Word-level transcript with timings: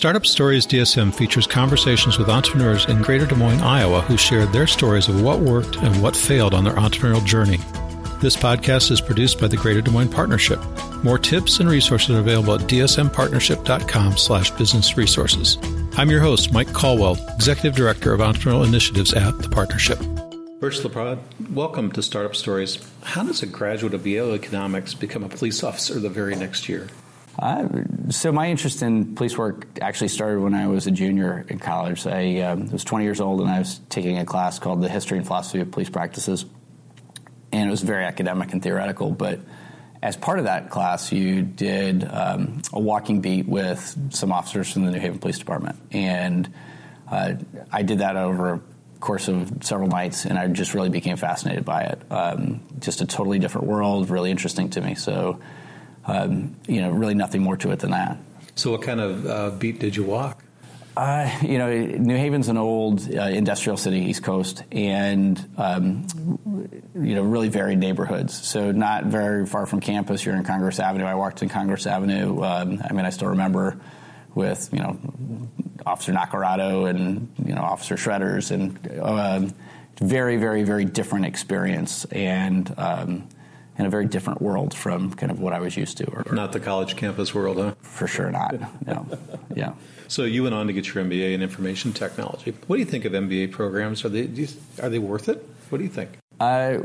Startup 0.00 0.24
Stories 0.24 0.66
DSM 0.66 1.14
features 1.14 1.46
conversations 1.46 2.18
with 2.18 2.30
entrepreneurs 2.30 2.86
in 2.86 3.02
Greater 3.02 3.26
Des 3.26 3.34
Moines, 3.34 3.60
Iowa, 3.60 4.00
who 4.00 4.16
shared 4.16 4.50
their 4.50 4.66
stories 4.66 5.08
of 5.08 5.20
what 5.20 5.40
worked 5.40 5.76
and 5.76 6.02
what 6.02 6.16
failed 6.16 6.54
on 6.54 6.64
their 6.64 6.72
entrepreneurial 6.72 7.22
journey. 7.26 7.58
This 8.18 8.34
podcast 8.34 8.90
is 8.90 9.02
produced 9.02 9.38
by 9.38 9.46
the 9.46 9.58
Greater 9.58 9.82
Des 9.82 9.90
Moines 9.90 10.08
Partnership. 10.08 10.58
More 11.04 11.18
tips 11.18 11.60
and 11.60 11.68
resources 11.68 12.16
are 12.16 12.20
available 12.20 12.54
at 12.54 12.62
dsmpartnership.com 12.62 14.16
slash 14.16 14.50
business 14.52 14.96
resources. 14.96 15.58
I'm 15.98 16.08
your 16.08 16.20
host, 16.20 16.50
Mike 16.50 16.72
Caldwell, 16.72 17.18
Executive 17.34 17.74
Director 17.74 18.14
of 18.14 18.20
Entrepreneurial 18.20 18.66
Initiatives 18.66 19.12
at 19.12 19.38
the 19.40 19.50
Partnership. 19.50 19.98
Birch 20.60 20.82
LaPrade, 20.82 21.18
welcome 21.50 21.92
to 21.92 22.02
Startup 22.02 22.34
Stories. 22.34 22.78
How 23.02 23.22
does 23.22 23.42
a 23.42 23.46
graduate 23.46 23.92
of 23.92 24.06
Yale 24.06 24.32
Economics 24.32 24.94
become 24.94 25.24
a 25.24 25.28
police 25.28 25.62
officer 25.62 26.00
the 26.00 26.08
very 26.08 26.36
next 26.36 26.70
year? 26.70 26.88
Uh, 27.38 27.68
so 28.10 28.32
my 28.32 28.50
interest 28.50 28.82
in 28.82 29.14
police 29.14 29.38
work 29.38 29.66
actually 29.80 30.08
started 30.08 30.40
when 30.40 30.54
I 30.54 30.66
was 30.66 30.86
a 30.86 30.90
junior 30.90 31.46
in 31.48 31.58
college. 31.58 32.06
I 32.06 32.40
um, 32.40 32.68
was 32.70 32.84
20 32.84 33.04
years 33.04 33.20
old 33.20 33.40
and 33.40 33.48
I 33.48 33.58
was 33.60 33.80
taking 33.88 34.18
a 34.18 34.24
class 34.24 34.58
called 34.58 34.82
the 34.82 34.88
History 34.88 35.16
and 35.16 35.26
Philosophy 35.26 35.60
of 35.60 35.70
Police 35.70 35.90
Practices, 35.90 36.44
and 37.52 37.68
it 37.68 37.70
was 37.70 37.82
very 37.82 38.04
academic 38.04 38.52
and 38.52 38.62
theoretical. 38.62 39.10
But 39.10 39.40
as 40.02 40.16
part 40.16 40.38
of 40.38 40.46
that 40.46 40.70
class, 40.70 41.12
you 41.12 41.42
did 41.42 42.04
um, 42.04 42.62
a 42.72 42.80
walking 42.80 43.20
beat 43.20 43.46
with 43.46 44.12
some 44.12 44.32
officers 44.32 44.72
from 44.72 44.84
the 44.86 44.90
New 44.90 45.00
Haven 45.00 45.18
Police 45.18 45.38
Department, 45.38 45.78
and 45.92 46.52
uh, 47.10 47.34
I 47.70 47.82
did 47.82 47.98
that 48.00 48.16
over 48.16 48.54
a 48.54 48.60
course 48.98 49.28
of 49.28 49.62
several 49.62 49.88
nights, 49.88 50.24
and 50.24 50.38
I 50.38 50.46
just 50.48 50.74
really 50.74 50.90
became 50.90 51.16
fascinated 51.16 51.64
by 51.64 51.82
it. 51.82 52.00
Um, 52.10 52.60
just 52.80 53.02
a 53.02 53.06
totally 53.06 53.38
different 53.38 53.66
world, 53.66 54.10
really 54.10 54.30
interesting 54.30 54.70
to 54.70 54.80
me. 54.80 54.94
So 54.94 55.40
um, 56.10 56.56
you 56.66 56.80
know, 56.80 56.90
really 56.90 57.14
nothing 57.14 57.42
more 57.42 57.56
to 57.58 57.70
it 57.70 57.78
than 57.78 57.90
that. 57.92 58.18
So, 58.54 58.72
what 58.72 58.82
kind 58.82 59.00
of 59.00 59.26
uh, 59.26 59.50
beat 59.50 59.78
did 59.78 59.96
you 59.96 60.04
walk? 60.04 60.42
Uh, 60.96 61.30
you 61.42 61.56
know, 61.56 61.70
New 61.70 62.16
Haven's 62.16 62.48
an 62.48 62.58
old 62.58 63.08
uh, 63.14 63.22
industrial 63.22 63.76
city, 63.76 64.00
East 64.00 64.22
Coast, 64.22 64.64
and 64.72 65.42
um, 65.56 66.06
you 66.94 67.14
know, 67.14 67.22
really 67.22 67.48
varied 67.48 67.78
neighborhoods. 67.78 68.34
So, 68.46 68.72
not 68.72 69.04
very 69.04 69.46
far 69.46 69.66
from 69.66 69.80
campus. 69.80 70.24
You're 70.24 70.36
in 70.36 70.44
Congress 70.44 70.78
Avenue. 70.78 71.04
I 71.04 71.14
walked 71.14 71.42
in 71.42 71.48
Congress 71.48 71.86
Avenue. 71.86 72.42
Um, 72.42 72.82
I 72.84 72.92
mean, 72.92 73.06
I 73.06 73.10
still 73.10 73.28
remember 73.28 73.80
with 74.34 74.68
you 74.72 74.80
know 74.80 74.98
Officer 75.86 76.12
Nacarado 76.12 76.90
and 76.90 77.32
you 77.44 77.54
know 77.54 77.62
Officer 77.62 77.94
Shredders, 77.94 78.50
and 78.50 79.00
um, 79.00 79.54
very, 80.00 80.38
very, 80.38 80.64
very 80.64 80.84
different 80.84 81.26
experience. 81.26 82.04
And 82.06 82.72
um, 82.76 83.28
in 83.80 83.86
a 83.86 83.90
very 83.90 84.06
different 84.06 84.42
world 84.42 84.74
from 84.74 85.12
kind 85.14 85.32
of 85.32 85.40
what 85.40 85.52
I 85.52 85.58
was 85.58 85.76
used 85.76 85.96
to. 85.98 86.06
Or, 86.10 86.34
not 86.34 86.52
the 86.52 86.60
college 86.60 86.96
campus 86.96 87.34
world, 87.34 87.56
huh? 87.56 87.74
For 87.80 88.06
sure 88.06 88.30
not. 88.30 88.54
No. 88.86 89.06
yeah. 89.56 89.72
So 90.06 90.24
you 90.24 90.42
went 90.42 90.54
on 90.54 90.66
to 90.66 90.72
get 90.72 90.92
your 90.92 91.02
MBA 91.04 91.32
in 91.32 91.42
information 91.42 91.92
technology. 91.92 92.54
What 92.66 92.76
do 92.76 92.80
you 92.80 92.86
think 92.86 93.04
of 93.04 93.12
MBA 93.12 93.52
programs? 93.52 94.04
Are 94.04 94.08
they 94.10 94.22
you, 94.22 94.48
are 94.82 94.90
they 94.90 94.98
worth 94.98 95.28
it? 95.28 95.44
What 95.70 95.78
do 95.78 95.84
you 95.84 95.90
think? 95.90 96.18
Uh, 96.38 96.78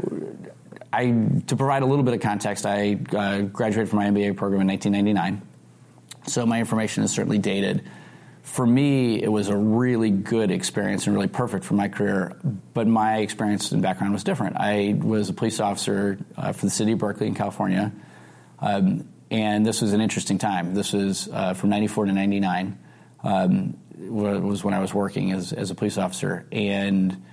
I 0.94 1.06
to 1.48 1.56
provide 1.56 1.84
a 1.84 1.86
little 1.86 2.04
bit 2.04 2.14
of 2.14 2.22
context, 2.22 2.66
I 2.66 2.98
uh, 3.12 3.42
graduated 3.42 3.90
from 3.90 4.00
my 4.00 4.06
MBA 4.06 4.38
program 4.38 4.62
in 4.62 4.68
1999. 4.68 5.42
So 6.28 6.46
my 6.46 6.60
information 6.60 7.04
is 7.04 7.12
certainly 7.12 7.38
dated 7.38 7.84
for 8.46 8.66
me, 8.66 9.22
it 9.22 9.28
was 9.28 9.50
a 9.50 9.58
really 9.58 10.12
good 10.12 10.52
experience 10.52 11.08
and 11.08 11.16
really 11.16 11.28
perfect 11.28 11.66
for 11.66 11.74
my 11.74 11.88
career. 11.88 12.38
But 12.76 12.86
my 12.86 13.18
experience 13.18 13.72
and 13.72 13.82
background 13.82 14.14
was 14.14 14.24
different. 14.24 14.56
I 14.58 14.96
was 15.02 15.30
a 15.30 15.34
police 15.34 15.60
officer 15.60 16.20
uh, 16.38 16.52
for 16.52 16.68
the 16.68 16.72
city 16.72 16.92
of 16.92 17.00
Berkeley 17.00 17.26
in 17.26 17.34
California, 17.34 17.92
um, 18.60 19.10
and 19.32 19.66
this 19.66 19.82
was 19.82 19.94
an 19.94 20.00
interesting 20.00 20.38
time. 20.38 20.76
This 20.76 20.94
was 20.94 21.28
uh, 21.28 21.56
from 21.56 21.72
'94 21.72 22.06
to 22.06 22.12
'99. 22.14 22.78
Um, 23.24 23.78
was 23.98 24.64
when 24.64 24.76
I 24.76 24.80
was 24.80 24.94
working 24.94 25.32
as, 25.32 25.52
as 25.52 25.72
a 25.72 25.76
police 25.76 25.98
officer, 25.98 26.46
and 26.52 27.24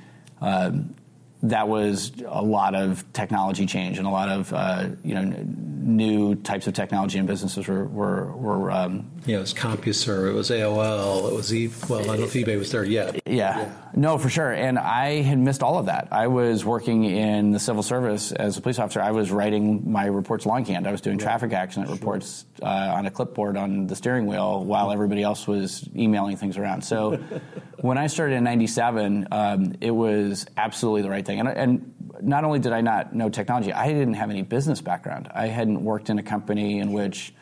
um, 0.41 0.95
that 1.43 1.67
was 1.69 2.13
a 2.27 2.43
lot 2.43 2.75
of 2.75 3.05
technology 3.13 3.67
change 3.67 3.99
and 3.99 4.07
a 4.07 4.11
lot 4.11 4.29
of 4.29 4.53
uh, 4.53 4.89
you 5.03 5.15
know 5.15 5.23
new 5.25 6.37
types 6.37 6.69
of 6.69 6.75
technology 6.75 7.19
and 7.19 7.27
businesses 7.27 7.67
were 7.67 7.85
were, 7.87 8.33
were 8.37 8.71
um, 8.71 9.11
yeah 9.27 9.39
it 9.39 9.41
was 9.41 9.53
CompuServe 9.53 10.31
it 10.31 10.35
was 10.35 10.51
AOL 10.51 11.31
it 11.31 11.35
was 11.35 11.53
e- 11.53 11.71
well 11.89 12.01
I 12.01 12.05
don't 12.05 12.21
know 12.21 12.25
if 12.27 12.33
eBay 12.35 12.59
was 12.59 12.71
there 12.71 12.85
yet. 12.85 13.21
Yeah. 13.27 13.59
yeah. 13.59 13.73
no 13.97 14.19
for 14.19 14.29
sure. 14.29 14.53
And 14.53 14.79
I 14.79 15.23
had 15.23 15.39
missed 15.39 15.63
all 15.63 15.79
of 15.79 15.87
that. 15.87 16.09
I 16.13 16.29
was 16.29 16.65
working 16.65 17.05
in 17.05 17.51
the 17.51 17.59
civil 17.59 17.83
service 17.83 18.31
as 18.33 18.57
a 18.57 18.61
police 18.61 18.79
officer. 18.79 19.01
I 19.01 19.11
was 19.11 19.31
writing 19.33 19.91
my 19.91 20.07
reports 20.07 20.47
longhand. 20.47 20.87
I 20.87 20.93
was 20.93 21.01
doing 21.01 21.19
traffic 21.19 21.53
accident 21.53 21.89
sure. 21.89 21.97
reports 21.97 22.45
uh, 22.63 22.67
on 22.67 23.07
a 23.07 23.11
clipboard 23.11 23.57
on 23.57 23.89
the 23.89 23.97
steering 23.97 24.27
wheel 24.27 24.65
while 24.65 24.93
everybody 24.93 25.23
else 25.23 25.49
was 25.49 25.89
emailing 25.97 26.37
things 26.37 26.57
around. 26.57 26.83
So 26.83 27.17
when 27.79 27.99
I 27.99 28.07
started 28.07 28.37
in 28.37 28.45
'97 28.45 29.29
um, 29.33 29.75
it 29.81 29.91
was 29.91 30.47
absolutely 30.57 31.03
the 31.03 31.11
right 31.11 31.25
thing 31.25 31.32
thing. 31.33 31.47
And, 31.47 31.49
and 31.49 31.95
not 32.21 32.45
only 32.45 32.59
did 32.59 32.73
I 32.73 32.81
not 32.81 33.15
know 33.15 33.29
technology, 33.29 33.73
I 33.73 33.89
didn't 33.89 34.15
have 34.15 34.31
any 34.31 34.43
business 34.43 34.81
background. 34.81 35.29
I 35.35 35.47
hadn't 35.47 35.83
worked 35.83 36.11
in 36.11 36.19
a 36.19 36.23
company 36.23 36.79
in 36.79 36.93
which 36.93 37.35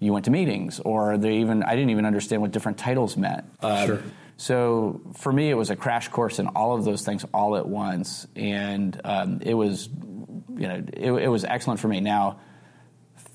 you 0.00 0.12
went 0.12 0.24
to 0.26 0.30
meetings, 0.30 0.80
or 0.80 1.16
they 1.16 1.38
even 1.38 1.62
I 1.62 1.76
didn't 1.76 1.90
even 1.90 2.04
understand 2.04 2.42
what 2.42 2.50
different 2.50 2.78
titles 2.78 3.16
meant. 3.16 3.44
Uh, 3.60 3.86
sure. 3.86 4.02
So 4.36 5.00
for 5.16 5.32
me, 5.32 5.48
it 5.48 5.54
was 5.54 5.70
a 5.70 5.76
crash 5.76 6.08
course 6.08 6.38
in 6.38 6.48
all 6.48 6.76
of 6.76 6.84
those 6.84 7.04
things 7.04 7.24
all 7.32 7.56
at 7.56 7.66
once, 7.66 8.26
and 8.34 9.00
um, 9.04 9.40
it 9.42 9.54
was, 9.54 9.88
you 9.88 10.68
know, 10.68 10.84
it, 10.92 11.12
it, 11.12 11.28
was 11.28 11.44
excellent 11.44 11.78
for 11.78 11.86
me. 11.86 12.00
Now, 12.00 12.40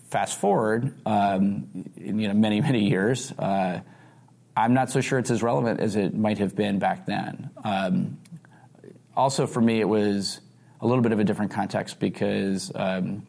fast 0.09 0.37
forward, 0.37 0.93
um, 1.05 1.89
you 1.95 2.27
know, 2.27 2.33
many 2.33 2.59
many 2.59 2.89
years. 2.89 3.31
Uh, 3.31 3.79
I'm 4.57 4.73
not 4.73 4.89
so 4.89 4.99
sure 4.99 5.19
it's 5.19 5.31
as 5.31 5.41
relevant 5.41 5.79
as 5.79 5.95
it 5.95 6.13
might 6.13 6.39
have 6.39 6.53
been 6.53 6.79
back 6.79 7.05
then. 7.05 7.49
Um, 7.63 8.17
also 9.19 9.45
for 9.45 9.61
me, 9.61 9.81
it 9.81 9.87
was 9.87 10.39
a 10.81 10.87
little 10.87 11.01
bit 11.03 11.11
of 11.11 11.19
a 11.19 11.23
different 11.23 11.51
context 11.51 11.99
because 11.99 12.71
um, 12.73 13.27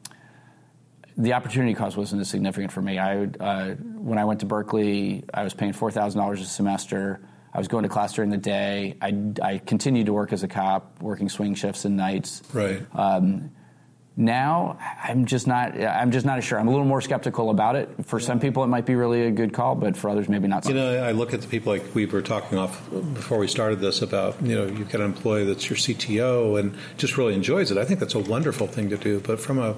the 1.17 1.33
opportunity 1.33 1.75
cost 1.75 1.97
wasn't 1.97 2.21
as 2.21 2.29
significant 2.31 2.73
for 2.73 2.81
me. 2.81 2.99
I 2.99 3.25
uh, 3.25 3.75
when 3.75 4.17
I 4.17 4.25
went 4.25 4.41
to 4.41 4.47
Berkeley, 4.47 5.25
I 5.35 5.43
was 5.43 5.53
paying 5.53 5.73
four 5.73 5.91
thousand 5.91 6.21
dollars 6.21 6.41
a 6.41 6.45
semester. 6.45 7.21
I 7.53 7.59
was 7.59 7.67
going 7.67 7.83
to 7.83 7.89
class 7.89 8.15
during 8.15 8.31
the 8.31 8.37
day. 8.37 8.97
I, 9.03 9.33
I 9.43 9.59
continued 9.59 10.07
to 10.07 10.13
work 10.13 10.33
as 10.33 10.45
a 10.45 10.49
cop, 10.49 11.03
working 11.03 11.29
swing 11.29 11.57
shifts 11.57 11.85
and 11.85 11.97
nights. 11.97 12.43
Right. 12.53 12.81
Um, 12.95 13.51
now, 14.17 14.79
I'm 15.03 15.25
just 15.25 15.47
not. 15.47 15.81
I'm 15.81 16.11
just 16.11 16.27
not 16.27 16.43
sure. 16.43 16.59
I'm 16.59 16.69
a 16.69 16.71
little 16.71 16.85
more 16.85 17.01
skeptical 17.01 17.51
about 17.51 17.77
it. 17.77 17.89
For 18.05 18.19
some 18.21 18.41
people, 18.41 18.63
it 18.65 18.67
might 18.67 18.85
be 18.85 18.95
really 18.95 19.23
a 19.23 19.31
good 19.31 19.53
call, 19.53 19.77
but 19.77 19.97
for 19.97 20.11
others, 20.11 20.29
maybe 20.29 20.49
not. 20.49 20.67
You 20.67 20.75
know, 20.75 21.03
I 21.03 21.13
look 21.13 21.33
at 21.33 21.41
the 21.41 21.47
people 21.47 21.73
like 21.73 21.95
we 21.95 22.07
were 22.07 22.21
talking 22.21 22.59
off 22.59 22.91
before 22.91 23.39
we 23.39 23.47
started 23.47 23.81
this 23.81 24.03
about. 24.03 24.43
You 24.43 24.57
know, 24.57 24.67
you've 24.67 24.91
got 24.91 25.01
an 25.01 25.07
employee 25.07 25.45
that's 25.45 25.71
your 25.71 25.77
CTO 25.77 26.59
and 26.59 26.77
just 26.99 27.17
really 27.17 27.35
enjoys 27.35 27.71
it. 27.71 27.79
I 27.79 27.85
think 27.85 28.01
that's 28.01 28.15
a 28.15 28.19
wonderful 28.19 28.67
thing 28.67 28.91
to 28.91 28.97
do. 28.97 29.21
But 29.21 29.41
from 29.41 29.59
a 29.59 29.77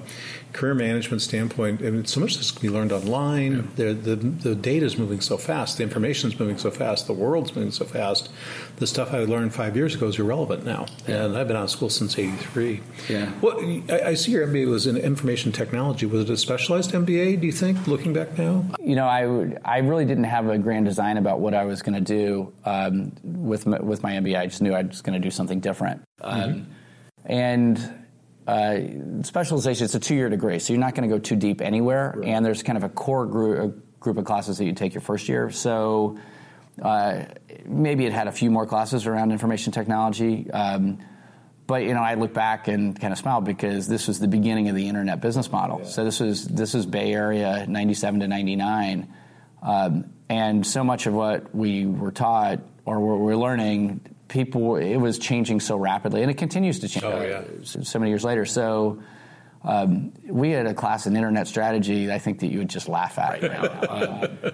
career 0.51 0.73
management 0.73 1.21
standpoint, 1.21 1.81
I 1.81 1.91
mean, 1.91 2.05
so 2.05 2.19
much 2.19 2.37
this 2.37 2.51
can 2.51 2.61
be 2.61 2.73
learned 2.73 2.91
online. 2.91 3.69
Yeah. 3.77 3.93
The, 3.93 3.93
the 3.93 4.15
the 4.15 4.55
data 4.55 4.85
is 4.85 4.97
moving 4.97 5.21
so 5.21 5.37
fast. 5.37 5.77
The 5.77 5.83
information 5.83 6.31
is 6.31 6.39
moving 6.39 6.57
so 6.57 6.71
fast. 6.71 7.07
The 7.07 7.13
world's 7.13 7.55
moving 7.55 7.71
so 7.71 7.85
fast. 7.85 8.29
The 8.77 8.87
stuff 8.87 9.13
I 9.13 9.19
learned 9.19 9.53
five 9.53 9.77
years 9.77 9.93
ago 9.95 10.07
is 10.07 10.17
irrelevant 10.17 10.65
now. 10.65 10.87
Yeah. 11.07 11.25
And 11.25 11.37
I've 11.37 11.47
been 11.47 11.55
out 11.55 11.65
of 11.65 11.69
school 11.69 11.89
since 11.89 12.17
'83. 12.17 12.81
Yeah. 13.07 13.31
Well, 13.39 13.59
I, 13.89 14.01
I 14.09 14.13
see 14.23 14.31
your 14.31 14.47
MBA 14.47 14.67
was 14.67 14.87
in 14.87 14.97
information 14.97 15.51
technology. 15.51 16.05
Was 16.05 16.21
it 16.21 16.29
a 16.29 16.37
specialized 16.37 16.91
MBA? 16.91 17.39
Do 17.39 17.45
you 17.45 17.51
think, 17.51 17.87
looking 17.87 18.13
back 18.13 18.37
now? 18.37 18.65
You 18.79 18.95
know, 18.95 19.05
I 19.05 19.57
I 19.63 19.79
really 19.79 20.05
didn't 20.05 20.25
have 20.25 20.49
a 20.49 20.57
grand 20.57 20.85
design 20.85 21.17
about 21.17 21.39
what 21.39 21.53
I 21.53 21.65
was 21.65 21.81
going 21.81 21.95
to 21.95 22.01
do 22.01 22.53
um, 22.65 23.11
with 23.23 23.65
my, 23.65 23.79
with 23.79 24.03
my 24.03 24.13
MBA. 24.13 24.39
I 24.39 24.47
just 24.47 24.61
knew 24.61 24.73
I 24.73 24.83
was 24.83 25.01
going 25.01 25.19
to 25.19 25.25
do 25.25 25.31
something 25.31 25.59
different. 25.59 26.03
Um, 26.21 26.41
mm-hmm. 26.41 26.71
And 27.25 28.05
uh, 28.47 29.23
specialization, 29.23 29.85
it's 29.85 29.95
a 29.95 29.99
two 29.99 30.15
year 30.15 30.29
degree, 30.29 30.59
so 30.59 30.73
you're 30.73 30.79
not 30.79 30.95
going 30.95 31.09
to 31.09 31.15
go 31.15 31.19
too 31.19 31.35
deep 31.35 31.61
anywhere. 31.61 32.13
Right. 32.15 32.29
And 32.29 32.45
there's 32.45 32.63
kind 32.63 32.77
of 32.77 32.83
a 32.83 32.89
core 32.89 33.25
group, 33.25 33.59
a 33.59 33.99
group 33.99 34.17
of 34.17 34.25
classes 34.25 34.57
that 34.57 34.65
you 34.65 34.73
take 34.73 34.93
your 34.93 35.01
first 35.01 35.29
year. 35.29 35.49
So 35.51 36.17
uh, 36.81 37.25
maybe 37.65 38.05
it 38.05 38.13
had 38.13 38.27
a 38.27 38.31
few 38.31 38.51
more 38.51 38.65
classes 38.65 39.05
around 39.05 39.31
information 39.31 39.71
technology. 39.71 40.49
Um, 40.51 40.99
but 41.65 41.83
you 41.83 41.93
know, 41.93 42.01
I 42.01 42.15
look 42.15 42.33
back 42.33 42.67
and 42.67 42.99
kind 42.99 43.13
of 43.13 43.19
smile 43.19 43.41
because 43.41 43.87
this 43.87 44.07
was 44.07 44.19
the 44.19 44.27
beginning 44.27 44.69
of 44.69 44.75
the 44.75 44.87
internet 44.87 45.21
business 45.21 45.51
model. 45.51 45.79
Yeah. 45.79 45.89
So 45.89 46.03
this 46.03 46.19
was 46.19 46.45
this 46.45 46.75
is 46.75 46.85
Bay 46.85 47.13
Area 47.13 47.65
'97 47.67 48.19
to 48.21 48.27
'99, 48.27 49.13
um, 49.61 50.05
and 50.29 50.65
so 50.65 50.83
much 50.83 51.07
of 51.07 51.13
what 51.13 51.53
we 51.55 51.85
were 51.85 52.11
taught 52.11 52.59
or 52.85 52.99
what 52.99 53.19
we 53.19 53.25
we're 53.25 53.37
learning, 53.37 54.01
people 54.27 54.75
it 54.75 54.97
was 54.97 55.19
changing 55.19 55.59
so 55.59 55.77
rapidly, 55.77 56.21
and 56.21 56.29
it 56.29 56.37
continues 56.37 56.79
to 56.79 56.89
change. 56.89 57.05
Oh, 57.05 57.21
yeah. 57.21 57.43
so 57.63 57.99
many 57.99 58.11
years 58.11 58.23
later. 58.23 58.45
So. 58.45 59.01
Um, 59.65 60.11
we 60.27 60.51
had 60.51 60.65
a 60.65 60.73
class 60.73 61.07
in 61.07 61.15
internet 61.15 61.47
strategy. 61.47 62.11
I 62.11 62.19
think 62.19 62.39
that 62.39 62.47
you 62.47 62.57
would 62.57 62.69
just 62.69 62.89
laugh 62.89 63.17
at 63.17 63.41
right 63.41 63.49
now. 63.49 63.61
uh, 63.63 64.51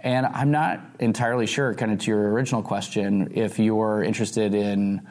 and 0.00 0.26
I'm 0.26 0.50
not 0.50 0.80
entirely 0.98 1.46
sure, 1.46 1.74
kind 1.74 1.92
of 1.92 2.00
to 2.00 2.10
your 2.10 2.32
original 2.32 2.62
question, 2.62 3.32
if 3.34 3.60
you're 3.60 4.02
interested 4.02 4.54
in 4.54 5.06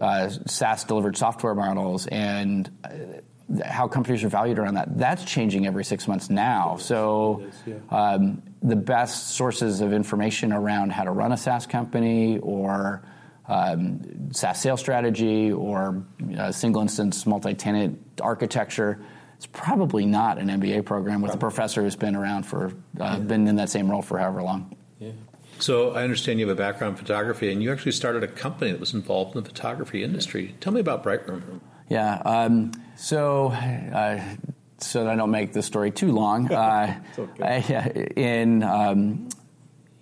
uh, 0.00 0.28
SaaS 0.46 0.84
delivered 0.84 1.16
software 1.16 1.54
models 1.54 2.06
and 2.06 2.70
uh, 2.84 3.62
how 3.64 3.88
companies 3.88 4.22
are 4.24 4.28
valued 4.28 4.58
around 4.58 4.74
that. 4.74 4.98
That's 4.98 5.24
changing 5.24 5.66
every 5.66 5.84
six 5.84 6.06
months 6.06 6.28
now. 6.28 6.76
So, 6.76 7.46
um, 7.90 8.42
the 8.62 8.76
best 8.76 9.30
sources 9.30 9.80
of 9.80 9.92
information 9.92 10.52
around 10.52 10.92
how 10.92 11.04
to 11.04 11.10
run 11.10 11.32
a 11.32 11.36
SaaS 11.36 11.66
company 11.66 12.38
or 12.38 13.02
um, 13.46 14.32
SaaS 14.32 14.60
sales 14.60 14.80
strategy 14.80 15.50
or 15.52 16.04
uh, 16.38 16.52
single 16.52 16.82
instance 16.82 17.24
multi 17.24 17.54
tenant 17.54 18.20
architecture. 18.20 19.00
It's 19.36 19.46
probably 19.46 20.04
not 20.04 20.38
an 20.38 20.48
MBA 20.48 20.84
program 20.84 21.22
with 21.22 21.32
a 21.32 21.38
professor 21.38 21.82
who's 21.82 21.96
been 21.96 22.16
around 22.16 22.42
for, 22.42 22.66
uh, 22.66 22.70
yeah. 22.98 23.18
been 23.18 23.46
in 23.46 23.56
that 23.56 23.70
same 23.70 23.88
role 23.88 24.02
for 24.02 24.18
however 24.18 24.42
long. 24.42 24.76
So 25.60 25.92
I 25.92 26.02
understand 26.02 26.40
you 26.40 26.48
have 26.48 26.56
a 26.56 26.60
background 26.60 26.98
in 26.98 27.04
photography, 27.04 27.50
and 27.52 27.62
you 27.62 27.72
actually 27.72 27.92
started 27.92 28.22
a 28.22 28.28
company 28.28 28.70
that 28.70 28.80
was 28.80 28.94
involved 28.94 29.36
in 29.36 29.42
the 29.42 29.48
photography 29.48 30.02
industry. 30.02 30.54
Tell 30.60 30.72
me 30.72 30.80
about 30.80 31.02
Brightroom. 31.02 31.60
Yeah. 31.88 32.20
Um, 32.24 32.72
so, 32.96 33.48
uh, 33.48 34.20
so 34.78 35.04
that 35.04 35.12
I 35.12 35.16
don't 35.16 35.30
make 35.30 35.52
the 35.52 35.62
story 35.62 35.90
too 35.90 36.12
long, 36.12 36.52
uh, 36.52 37.00
okay. 37.18 37.42
I, 37.42 38.20
in 38.20 38.62
um, 38.62 39.28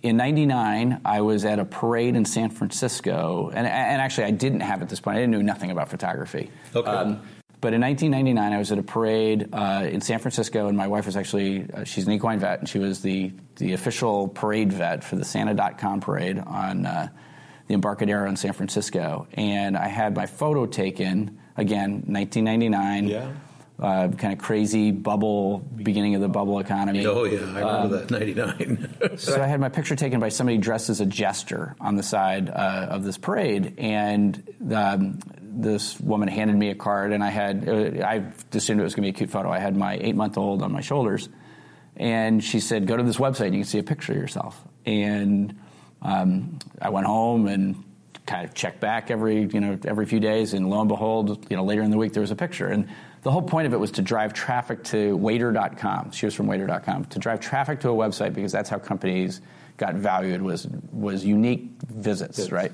in 0.03 0.17
'99, 0.17 1.01
I 1.03 1.21
was 1.21 1.45
at 1.45 1.59
a 1.59 1.65
parade 1.65 2.15
in 2.15 2.25
San 2.25 2.49
Francisco, 2.49 3.49
and, 3.53 3.67
and 3.67 4.01
actually, 4.01 4.25
I 4.25 4.31
didn't 4.31 4.61
have 4.61 4.81
at 4.81 4.89
this 4.89 4.99
point. 4.99 5.17
I 5.17 5.21
didn't 5.21 5.31
know 5.31 5.41
nothing 5.41 5.71
about 5.71 5.89
photography. 5.89 6.51
Okay. 6.75 6.89
Um, 6.89 7.21
but 7.59 7.73
in 7.73 7.81
1999, 7.81 8.53
I 8.53 8.57
was 8.57 8.71
at 8.71 8.77
a 8.77 8.83
parade 8.83 9.49
uh, 9.51 9.87
in 9.89 10.01
San 10.01 10.19
Francisco, 10.19 10.67
and 10.67 10.77
my 10.77 10.87
wife 10.87 11.07
was 11.07 11.17
actually, 11.17 11.67
uh, 11.73 11.83
she's 11.85 12.05
an 12.05 12.13
equine 12.13 12.39
vet, 12.39 12.59
and 12.59 12.69
she 12.69 12.77
was 12.77 13.01
the, 13.01 13.31
the 13.55 13.73
official 13.73 14.27
parade 14.27 14.71
vet 14.71 15.03
for 15.03 15.15
the 15.15 15.25
Santa.com 15.25 16.01
parade 16.01 16.37
on 16.37 16.85
uh, 16.85 17.07
the 17.67 17.73
Embarcadero 17.73 18.29
in 18.29 18.35
San 18.35 18.53
Francisco. 18.53 19.27
And 19.33 19.75
I 19.75 19.87
had 19.87 20.15
my 20.15 20.27
photo 20.27 20.67
taken, 20.67 21.39
again, 21.55 22.03
1999. 22.05 23.07
Yeah. 23.07 23.31
Uh, 23.79 24.07
kind 24.07 24.33
of 24.33 24.39
crazy 24.39 24.89
bubble, 24.89 25.59
beginning 25.59 26.15
of 26.15 26.21
the 26.21 26.27
bubble 26.27 26.57
economy. 26.57 27.05
Oh, 27.05 27.25
yeah, 27.25 27.41
I 27.41 27.59
remember 27.59 27.69
um, 27.69 27.91
that, 27.91 28.09
99. 28.09 29.17
so 29.17 29.39
I 29.39 29.45
had 29.45 29.59
my 29.59 29.69
picture 29.69 29.95
taken 29.95 30.19
by 30.19 30.29
somebody 30.29 30.57
dressed 30.57 30.89
as 30.89 30.99
a 30.99 31.05
jester 31.05 31.75
on 31.79 31.95
the 31.95 32.01
side 32.01 32.49
uh, 32.49 32.87
of 32.89 33.03
this 33.03 33.19
parade. 33.19 33.75
And 33.77 34.41
um, 34.73 35.19
this 35.61 35.99
woman 35.99 36.27
handed 36.27 36.55
me 36.55 36.69
a 36.69 36.75
card, 36.75 37.11
and 37.11 37.23
I 37.23 37.29
had, 37.29 37.67
uh, 37.67 38.05
I 38.05 38.31
assumed 38.53 38.79
it 38.79 38.83
was 38.83 38.95
going 38.95 39.05
to 39.05 39.11
be 39.11 39.15
a 39.15 39.17
cute 39.17 39.29
photo. 39.29 39.49
I 39.51 39.59
had 39.59 39.75
my 39.75 39.97
eight 39.99 40.15
month 40.15 40.37
old 40.37 40.61
on 40.61 40.71
my 40.71 40.81
shoulders. 40.81 41.29
And 41.95 42.43
she 42.43 42.59
said, 42.59 42.85
Go 42.85 42.95
to 42.95 43.03
this 43.03 43.17
website 43.17 43.47
and 43.47 43.55
you 43.55 43.61
can 43.61 43.67
see 43.67 43.79
a 43.79 43.83
picture 43.83 44.13
of 44.13 44.19
yourself. 44.19 44.61
And 44.85 45.59
um, 46.01 46.59
I 46.79 46.89
went 46.89 47.07
home 47.07 47.47
and 47.47 47.83
kind 48.27 48.45
of 48.45 48.53
checked 48.53 48.79
back 48.79 49.09
every 49.09 49.45
you 49.45 49.59
know 49.59 49.79
every 49.85 50.05
few 50.05 50.19
days, 50.19 50.53
and 50.53 50.69
lo 50.69 50.79
and 50.81 50.89
behold, 50.89 51.47
you 51.49 51.57
know 51.57 51.63
later 51.63 51.81
in 51.81 51.89
the 51.89 51.97
week 51.97 52.13
there 52.13 52.21
was 52.21 52.31
a 52.31 52.35
picture. 52.35 52.67
And 52.67 52.87
the 53.23 53.31
whole 53.31 53.41
point 53.41 53.65
of 53.65 53.73
it 53.73 53.79
was 53.79 53.91
to 53.91 54.01
drive 54.01 54.33
traffic 54.33 54.83
to 54.85 55.17
Waiter.com. 55.17 56.11
She 56.11 56.25
was 56.27 56.35
from 56.35 56.47
Waiter.com 56.47 57.05
to 57.05 57.19
drive 57.19 57.39
traffic 57.39 57.79
to 57.81 57.89
a 57.89 57.93
website 57.93 58.33
because 58.33 58.51
that's 58.51 58.69
how 58.69 58.77
companies 58.77 59.41
got 59.77 59.95
valued 59.95 60.41
was 60.41 60.67
was 60.91 61.25
unique 61.25 61.71
visits, 61.89 62.37
yes. 62.37 62.51
right? 62.51 62.71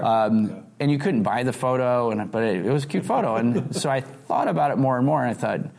Um, 0.00 0.48
yeah. 0.48 0.60
And 0.80 0.90
you 0.90 0.98
couldn't 0.98 1.22
buy 1.22 1.42
the 1.42 1.52
photo, 1.52 2.10
and 2.10 2.30
but 2.30 2.42
it, 2.42 2.66
it 2.66 2.72
was 2.72 2.84
a 2.84 2.86
cute 2.86 3.04
photo. 3.04 3.36
And 3.36 3.74
so 3.82 3.90
I 3.90 4.00
thought 4.00 4.48
about 4.48 4.70
it 4.70 4.78
more 4.78 4.96
and 4.96 5.06
more, 5.06 5.22
and 5.22 5.30
I 5.30 5.34
thought, 5.34 5.70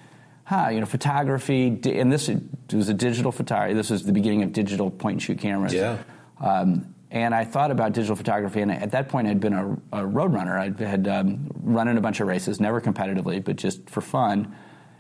huh, 0.45 0.69
you 0.71 0.80
know, 0.80 0.86
photography, 0.86 1.68
and 1.68 2.12
this 2.12 2.30
was 2.71 2.89
a 2.89 2.94
digital 2.94 3.31
photography. 3.31 3.74
This 3.74 3.89
was 3.89 4.04
the 4.04 4.13
beginning 4.13 4.44
of 4.44 4.54
digital 4.54 4.92
point 4.92 5.15
and 5.15 5.21
shoot 5.21 5.39
cameras. 5.39 5.74
Yeah. 5.74 5.98
Um, 6.39 6.94
and 7.12 7.36
I 7.36 7.45
thought 7.45 7.69
about 7.69 7.94
digital 7.94 8.15
photography, 8.15 8.62
and 8.62 8.71
at 8.71 8.92
that 8.92 9.10
point, 9.10 9.27
I'd 9.27 9.39
been 9.39 9.54
a, 9.54 9.77
a 9.92 10.06
road 10.06 10.33
runner. 10.33 10.57
I 10.57 10.71
had 10.83 11.07
um, 11.07 11.51
run 11.62 11.88
in 11.88 11.98
a 11.98 12.01
bunch 12.01 12.19
of 12.19 12.27
races, 12.27 12.60
never 12.60 12.81
competitively, 12.81 13.44
but 13.44 13.56
just 13.56 13.89
for 13.89 14.01
fun. 14.01 14.56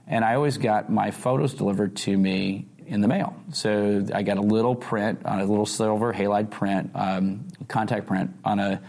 And 0.05 0.23
I 0.23 0.35
always 0.35 0.57
got 0.57 0.91
my 0.91 1.09
photos 1.11 1.55
delivered 1.55 1.95
to 1.97 2.15
me 2.15 2.67
in 2.85 3.01
the 3.01 3.07
mail. 3.07 3.35
So 3.51 4.05
I 4.13 4.21
got 4.23 4.37
a 4.37 4.41
little 4.41 4.75
print 4.75 5.25
on 5.25 5.39
a 5.39 5.45
little 5.45 5.65
silver 5.65 6.13
halide 6.13 6.51
print, 6.51 6.91
um, 6.93 7.47
contact 7.67 8.05
print 8.05 8.31
on 8.43 8.59
a 8.59 8.81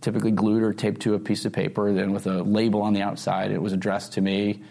typically 0.00 0.30
glued 0.30 0.62
or 0.62 0.72
taped 0.72 1.02
to 1.02 1.14
a 1.14 1.18
piece 1.18 1.44
of 1.44 1.52
paper, 1.52 1.92
then 1.92 2.12
with 2.12 2.26
a 2.26 2.42
label 2.42 2.82
on 2.82 2.92
the 2.92 3.02
outside. 3.02 3.50
It 3.50 3.60
was 3.60 3.72
addressed 3.72 4.14
to 4.14 4.20
me 4.20 4.62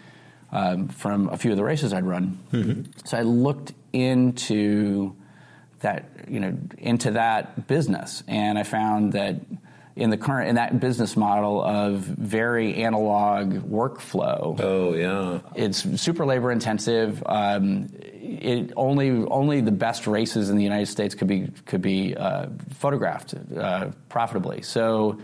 um, 0.52 0.88
from 0.88 1.28
a 1.28 1.36
few 1.36 1.50
of 1.50 1.56
the 1.56 1.64
races 1.64 1.92
I'd 1.92 2.04
run. 2.04 2.38
Mm-hmm. 2.52 2.90
So 3.04 3.18
I 3.18 3.22
looked 3.22 3.72
into 3.92 5.14
that 5.80 6.04
you 6.28 6.40
know 6.40 6.56
into 6.78 7.12
that 7.12 7.66
business, 7.66 8.22
and 8.28 8.58
I 8.58 8.62
found 8.62 9.12
that 9.12 9.36
in 9.96 10.10
the 10.10 10.16
current 10.16 10.48
in 10.48 10.54
that 10.56 10.80
business 10.80 11.16
model 11.16 11.62
of 11.62 12.00
very 12.00 12.76
analog 12.76 13.54
workflow. 13.54 14.58
Oh 14.60 14.94
yeah, 14.94 15.40
it's 15.54 15.78
super 16.00 16.26
labor 16.26 16.50
intensive. 16.50 17.22
Um, 17.26 17.90
it 18.30 18.72
only 18.76 19.10
only 19.10 19.60
the 19.60 19.72
best 19.72 20.06
races 20.06 20.50
in 20.50 20.56
the 20.56 20.64
United 20.64 20.86
States 20.86 21.14
could 21.14 21.28
be 21.28 21.48
could 21.66 21.82
be 21.82 22.16
uh, 22.16 22.46
photographed 22.74 23.34
uh, 23.56 23.90
profitably. 24.08 24.62
So. 24.62 25.18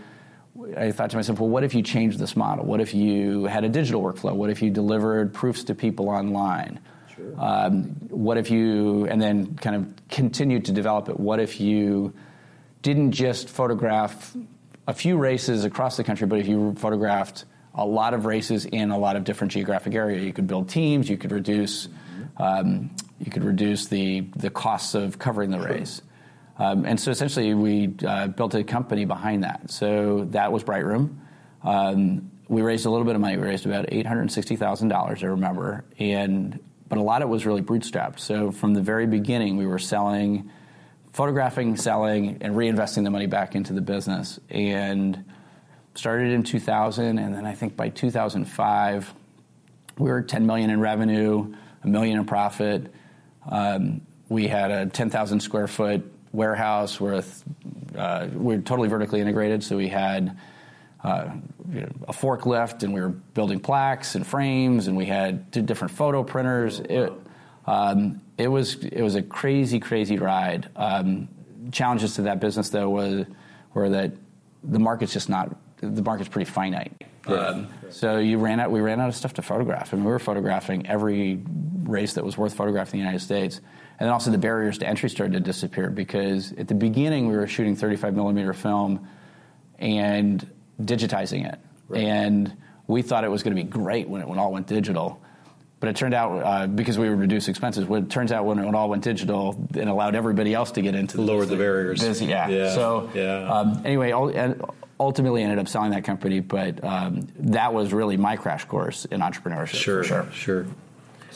I 0.75 0.89
thought 0.89 1.11
to 1.11 1.15
myself, 1.15 1.39
well, 1.39 1.49
what 1.49 1.63
if 1.63 1.75
you 1.75 1.83
changed 1.83 2.17
this 2.17 2.35
model? 2.35 2.65
What 2.65 2.81
if 2.81 2.95
you 2.95 3.45
had 3.45 3.63
a 3.63 3.69
digital 3.69 4.01
workflow? 4.01 4.33
What 4.33 4.49
if 4.49 4.63
you 4.63 4.71
delivered 4.71 5.31
proofs 5.31 5.65
to 5.65 5.75
people 5.75 6.09
online? 6.09 6.79
Sure. 7.15 7.33
Um, 7.37 7.83
what 8.09 8.39
if 8.39 8.49
you, 8.49 9.05
and 9.05 9.21
then 9.21 9.55
kind 9.55 9.75
of 9.75 10.09
continued 10.09 10.65
to 10.65 10.71
develop 10.71 11.09
it, 11.09 11.19
what 11.19 11.39
if 11.39 11.61
you 11.61 12.13
didn't 12.81 13.11
just 13.11 13.49
photograph 13.49 14.35
a 14.87 14.93
few 14.93 15.17
races 15.17 15.65
across 15.65 15.97
the 15.97 16.03
country, 16.03 16.25
but 16.25 16.39
if 16.39 16.47
you 16.47 16.73
photographed 16.75 17.45
a 17.75 17.85
lot 17.85 18.13
of 18.13 18.25
races 18.25 18.65
in 18.65 18.91
a 18.91 18.97
lot 18.97 19.15
of 19.15 19.23
different 19.23 19.51
geographic 19.51 19.93
area, 19.93 20.21
you 20.21 20.33
could 20.33 20.47
build 20.47 20.69
teams, 20.69 21.09
you 21.09 21.17
could 21.17 21.31
reduce, 21.31 21.87
mm-hmm. 21.87 21.95
Um, 22.39 22.95
you 23.19 23.31
could 23.31 23.43
reduce 23.43 23.87
the, 23.87 24.21
the 24.35 24.49
costs 24.49 24.95
of 24.95 25.19
covering 25.19 25.49
the 25.49 25.59
race. 25.59 26.01
Um, 26.59 26.85
and 26.85 26.99
so 26.99 27.11
essentially, 27.11 27.53
we 27.53 27.93
uh, 28.05 28.27
built 28.27 28.55
a 28.55 28.63
company 28.63 29.05
behind 29.05 29.43
that. 29.43 29.69
So 29.69 30.25
that 30.31 30.51
was 30.51 30.63
Brightroom. 30.63 31.17
Um, 31.63 32.31
we 32.47 32.61
raised 32.61 32.85
a 32.85 32.89
little 32.89 33.05
bit 33.05 33.15
of 33.15 33.21
money. 33.21 33.37
We 33.37 33.43
raised 33.43 33.65
about 33.65 33.85
eight 33.89 34.05
hundred 34.05 34.31
sixty 34.31 34.55
thousand 34.55 34.87
dollars, 34.87 35.23
I 35.23 35.27
remember, 35.27 35.83
and 35.99 36.59
but 36.87 36.97
a 36.97 37.01
lot 37.01 37.21
of 37.21 37.29
it 37.29 37.31
was 37.31 37.45
really 37.45 37.61
bootstrapped. 37.61 38.19
So 38.19 38.51
from 38.51 38.73
the 38.73 38.81
very 38.81 39.05
beginning, 39.05 39.57
we 39.57 39.67
were 39.67 39.79
selling, 39.79 40.49
photographing, 41.13 41.75
selling, 41.75 42.37
and 42.41 42.55
reinvesting 42.55 43.03
the 43.03 43.09
money 43.09 43.25
back 43.25 43.55
into 43.55 43.73
the 43.73 43.81
business. 43.81 44.39
And 44.49 45.25
started 45.95 46.31
in 46.31 46.43
2000, 46.43 47.17
and 47.17 47.33
then 47.33 47.45
I 47.45 47.53
think 47.53 47.75
by 47.75 47.89
2005, 47.89 49.13
we 49.97 50.09
were 50.09 50.21
10 50.21 50.45
million 50.45 50.69
in 50.69 50.79
revenue, 50.79 51.53
a 51.83 51.87
million 51.87 52.19
in 52.19 52.25
profit. 52.25 52.93
Um, 53.49 54.01
we 54.29 54.47
had 54.47 54.71
a 54.71 54.85
10,000 54.87 55.39
square 55.39 55.67
foot 55.67 56.03
warehouse 56.31 56.99
with 56.99 57.43
uh, 57.97 58.27
we 58.33 58.55
are 58.55 58.61
totally 58.61 58.89
vertically 58.89 59.21
integrated, 59.21 59.63
so 59.63 59.77
we 59.77 59.87
had 59.87 60.37
uh, 61.03 61.29
you 61.71 61.81
know, 61.81 61.89
a 62.07 62.13
forklift, 62.13 62.83
and 62.83 62.93
we 62.93 63.01
were 63.01 63.09
building 63.09 63.59
plaques 63.59 64.15
and 64.15 64.25
frames, 64.25 64.87
and 64.87 64.95
we 64.95 65.05
had 65.05 65.51
two 65.51 65.61
different 65.61 65.91
photo 65.91 66.23
printers. 66.23 66.79
It, 66.79 67.11
um, 67.65 68.21
it 68.37 68.47
was 68.47 68.75
it 68.75 69.01
was 69.01 69.15
a 69.15 69.21
crazy, 69.21 69.79
crazy 69.79 70.17
ride. 70.17 70.69
Um, 70.75 71.27
challenges 71.71 72.15
to 72.15 72.21
that 72.23 72.39
business 72.39 72.69
though 72.69 72.89
was 72.89 73.25
were 73.73 73.89
that 73.89 74.13
the 74.63 74.79
market's 74.79 75.13
just 75.13 75.29
not 75.29 75.55
the 75.81 76.01
market's 76.01 76.29
pretty 76.29 76.49
finite. 76.49 77.03
Yeah. 77.29 77.35
Um, 77.35 77.67
so 77.89 78.17
you 78.17 78.37
ran 78.37 78.59
out. 78.59 78.71
We 78.71 78.81
ran 78.81 78.99
out 78.99 79.09
of 79.09 79.15
stuff 79.15 79.33
to 79.33 79.41
photograph, 79.41 79.93
and 79.93 80.05
we 80.05 80.11
were 80.11 80.19
photographing 80.19 80.87
every 80.87 81.41
race 81.83 82.13
that 82.13 82.23
was 82.23 82.37
worth 82.37 82.53
photographing 82.53 82.99
in 82.99 83.05
the 83.05 83.09
United 83.09 83.23
States. 83.23 83.57
And 83.99 84.05
then 84.05 84.09
also 84.09 84.29
the 84.29 84.37
barriers 84.37 84.77
to 84.79 84.87
entry 84.87 85.09
started 85.09 85.33
to 85.33 85.39
disappear 85.39 85.89
because 85.89 86.51
at 86.53 86.67
the 86.67 86.75
beginning 86.75 87.27
we 87.27 87.35
were 87.35 87.47
shooting 87.47 87.75
35 87.75 88.15
millimeter 88.15 88.53
film 88.53 89.07
and 89.79 90.47
digitizing 90.81 91.51
it. 91.51 91.59
Right. 91.87 92.03
And 92.03 92.57
we 92.85 93.01
thought 93.01 93.23
it 93.23 93.31
was 93.31 93.43
going 93.43 93.55
to 93.55 93.63
be 93.63 93.67
great 93.67 94.07
when 94.07 94.21
it 94.21 94.27
when 94.27 94.37
all 94.37 94.51
went 94.51 94.67
digital. 94.67 95.21
But 95.79 95.89
it 95.89 95.95
turned 95.95 96.15
out 96.15 96.31
uh, 96.43 96.67
because 96.67 96.97
we 96.97 97.07
would 97.07 97.19
reduce 97.19 97.47
expenses. 97.47 97.85
It 97.87 98.09
turns 98.09 98.31
out 98.31 98.45
when 98.45 98.57
it 98.57 98.73
all 98.73 98.89
went 98.89 99.03
digital, 99.03 99.67
it 99.75 99.87
allowed 99.87 100.15
everybody 100.15 100.53
else 100.53 100.71
to 100.71 100.81
get 100.81 100.95
into 100.95 101.21
lower 101.21 101.45
the 101.45 101.55
barriers. 101.55 102.01
This, 102.01 102.19
yeah. 102.19 102.47
yeah. 102.49 102.73
So 102.73 103.11
yeah. 103.13 103.47
Um, 103.47 103.81
anyway, 103.85 104.11
ultimately 104.99 105.43
ended 105.43 105.59
up 105.59 105.67
selling 105.67 105.91
that 105.91 106.03
company, 106.03 106.39
but 106.39 106.83
um, 106.83 107.27
that 107.39 107.73
was 107.73 107.93
really 107.93 108.17
my 108.17 108.35
crash 108.35 108.65
course 108.65 109.05
in 109.05 109.21
entrepreneurship. 109.21 109.75
Sure, 109.75 110.03
sure, 110.03 110.27
sure. 110.31 110.65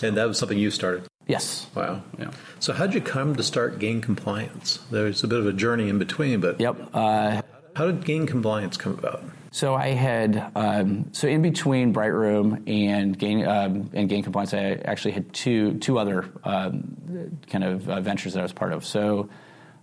And 0.02 0.18
that 0.18 0.28
was 0.28 0.38
something 0.38 0.58
you 0.58 0.72
started. 0.72 1.08
Yes. 1.28 1.68
Wow. 1.76 2.02
Yeah. 2.18 2.32
So 2.60 2.74
how'd 2.74 2.94
you 2.94 3.02
come 3.02 3.36
to 3.36 3.44
start 3.44 3.80
Gain 3.80 4.02
Compliance? 4.02 4.80
There's 4.90 5.24
a 5.24 5.28
bit 5.28 5.40
of 5.40 5.48
a 5.48 5.54
journey 5.54 5.90
in 5.90 6.00
between, 6.00 6.42
but 6.42 6.60
yep. 6.60 6.76
Uh, 6.94 7.42
how 7.76 7.86
did 7.86 8.04
Gain 8.04 8.26
Compliance 8.26 8.78
come 8.78 8.94
about? 8.94 9.24
So 9.52 9.76
I 9.76 9.90
had 9.90 10.52
um, 10.56 11.10
so 11.12 11.28
in 11.28 11.42
between 11.42 11.94
Brightroom 11.94 12.64
and 12.68 13.18
Gain 13.18 13.46
um, 13.46 13.90
and 13.94 14.10
Gain 14.10 14.24
Compliance, 14.24 14.54
I 14.54 14.82
actually 14.86 15.12
had 15.12 15.34
two 15.34 15.78
two 15.80 16.00
other 16.00 16.30
um, 16.44 17.40
kind 17.48 17.64
of 17.64 17.88
uh, 17.88 18.02
ventures 18.02 18.34
that 18.34 18.40
I 18.40 18.44
was 18.44 18.54
part 18.54 18.74
of. 18.74 18.86
So 18.86 19.30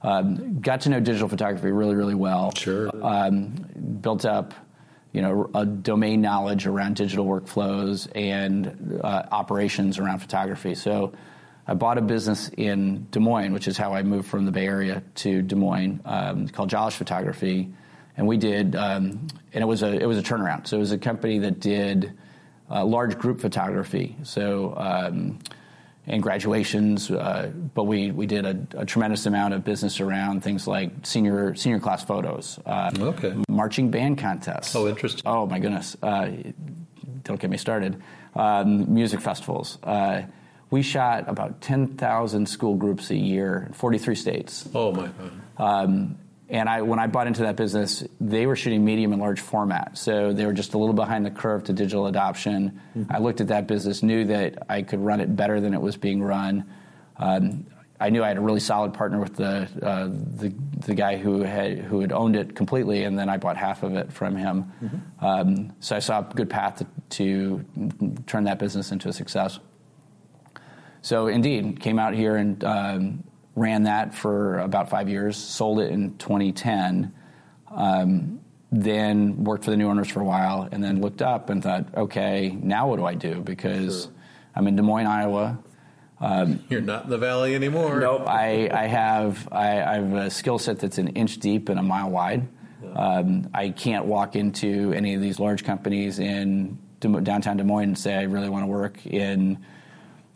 um, 0.02 0.60
got 0.60 0.82
to 0.82 0.90
know 0.90 1.00
digital 1.00 1.28
photography 1.28 1.70
really 1.70 1.94
really 1.94 2.14
well. 2.14 2.52
Sure. 2.54 2.90
Um, 3.02 3.48
built 4.00 4.24
up 4.24 4.54
you 5.12 5.22
know, 5.22 5.50
a 5.54 5.64
domain 5.64 6.20
knowledge 6.20 6.66
around 6.66 6.96
digital 6.96 7.26
workflows 7.26 8.08
and 8.14 9.00
uh, 9.02 9.24
operations 9.32 9.98
around 9.98 10.18
photography. 10.18 10.74
So 10.74 11.12
I 11.66 11.74
bought 11.74 11.98
a 11.98 12.02
business 12.02 12.50
in 12.56 13.06
Des 13.10 13.20
Moines, 13.20 13.52
which 13.52 13.68
is 13.68 13.76
how 13.76 13.94
I 13.94 14.02
moved 14.02 14.28
from 14.28 14.44
the 14.44 14.52
Bay 14.52 14.66
Area 14.66 15.02
to 15.16 15.42
Des 15.42 15.56
Moines, 15.56 16.00
um, 16.04 16.48
called 16.48 16.70
Jolesch 16.70 16.92
Photography, 16.92 17.72
and 18.16 18.26
we 18.26 18.36
did, 18.36 18.76
um, 18.76 19.28
and 19.52 19.62
it 19.62 19.66
was 19.66 19.82
a 19.82 19.92
it 19.92 20.06
was 20.06 20.18
a 20.18 20.22
turnaround. 20.22 20.66
So 20.66 20.76
it 20.76 20.80
was 20.80 20.92
a 20.92 20.98
company 20.98 21.38
that 21.40 21.60
did 21.60 22.12
uh, 22.70 22.84
large 22.84 23.18
group 23.18 23.40
photography. 23.40 24.16
So. 24.22 24.74
And 26.10 26.22
graduations, 26.22 27.10
uh, 27.10 27.52
but 27.74 27.84
we, 27.84 28.10
we 28.10 28.26
did 28.26 28.46
a, 28.46 28.80
a, 28.80 28.86
tremendous 28.86 29.26
amount 29.26 29.52
of 29.52 29.62
business 29.62 30.00
around 30.00 30.42
things 30.42 30.66
like 30.66 30.90
senior 31.02 31.54
senior 31.54 31.80
class 31.80 32.02
photos, 32.02 32.58
uh, 32.64 32.90
okay. 32.98 33.34
marching 33.50 33.90
band 33.90 34.16
contests. 34.16 34.74
Oh, 34.74 34.88
interesting. 34.88 35.22
Oh 35.26 35.44
my 35.44 35.58
goodness! 35.58 35.98
Uh, 36.02 36.30
don't 37.24 37.38
get 37.38 37.50
me 37.50 37.58
started. 37.58 38.02
Um, 38.34 38.92
music 38.92 39.20
festivals. 39.20 39.76
Uh, 39.82 40.22
we 40.70 40.82
shot 40.82 41.28
about 41.28 41.60
10,000 41.60 42.46
school 42.46 42.74
groups 42.74 43.10
a 43.10 43.16
year 43.16 43.64
in 43.66 43.72
43 43.72 44.14
states. 44.14 44.68
Oh, 44.74 44.92
my 44.92 45.08
God. 45.08 45.32
Um, 45.56 46.18
and 46.50 46.68
I, 46.68 46.82
when 46.82 46.98
I 46.98 47.06
bought 47.06 47.26
into 47.26 47.42
that 47.42 47.56
business, 47.56 48.04
they 48.20 48.46
were 48.46 48.56
shooting 48.56 48.84
medium 48.84 49.12
and 49.12 49.20
large 49.20 49.40
format. 49.40 49.98
So 49.98 50.32
they 50.32 50.46
were 50.46 50.54
just 50.54 50.74
a 50.74 50.78
little 50.78 50.94
behind 50.94 51.26
the 51.26 51.30
curve 51.30 51.64
to 51.64 51.72
digital 51.72 52.06
adoption. 52.06 52.80
Mm-hmm. 52.96 53.12
I 53.12 53.18
looked 53.18 53.40
at 53.40 53.48
that 53.48 53.66
business, 53.66 54.02
knew 54.02 54.24
that 54.26 54.66
I 54.68 54.82
could 54.82 55.00
run 55.00 55.20
it 55.20 55.34
better 55.36 55.60
than 55.60 55.74
it 55.74 55.80
was 55.80 55.96
being 55.96 56.22
run. 56.22 56.64
Um, 57.16 57.66
I 58.00 58.10
knew 58.10 58.22
I 58.22 58.28
had 58.28 58.38
a 58.38 58.40
really 58.40 58.60
solid 58.60 58.94
partner 58.94 59.18
with 59.18 59.36
the, 59.36 59.68
uh, 59.82 60.06
the, 60.06 60.54
the 60.86 60.94
guy 60.94 61.16
who 61.16 61.42
had 61.42 61.80
who 61.80 62.00
had 62.00 62.12
owned 62.12 62.36
it 62.36 62.54
completely, 62.54 63.02
and 63.02 63.18
then 63.18 63.28
I 63.28 63.38
bought 63.38 63.56
half 63.56 63.82
of 63.82 63.94
it 63.94 64.12
from 64.12 64.36
him. 64.36 64.72
Mm-hmm. 64.82 65.24
Um, 65.24 65.72
so 65.80 65.96
I 65.96 65.98
saw 65.98 66.20
a 66.20 66.22
good 66.22 66.48
path 66.48 66.78
to, 66.78 66.86
to 67.16 67.64
turn 68.26 68.44
that 68.44 68.60
business 68.60 68.92
into 68.92 69.08
a 69.08 69.12
success. 69.12 69.58
So 71.02 71.26
indeed, 71.26 71.80
came 71.80 71.98
out 71.98 72.14
here 72.14 72.36
and 72.36 72.62
um, 72.62 73.24
ran 73.58 73.84
that 73.84 74.14
for 74.14 74.58
about 74.58 74.88
five 74.90 75.08
years. 75.08 75.36
Sold 75.36 75.80
it 75.80 75.90
in 75.90 76.16
2010. 76.18 77.12
Um, 77.70 78.40
then 78.70 79.44
worked 79.44 79.64
for 79.64 79.70
the 79.70 79.76
new 79.76 79.88
owners 79.88 80.08
for 80.08 80.20
a 80.20 80.24
while, 80.24 80.68
and 80.70 80.84
then 80.84 81.00
looked 81.00 81.22
up 81.22 81.48
and 81.48 81.62
thought, 81.62 81.86
okay, 81.96 82.56
now 82.60 82.88
what 82.88 82.96
do 82.96 83.04
I 83.04 83.14
do? 83.14 83.40
Because 83.40 84.04
sure. 84.04 84.12
I'm 84.54 84.66
in 84.66 84.76
Des 84.76 84.82
Moines, 84.82 85.06
Iowa. 85.06 85.58
Um, 86.20 86.62
You're 86.68 86.80
not 86.80 87.04
in 87.04 87.10
the 87.10 87.18
valley 87.18 87.54
anymore. 87.54 87.98
Nope. 88.00 88.24
I, 88.26 88.68
I 88.72 88.86
have 88.86 89.48
I, 89.52 89.82
I, 89.82 89.94
have 89.94 90.12
a 90.12 90.30
skill 90.30 90.58
set 90.58 90.80
that's 90.80 90.98
an 90.98 91.08
inch 91.08 91.38
deep 91.38 91.68
and 91.68 91.78
a 91.78 91.82
mile 91.82 92.10
wide. 92.10 92.46
Yeah. 92.82 92.90
Um, 92.90 93.50
I 93.54 93.70
can't 93.70 94.04
walk 94.04 94.36
into 94.36 94.92
any 94.92 95.14
of 95.14 95.20
these 95.20 95.40
large 95.40 95.64
companies 95.64 96.18
in 96.18 96.78
downtown 97.00 97.56
Des 97.56 97.64
Moines 97.64 97.88
and 97.88 97.98
say 97.98 98.14
I 98.14 98.22
really 98.22 98.48
want 98.48 98.64
to 98.64 98.66
work 98.66 99.06
in 99.06 99.64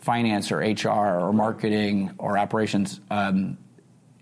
finance 0.03 0.51
or 0.51 0.59
HR 0.59 1.21
or 1.21 1.33
marketing 1.33 2.13
or 2.19 2.37
operations, 2.37 3.01
um, 3.11 3.57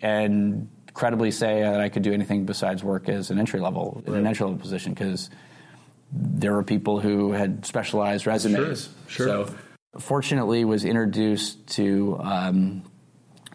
and 0.00 0.68
credibly 0.92 1.30
say 1.30 1.62
that 1.62 1.80
I 1.80 1.88
could 1.88 2.02
do 2.02 2.12
anything 2.12 2.44
besides 2.44 2.84
work 2.84 3.08
as 3.08 3.30
an 3.30 3.38
entry 3.38 3.60
level 3.60 4.02
right. 4.06 4.08
in 4.08 4.20
an 4.20 4.26
entry 4.26 4.44
level 4.44 4.60
position 4.60 4.92
because 4.92 5.30
there 6.12 6.52
were 6.52 6.62
people 6.62 7.00
who 7.00 7.32
had 7.32 7.64
specialized 7.64 8.26
resumes. 8.26 8.90
Sure. 9.08 9.26
sure. 9.26 9.46
So, 9.46 9.54
fortunately, 9.98 10.64
was 10.64 10.84
introduced 10.84 11.66
to 11.68 12.18
um, 12.22 12.82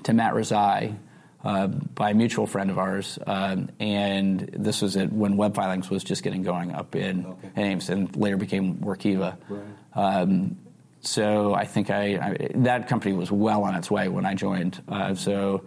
to 0.04 0.14
Matt 0.14 0.34
Rizai. 0.34 0.98
Uh, 1.44 1.68
by 1.68 2.10
a 2.10 2.14
mutual 2.16 2.48
friend 2.48 2.72
of 2.72 2.80
ours, 2.80 3.20
um, 3.28 3.70
and 3.80 4.50
this 4.54 4.82
was 4.82 4.98
at, 4.98 5.14
when 5.14 5.38
web 5.38 5.54
filings 5.54 5.92
was 5.92 6.04
just 6.04 6.24
getting 6.24 6.42
going 6.42 6.72
up 6.72 6.96
in 6.96 7.24
okay. 7.24 7.50
Ames, 7.56 7.90
and 7.90 8.16
later 8.16 8.36
became 8.36 8.78
Workiva. 8.78 9.38
Right. 9.48 9.62
Um, 9.94 10.58
so 11.06 11.54
I 11.54 11.66
think 11.66 11.90
I, 11.90 12.04
I, 12.04 12.50
that 12.56 12.88
company 12.88 13.14
was 13.14 13.32
well 13.32 13.64
on 13.64 13.76
its 13.76 13.90
way 13.90 14.08
when 14.08 14.26
I 14.26 14.34
joined. 14.34 14.82
Uh, 14.88 15.16
so 15.16 15.66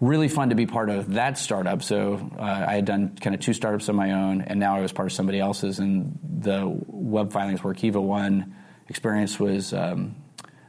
really 0.00 0.28
fun 0.28 0.50
to 0.50 0.54
be 0.54 0.66
part 0.66 0.90
of 0.90 1.14
that 1.14 1.38
startup. 1.38 1.82
So 1.82 2.30
uh, 2.38 2.42
I 2.42 2.74
had 2.74 2.84
done 2.84 3.16
kind 3.20 3.34
of 3.34 3.40
two 3.40 3.52
startups 3.52 3.88
of 3.88 3.94
my 3.94 4.12
own, 4.12 4.42
and 4.42 4.60
now 4.60 4.76
I 4.76 4.80
was 4.80 4.92
part 4.92 5.06
of 5.06 5.12
somebody 5.12 5.40
else's. 5.40 5.78
And 5.78 6.18
the 6.22 6.64
web 6.86 7.32
filings 7.32 7.60
Workiva 7.60 8.02
one 8.02 8.54
experience 8.88 9.40
was 9.40 9.72
um, 9.72 10.16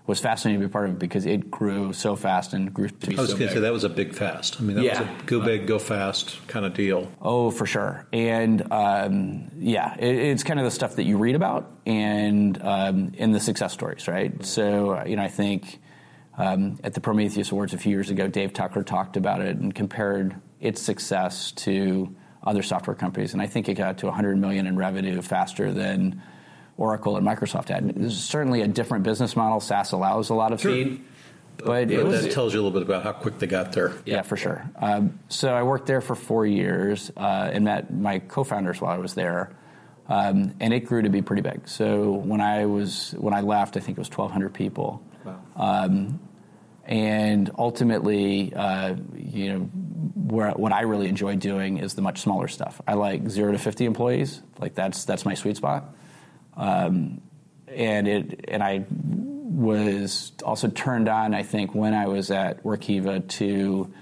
was 0.08 0.22
fascinating 0.22 0.62
to 0.62 0.68
be 0.68 0.72
part 0.72 0.88
of 0.88 0.96
it 0.96 1.00
because 1.00 1.26
it 1.26 1.52
grew 1.52 1.92
so 1.92 2.16
fast 2.16 2.54
and 2.54 2.74
grew 2.74 2.88
to 2.88 3.08
be 3.08 3.18
I 3.18 3.22
was 3.22 3.32
so 3.32 3.38
going 3.38 3.50
to 3.50 3.56
say 3.56 3.60
that 3.60 3.74
was 3.74 3.84
a 3.84 3.90
big 3.90 4.16
fast. 4.16 4.56
I 4.60 4.64
mean, 4.64 4.78
that 4.78 4.84
yeah. 4.84 5.02
was 5.02 5.10
a 5.10 5.26
go 5.26 5.42
big, 5.42 5.68
go 5.68 5.78
fast 5.78 6.48
kind 6.48 6.66
of 6.66 6.74
deal. 6.74 7.12
Oh, 7.22 7.52
for 7.52 7.66
sure. 7.66 8.08
And 8.14 8.72
um, 8.72 9.52
yeah, 9.60 9.96
it, 10.00 10.16
it's 10.16 10.44
kind 10.44 10.60
of 10.60 10.64
the 10.64 10.72
stuff 10.72 10.96
that 10.96 11.04
you 11.04 11.18
read 11.18 11.36
about 11.36 11.70
and 11.86 12.60
um, 12.64 13.12
in 13.16 13.34
the 13.34 13.42
success 13.42 13.74
stories, 13.74 14.08
right? 14.08 14.44
So, 14.46 15.04
you 15.06 15.18
know, 15.18 15.24
I 15.24 15.28
think 15.28 15.82
um, 16.38 16.80
at 16.86 16.94
the 16.94 17.02
Prometheus 17.02 17.52
Awards 17.52 17.74
a 17.74 17.78
few 17.78 17.92
years 17.92 18.10
ago, 18.10 18.30
Dave 18.30 18.54
Tucker 18.54 18.84
talked 18.84 19.18
about 19.18 19.42
it 19.42 19.58
and 19.58 19.76
compared 19.76 20.40
its 20.62 20.82
success 20.82 21.52
to 21.52 22.16
other 22.44 22.64
software 22.64 22.96
companies, 22.96 23.34
and 23.34 23.42
I 23.42 23.48
think 23.48 23.68
it 23.68 23.74
got 23.74 23.98
to 24.00 24.06
100 24.06 24.38
million 24.38 24.68
in 24.68 24.78
revenue 24.78 25.22
faster 25.22 25.74
than 25.74 26.22
Oracle 26.78 27.18
and 27.18 27.26
Microsoft 27.26 27.70
had. 27.70 27.90
There's 27.96 28.20
certainly 28.20 28.62
a 28.62 28.68
different 28.68 29.04
business 29.04 29.36
model. 29.36 29.60
SaaS 29.60 29.92
allows 29.92 30.30
a 30.30 30.36
lot 30.36 30.54
of 30.54 30.62
sure. 30.62 30.72
speed. 30.72 31.04
But, 31.58 31.90
but 31.90 32.04
was, 32.04 32.22
that 32.22 32.32
tells 32.32 32.54
you 32.54 32.60
a 32.60 32.64
little 32.64 32.80
bit 32.80 32.88
about 32.88 33.04
how 33.04 33.14
quick 33.14 33.40
they 33.40 33.48
got 33.48 33.72
there. 33.72 33.94
Yeah, 34.06 34.22
for 34.22 34.38
sure. 34.38 34.70
Um, 34.76 35.20
so 35.28 35.50
I 35.50 35.64
worked 35.64 35.88
there 35.88 36.02
for 36.02 36.16
four 36.16 36.46
years 36.46 37.12
uh, 37.18 37.50
and 37.52 37.66
met 37.66 37.92
my 37.92 38.20
co-founders 38.20 38.80
while 38.80 38.94
I 38.94 39.00
was 39.00 39.16
there, 39.16 39.56
um, 40.08 40.54
and 40.60 40.72
it 40.72 40.82
grew 40.82 41.02
to 41.02 41.10
be 41.10 41.24
pretty 41.24 41.42
big. 41.42 41.68
So 41.68 42.12
when 42.12 42.42
I 42.42 42.68
was 42.68 43.16
when 43.18 43.34
I 43.34 43.42
left, 43.42 43.76
I 43.76 43.80
think 43.80 43.98
it 43.98 44.02
was 44.02 44.10
1,200 44.10 44.54
people. 44.54 45.04
Wow. 45.26 45.40
Um, 45.56 46.20
and 46.86 47.50
ultimately, 47.58 48.54
uh, 48.54 48.96
you 49.16 49.52
know, 49.52 49.60
where, 49.60 50.52
what 50.52 50.72
I 50.72 50.82
really 50.82 51.10
enjoy 51.10 51.36
doing 51.36 51.80
is 51.80 51.96
the 51.96 52.02
much 52.02 52.22
smaller 52.22 52.48
stuff. 52.48 52.82
I 52.88 52.94
like 52.94 53.28
zero 53.30 53.52
to 53.52 53.58
50 53.58 53.86
employees. 53.86 54.42
Like 54.60 54.76
that's 54.76 55.06
that's 55.06 55.26
my 55.26 55.34
sweet 55.34 55.58
spot. 55.58 55.96
Um, 56.58 57.22
and 57.68 58.08
it 58.08 58.46
and 58.48 58.64
I 58.64 58.86
was 59.58 60.34
also 60.44 60.68
turned 60.68 61.08
on, 61.08 61.34
I 61.34 61.44
think, 61.44 61.74
when 61.74 61.94
I 61.94 62.08
was 62.08 62.32
at 62.32 62.64
Workiva 62.64 63.28
to 63.28 63.94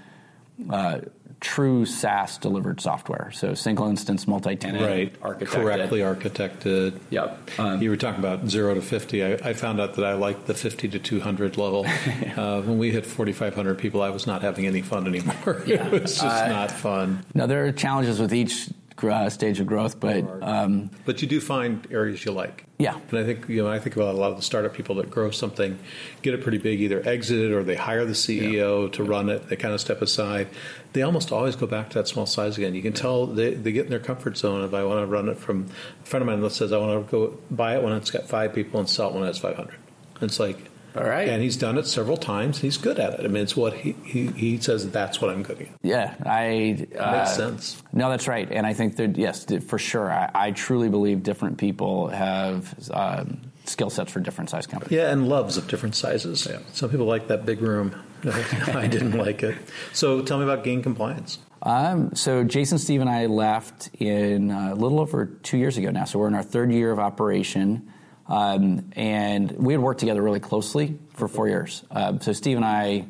uh, 0.70 1.00
true 1.40 1.84
SaaS 1.86 2.38
delivered 2.38 2.80
software. 2.80 3.30
So 3.32 3.54
single 3.54 3.88
instance, 3.88 4.26
multi-tenant, 4.26 4.84
right. 4.84 5.20
architected. 5.20 5.46
correctly 5.46 6.00
architected. 6.00 6.98
Yep. 7.10 7.50
Um, 7.58 7.82
you 7.82 7.90
were 7.90 7.96
talking 7.96 8.20
about 8.20 8.48
zero 8.48 8.74
to 8.74 8.82
fifty. 8.82 9.24
I, 9.24 9.32
I, 9.34 9.52
found 9.52 9.80
out 9.80 9.94
that 9.94 10.04
I 10.04 10.14
liked 10.14 10.46
the 10.46 10.54
fifty 10.54 10.88
to 10.88 10.98
two 10.98 11.20
hundred 11.20 11.56
level. 11.56 11.86
uh, 12.36 12.62
when 12.62 12.78
we 12.78 12.90
hit 12.90 13.06
forty 13.06 13.32
five 13.32 13.54
hundred 13.54 13.78
people, 13.78 14.02
I 14.02 14.10
was 14.10 14.26
not 14.26 14.42
having 14.42 14.66
any 14.66 14.82
fun 14.82 15.06
anymore. 15.06 15.34
Yeah. 15.66 15.86
it 15.86 16.02
was 16.02 16.14
just 16.14 16.24
uh, 16.24 16.48
not 16.48 16.70
fun. 16.70 17.24
Now 17.34 17.46
there 17.46 17.66
are 17.66 17.72
challenges 17.72 18.20
with 18.20 18.32
each 18.32 18.68
uh, 19.10 19.30
stage 19.30 19.60
of 19.60 19.66
growth, 19.66 19.98
but 20.00 20.24
um, 20.42 20.90
but 21.04 21.22
you 21.22 21.28
do 21.28 21.40
find 21.40 21.86
areas 21.90 22.24
you 22.24 22.32
like. 22.32 22.64
Yeah, 22.78 22.98
and 23.10 23.18
I 23.18 23.24
think 23.24 23.48
you 23.48 23.62
know 23.62 23.70
I 23.70 23.78
think 23.78 23.96
about 23.96 24.14
a 24.14 24.18
lot 24.18 24.30
of 24.30 24.36
the 24.36 24.42
startup 24.42 24.74
people 24.74 24.96
that 24.96 25.10
grow 25.10 25.30
something, 25.30 25.78
get 26.22 26.34
it 26.34 26.42
pretty 26.42 26.58
big, 26.58 26.80
either 26.80 27.06
exit 27.06 27.38
it 27.38 27.52
or 27.52 27.64
they 27.64 27.74
hire 27.74 28.04
the 28.04 28.12
CEO 28.12 28.84
yeah. 28.84 28.90
to 28.92 29.04
run 29.04 29.28
it. 29.28 29.48
They 29.48 29.56
kind 29.56 29.72
of 29.72 29.80
step 29.80 30.02
aside. 30.02 30.48
They 30.92 31.02
almost 31.02 31.32
always 31.32 31.56
go 31.56 31.66
back 31.66 31.90
to 31.90 31.98
that 31.98 32.08
small 32.08 32.26
size 32.26 32.58
again. 32.58 32.74
You 32.74 32.82
can 32.82 32.92
tell 32.92 33.26
they, 33.26 33.54
they 33.54 33.72
get 33.72 33.84
in 33.84 33.90
their 33.90 34.00
comfort 34.00 34.36
zone. 34.36 34.64
If 34.64 34.74
I 34.74 34.84
want 34.84 35.00
to 35.00 35.06
run 35.06 35.28
it 35.28 35.38
from 35.38 35.66
a 36.02 36.06
friend 36.06 36.22
of 36.22 36.26
mine 36.26 36.40
that 36.40 36.50
says 36.50 36.72
I 36.72 36.78
want 36.78 37.06
to 37.06 37.10
go 37.10 37.38
buy 37.50 37.76
it 37.76 37.82
when 37.82 37.92
it's 37.92 38.10
got 38.10 38.28
five 38.28 38.54
people 38.54 38.80
and 38.80 38.88
sell 38.88 39.08
it 39.08 39.14
when 39.14 39.22
it 39.22 39.26
has 39.26 39.38
five 39.38 39.56
hundred. 39.56 39.78
It's 40.20 40.40
like 40.40 40.70
all 40.96 41.04
right. 41.04 41.28
And 41.28 41.42
he's 41.42 41.56
done 41.56 41.78
it 41.78 41.86
several 41.86 42.16
times. 42.16 42.58
He's 42.58 42.76
good 42.76 42.98
at 42.98 43.14
it. 43.14 43.24
I 43.24 43.28
mean, 43.28 43.42
it's 43.42 43.56
what 43.56 43.74
he, 43.74 43.92
he, 44.04 44.26
he 44.28 44.58
says 44.58 44.90
that's 44.90 45.20
what 45.20 45.30
I'm 45.30 45.42
good 45.42 45.60
at. 45.62 45.68
Yeah, 45.82 46.14
I. 46.24 46.86
Uh, 46.98 47.18
makes 47.18 47.36
sense. 47.36 47.82
No, 47.92 48.10
that's 48.10 48.28
right. 48.28 48.50
And 48.50 48.66
I 48.66 48.72
think 48.72 48.96
that, 48.96 49.16
yes, 49.16 49.46
for 49.66 49.78
sure. 49.78 50.10
I, 50.10 50.30
I 50.34 50.50
truly 50.52 50.88
believe 50.88 51.22
different 51.22 51.58
people 51.58 52.08
have 52.08 52.74
um, 52.92 53.40
skill 53.64 53.90
sets 53.90 54.12
for 54.12 54.20
different 54.20 54.50
size 54.50 54.66
companies. 54.66 54.96
Yeah, 54.96 55.10
and 55.10 55.28
loves 55.28 55.56
of 55.56 55.68
different 55.68 55.94
sizes. 55.94 56.46
Yeah. 56.48 56.58
Some 56.72 56.90
people 56.90 57.06
like 57.06 57.28
that 57.28 57.44
big 57.44 57.60
room. 57.60 57.94
I 58.24 58.86
didn't 58.86 59.12
like 59.12 59.42
it. 59.42 59.56
So 59.92 60.22
tell 60.22 60.38
me 60.38 60.44
about 60.44 60.64
gain 60.64 60.82
compliance. 60.82 61.38
Um, 61.62 62.14
so 62.14 62.44
Jason, 62.44 62.78
Steve, 62.78 63.00
and 63.00 63.10
I 63.10 63.26
left 63.26 63.90
in 63.94 64.50
uh, 64.50 64.72
a 64.72 64.74
little 64.74 65.00
over 65.00 65.26
two 65.26 65.58
years 65.58 65.76
ago 65.76 65.90
now. 65.90 66.04
So 66.04 66.18
we're 66.18 66.28
in 66.28 66.34
our 66.34 66.42
third 66.42 66.72
year 66.72 66.92
of 66.92 66.98
operation. 66.98 67.92
Um, 68.28 68.90
and 68.96 69.50
we 69.52 69.72
had 69.72 69.80
worked 69.80 70.00
together 70.00 70.22
really 70.22 70.40
closely 70.40 70.98
for 71.14 71.28
four 71.28 71.48
years. 71.48 71.84
Uh, 71.90 72.18
so 72.18 72.32
Steve 72.32 72.56
and 72.56 72.64
I, 72.64 73.06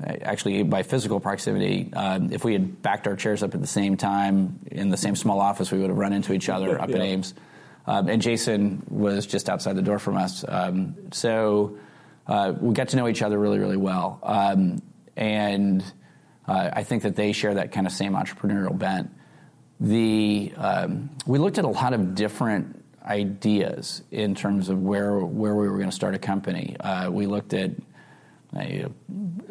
actually 0.00 0.62
by 0.62 0.82
physical 0.82 1.20
proximity, 1.20 1.90
um, 1.94 2.32
if 2.32 2.44
we 2.44 2.52
had 2.52 2.80
backed 2.82 3.06
our 3.06 3.16
chairs 3.16 3.42
up 3.42 3.54
at 3.54 3.60
the 3.60 3.66
same 3.66 3.96
time 3.96 4.60
in 4.70 4.88
the 4.88 4.96
same 4.96 5.16
small 5.16 5.40
office, 5.40 5.72
we 5.72 5.78
would 5.78 5.90
have 5.90 5.98
run 5.98 6.12
into 6.12 6.32
each 6.32 6.48
other 6.48 6.80
up 6.80 6.90
yeah. 6.90 6.96
in 6.96 7.02
Ames. 7.02 7.34
Um, 7.86 8.08
and 8.08 8.22
Jason 8.22 8.84
was 8.88 9.26
just 9.26 9.48
outside 9.48 9.74
the 9.74 9.82
door 9.82 9.98
from 9.98 10.16
us. 10.16 10.44
Um, 10.46 10.94
so 11.12 11.78
uh, 12.28 12.52
we 12.60 12.74
got 12.74 12.88
to 12.88 12.96
know 12.96 13.08
each 13.08 13.22
other 13.22 13.38
really, 13.38 13.58
really 13.58 13.76
well. 13.76 14.20
Um, 14.22 14.80
and 15.16 15.84
uh, 16.46 16.70
I 16.72 16.84
think 16.84 17.02
that 17.02 17.16
they 17.16 17.32
share 17.32 17.54
that 17.54 17.72
kind 17.72 17.86
of 17.86 17.92
same 17.92 18.12
entrepreneurial 18.12 18.78
bent 18.78 19.10
the 19.82 20.52
um, 20.56 21.10
we 21.26 21.38
looked 21.38 21.58
at 21.58 21.64
a 21.64 21.68
lot 21.68 21.92
of 21.92 22.14
different 22.14 22.81
ideas 23.04 24.02
in 24.10 24.34
terms 24.34 24.68
of 24.68 24.82
where 24.82 25.18
where 25.18 25.54
we 25.54 25.68
were 25.68 25.76
going 25.76 25.90
to 25.90 25.94
start 25.94 26.14
a 26.14 26.18
company. 26.18 26.76
Uh, 26.80 27.10
we 27.10 27.26
looked 27.26 27.54
at 27.54 27.70
uh, 28.54 28.88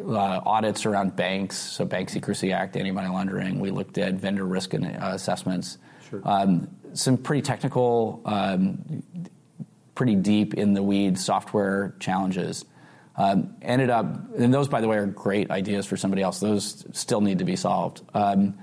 audits 0.00 0.86
around 0.86 1.16
banks, 1.16 1.56
so 1.56 1.84
Bank 1.84 2.08
Secrecy 2.08 2.52
Act, 2.52 2.76
anti-money 2.76 3.08
laundering. 3.08 3.60
We 3.60 3.70
looked 3.70 3.98
at 3.98 4.14
vendor 4.14 4.44
risk 4.44 4.74
uh, 4.74 4.78
assessments. 4.78 5.78
Sure. 6.08 6.22
Um, 6.24 6.68
some 6.94 7.16
pretty 7.16 7.42
technical, 7.42 8.20
um, 8.24 9.02
pretty 9.94 10.14
deep 10.14 10.54
in 10.54 10.74
the 10.74 10.82
weeds 10.82 11.24
software 11.24 11.94
challenges. 11.98 12.64
Um, 13.16 13.56
ended 13.60 13.90
up, 13.90 14.06
and 14.38 14.54
those, 14.54 14.68
by 14.68 14.80
the 14.80 14.88
way, 14.88 14.96
are 14.96 15.06
great 15.06 15.50
ideas 15.50 15.84
for 15.84 15.96
somebody 15.96 16.22
else. 16.22 16.40
Those 16.40 16.86
still 16.92 17.20
need 17.20 17.38
to 17.38 17.44
be 17.44 17.56
solved. 17.56 18.02
Um, 18.14 18.58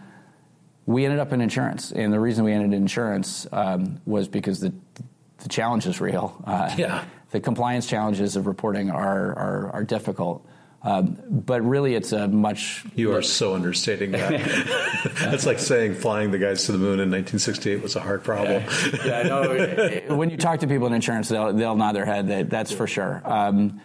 we 0.89 1.05
ended 1.05 1.19
up 1.19 1.31
in 1.34 1.39
insurance, 1.39 1.91
and 1.91 2.12
the 2.12 2.19
reason 2.19 2.43
we 2.43 2.51
ended 2.51 2.74
in 2.74 2.81
insurance 2.81 3.46
um, 3.51 4.01
was 4.08 4.27
because 4.27 4.60
the 4.60 4.74
the 5.38 5.48
challenge 5.48 5.86
is 5.86 6.01
real. 6.01 6.41
Uh, 6.43 6.74
yeah. 6.75 7.05
The 7.29 7.39
compliance 7.39 7.86
challenges 7.86 8.36
of 8.36 8.48
reporting 8.48 8.89
are 8.89 9.38
are, 9.38 9.72
are 9.72 9.84
difficult. 9.84 10.43
Um, 10.81 11.19
but 11.29 11.62
really, 11.62 11.93
it's 11.93 12.12
a 12.12 12.27
much. 12.27 12.86
You 12.96 13.13
are 13.13 13.22
so 13.22 13.53
understating 13.53 14.12
that. 14.12 14.31
That's 15.19 15.46
like 15.46 15.60
saying 15.60 15.93
flying 15.93 16.31
the 16.31 16.39
guys 16.39 16.65
to 16.65 16.72
the 16.72 16.79
moon 16.79 17.00
in 17.00 17.12
1968 17.12 17.84
was 17.84 17.96
a 17.96 18.00
hard 18.00 18.24
problem. 18.24 18.63
yeah, 19.05 19.24
no, 19.24 20.15
when 20.15 20.31
you 20.31 20.38
talk 20.38 20.62
to 20.62 20.67
people 20.67 20.88
in 20.88 20.93
insurance, 20.93 21.29
they'll, 21.29 21.53
they'll 21.53 21.75
nod 21.75 21.91
their 21.91 22.05
head. 22.05 22.29
That, 22.29 22.50
that's 22.50 22.72
for 22.72 22.88
sure. 22.88 23.22
Um, 23.25 23.79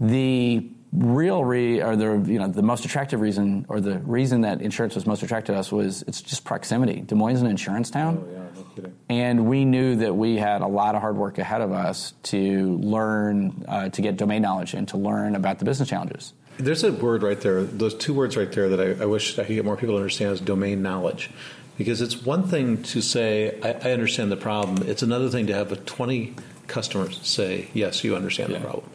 the 0.00 0.68
real 0.92 1.44
re 1.44 1.80
or 1.80 1.94
the 1.94 2.24
you 2.30 2.38
know 2.38 2.48
the 2.48 2.62
most 2.62 2.84
attractive 2.84 3.20
reason 3.20 3.64
or 3.68 3.80
the 3.80 3.98
reason 4.00 4.40
that 4.40 4.60
insurance 4.60 4.94
was 4.94 5.06
most 5.06 5.22
attractive 5.22 5.54
to 5.54 5.58
us 5.58 5.70
was 5.70 6.02
it's 6.02 6.20
just 6.20 6.44
proximity. 6.44 7.00
Des 7.00 7.14
Moines 7.14 7.36
is 7.36 7.42
an 7.42 7.48
insurance 7.48 7.90
town. 7.90 8.24
Oh, 8.24 8.32
yeah, 8.32 8.38
no 8.54 8.66
kidding. 8.74 8.96
And 9.08 9.46
we 9.46 9.64
knew 9.64 9.96
that 9.96 10.16
we 10.16 10.36
had 10.36 10.62
a 10.62 10.66
lot 10.66 10.94
of 10.94 11.00
hard 11.00 11.16
work 11.16 11.38
ahead 11.38 11.60
of 11.60 11.72
us 11.72 12.14
to 12.24 12.76
learn 12.78 13.64
uh, 13.68 13.88
to 13.90 14.02
get 14.02 14.16
domain 14.16 14.42
knowledge 14.42 14.74
and 14.74 14.88
to 14.88 14.96
learn 14.96 15.36
about 15.36 15.58
the 15.60 15.64
business 15.64 15.88
challenges. 15.88 16.32
There's 16.58 16.84
a 16.84 16.92
word 16.92 17.22
right 17.22 17.40
there, 17.40 17.62
those 17.62 17.94
two 17.94 18.12
words 18.12 18.36
right 18.36 18.50
there 18.50 18.68
that 18.68 18.80
I, 18.80 19.02
I 19.04 19.06
wish 19.06 19.38
I 19.38 19.44
could 19.44 19.54
get 19.54 19.64
more 19.64 19.76
people 19.76 19.94
to 19.94 20.00
understand 20.00 20.32
is 20.32 20.40
domain 20.40 20.82
knowledge. 20.82 21.30
Because 21.78 22.02
it's 22.02 22.22
one 22.22 22.42
thing 22.46 22.82
to 22.82 23.00
say, 23.00 23.58
I, 23.62 23.88
I 23.88 23.92
understand 23.92 24.30
the 24.30 24.36
problem. 24.36 24.86
It's 24.86 25.02
another 25.02 25.30
thing 25.30 25.46
to 25.46 25.54
have 25.54 25.72
a 25.72 25.76
20 25.76 26.34
customers 26.66 27.18
say, 27.22 27.68
yes, 27.72 28.04
you 28.04 28.14
understand 28.14 28.50
yeah. 28.50 28.58
the 28.58 28.64
problem. 28.64 28.90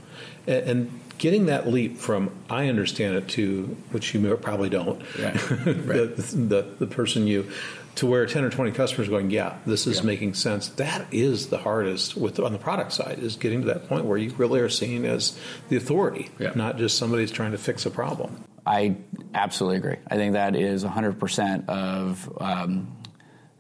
And, 0.46 0.70
and 0.70 1.02
getting 1.18 1.48
that 1.48 1.68
leap 1.68 1.98
from 1.98 2.32
I 2.50 2.68
understand 2.68 3.16
it 3.16 3.28
to 3.30 3.64
which 3.92 4.14
you 4.14 4.36
probably 4.38 4.70
don't, 4.70 5.00
right. 5.20 6.16
the, 6.16 6.36
the, 6.38 6.76
the, 6.80 6.88
person 6.88 7.28
you 7.28 7.52
to 7.96 8.06
where 8.06 8.26
10 8.26 8.44
or 8.44 8.50
20 8.50 8.72
customers 8.72 9.08
going, 9.08 9.32
yeah, 9.32 9.58
this 9.66 9.88
is 9.88 10.00
yeah. 10.00 10.06
making 10.06 10.34
sense. 10.34 10.68
That 10.70 11.08
is 11.14 11.48
the 11.48 11.58
hardest 11.58 12.18
with 12.18 12.40
on 12.40 12.52
the 12.52 12.60
product 12.60 12.92
side 12.92 13.20
is 13.20 13.38
getting 13.38 13.62
to 13.62 13.68
that 13.68 13.88
point 13.88 14.06
where 14.06 14.18
you 14.18 14.34
really 14.36 14.60
are 14.60 14.70
seen 14.70 15.06
as 15.06 15.38
the 15.70 15.78
authority, 15.78 16.30
yeah. 16.38 16.52
not 16.56 16.78
just 16.78 16.98
somebody 16.98 17.24
who's 17.24 17.32
trying 17.32 17.52
to 17.52 17.58
fix 17.58 17.86
a 17.86 17.92
problem. 17.92 18.44
I 18.66 18.98
absolutely 19.34 19.78
agree. 19.78 19.98
I 20.08 20.16
think 20.16 20.34
that 20.34 20.56
is 20.56 20.84
100% 20.84 21.70
of 21.70 22.38
um, 22.42 22.96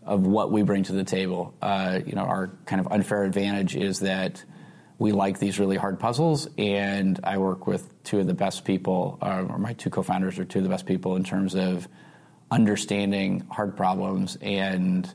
of 0.04 0.26
what 0.26 0.52
we 0.52 0.62
bring 0.62 0.84
to 0.84 0.94
the 0.94 1.04
table. 1.04 1.54
Uh, 1.62 2.00
you 2.06 2.14
know, 2.14 2.24
our 2.24 2.52
kind 2.66 2.80
of 2.80 2.92
unfair 2.92 3.24
advantage 3.24 3.76
is 3.76 4.02
that 4.02 4.44
we 4.98 5.12
like 5.12 5.40
these 5.40 5.60
really 5.60 5.76
hard 5.76 6.00
puzzles, 6.00 6.48
and 6.58 7.20
I 7.24 7.38
work 7.38 7.68
with 7.68 8.04
two 8.04 8.20
of 8.20 8.28
the 8.28 8.34
best 8.34 8.64
people, 8.64 9.18
uh, 9.22 9.46
or 9.50 9.58
my 9.58 9.74
two 9.74 9.90
co-founders 9.90 10.40
are 10.40 10.46
two 10.46 10.60
of 10.60 10.64
the 10.64 10.70
best 10.70 10.86
people 10.86 11.16
in 11.16 11.24
terms 11.24 11.56
of 11.56 11.88
understanding 12.52 13.46
hard 13.50 13.76
problems 13.76 14.38
and 14.40 15.12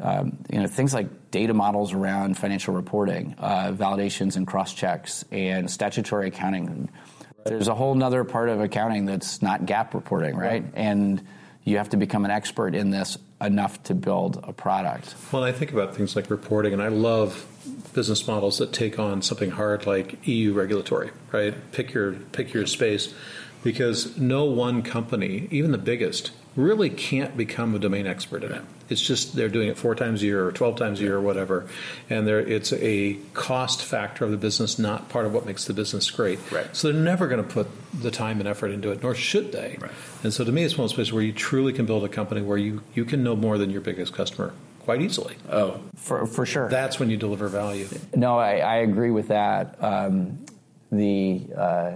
um, 0.00 0.38
you 0.50 0.60
know 0.60 0.66
things 0.66 0.94
like 0.94 1.30
data 1.30 1.52
models 1.52 1.92
around 1.92 2.38
financial 2.38 2.74
reporting, 2.74 3.34
uh, 3.38 3.72
validations 3.72 4.36
and 4.36 4.46
cross 4.46 4.72
checks, 4.72 5.24
and 5.30 5.70
statutory 5.70 6.28
accounting. 6.28 6.68
Right. 6.68 7.44
There's 7.44 7.68
a 7.68 7.74
whole 7.74 8.00
other 8.02 8.24
part 8.24 8.48
of 8.48 8.60
accounting 8.60 9.04
that's 9.04 9.42
not 9.42 9.62
GAAP 9.62 9.94
reporting, 9.94 10.36
right? 10.36 10.62
right? 10.62 10.72
And 10.74 11.24
you 11.64 11.76
have 11.76 11.90
to 11.90 11.96
become 11.96 12.24
an 12.24 12.30
expert 12.30 12.74
in 12.74 12.90
this 12.90 13.16
enough 13.42 13.82
to 13.84 13.94
build 13.94 14.42
a 14.46 14.52
product. 14.52 15.14
Well, 15.32 15.44
I 15.44 15.52
think 15.52 15.72
about 15.72 15.94
things 15.96 16.16
like 16.16 16.30
reporting, 16.30 16.72
and 16.72 16.82
I 16.82 16.88
love 16.88 17.46
business 17.92 18.26
models 18.26 18.58
that 18.58 18.72
take 18.72 18.98
on 18.98 19.22
something 19.22 19.50
hard 19.50 19.86
like 19.86 20.26
EU 20.26 20.52
regulatory, 20.52 21.10
right? 21.30 21.54
Pick 21.72 21.92
your 21.92 22.12
pick 22.12 22.52
your 22.52 22.66
space, 22.66 23.14
because 23.62 24.16
no 24.16 24.44
one 24.44 24.82
company, 24.82 25.48
even 25.50 25.72
the 25.72 25.78
biggest, 25.78 26.30
really 26.54 26.90
can't 26.90 27.36
become 27.36 27.74
a 27.74 27.78
domain 27.78 28.06
expert 28.06 28.44
in 28.44 28.52
it. 28.52 28.62
It's 28.88 29.00
just 29.00 29.34
they're 29.34 29.48
doing 29.48 29.68
it 29.68 29.78
four 29.78 29.94
times 29.94 30.22
a 30.22 30.26
year 30.26 30.46
or 30.46 30.52
12 30.52 30.76
times 30.76 31.00
a 31.00 31.04
year 31.04 31.16
or 31.16 31.20
whatever. 31.20 31.66
And 32.10 32.28
it's 32.28 32.72
a 32.74 33.14
cost 33.32 33.82
factor 33.82 34.24
of 34.24 34.30
the 34.30 34.36
business, 34.36 34.78
not 34.78 35.08
part 35.08 35.24
of 35.24 35.32
what 35.32 35.46
makes 35.46 35.64
the 35.64 35.72
business 35.72 36.10
great. 36.10 36.38
Right. 36.52 36.74
So 36.76 36.92
they're 36.92 37.02
never 37.02 37.26
going 37.26 37.42
to 37.42 37.48
put 37.48 37.68
the 37.94 38.10
time 38.10 38.38
and 38.40 38.48
effort 38.48 38.70
into 38.70 38.90
it, 38.90 39.02
nor 39.02 39.14
should 39.14 39.52
they. 39.52 39.78
Right. 39.80 39.90
And 40.22 40.32
so 40.32 40.44
to 40.44 40.52
me, 40.52 40.62
it's 40.62 40.76
one 40.76 40.84
of 40.84 40.90
those 40.90 40.96
places 40.96 41.12
where 41.12 41.22
you 41.22 41.32
truly 41.32 41.72
can 41.72 41.86
build 41.86 42.04
a 42.04 42.08
company 42.08 42.42
where 42.42 42.58
you, 42.58 42.82
you 42.94 43.04
can 43.04 43.22
know 43.22 43.34
more 43.34 43.56
than 43.56 43.70
your 43.70 43.80
biggest 43.80 44.12
customer 44.12 44.52
quite 44.80 45.00
easily. 45.00 45.36
Oh, 45.50 45.80
for, 45.96 46.26
for 46.26 46.44
sure. 46.44 46.68
That's 46.68 46.98
when 47.00 47.08
you 47.08 47.16
deliver 47.16 47.48
value. 47.48 47.88
No, 48.14 48.38
I, 48.38 48.58
I 48.58 48.76
agree 48.76 49.10
with 49.10 49.28
that. 49.28 49.82
Um, 49.82 50.44
the 50.90 51.46
uh, 51.56 51.92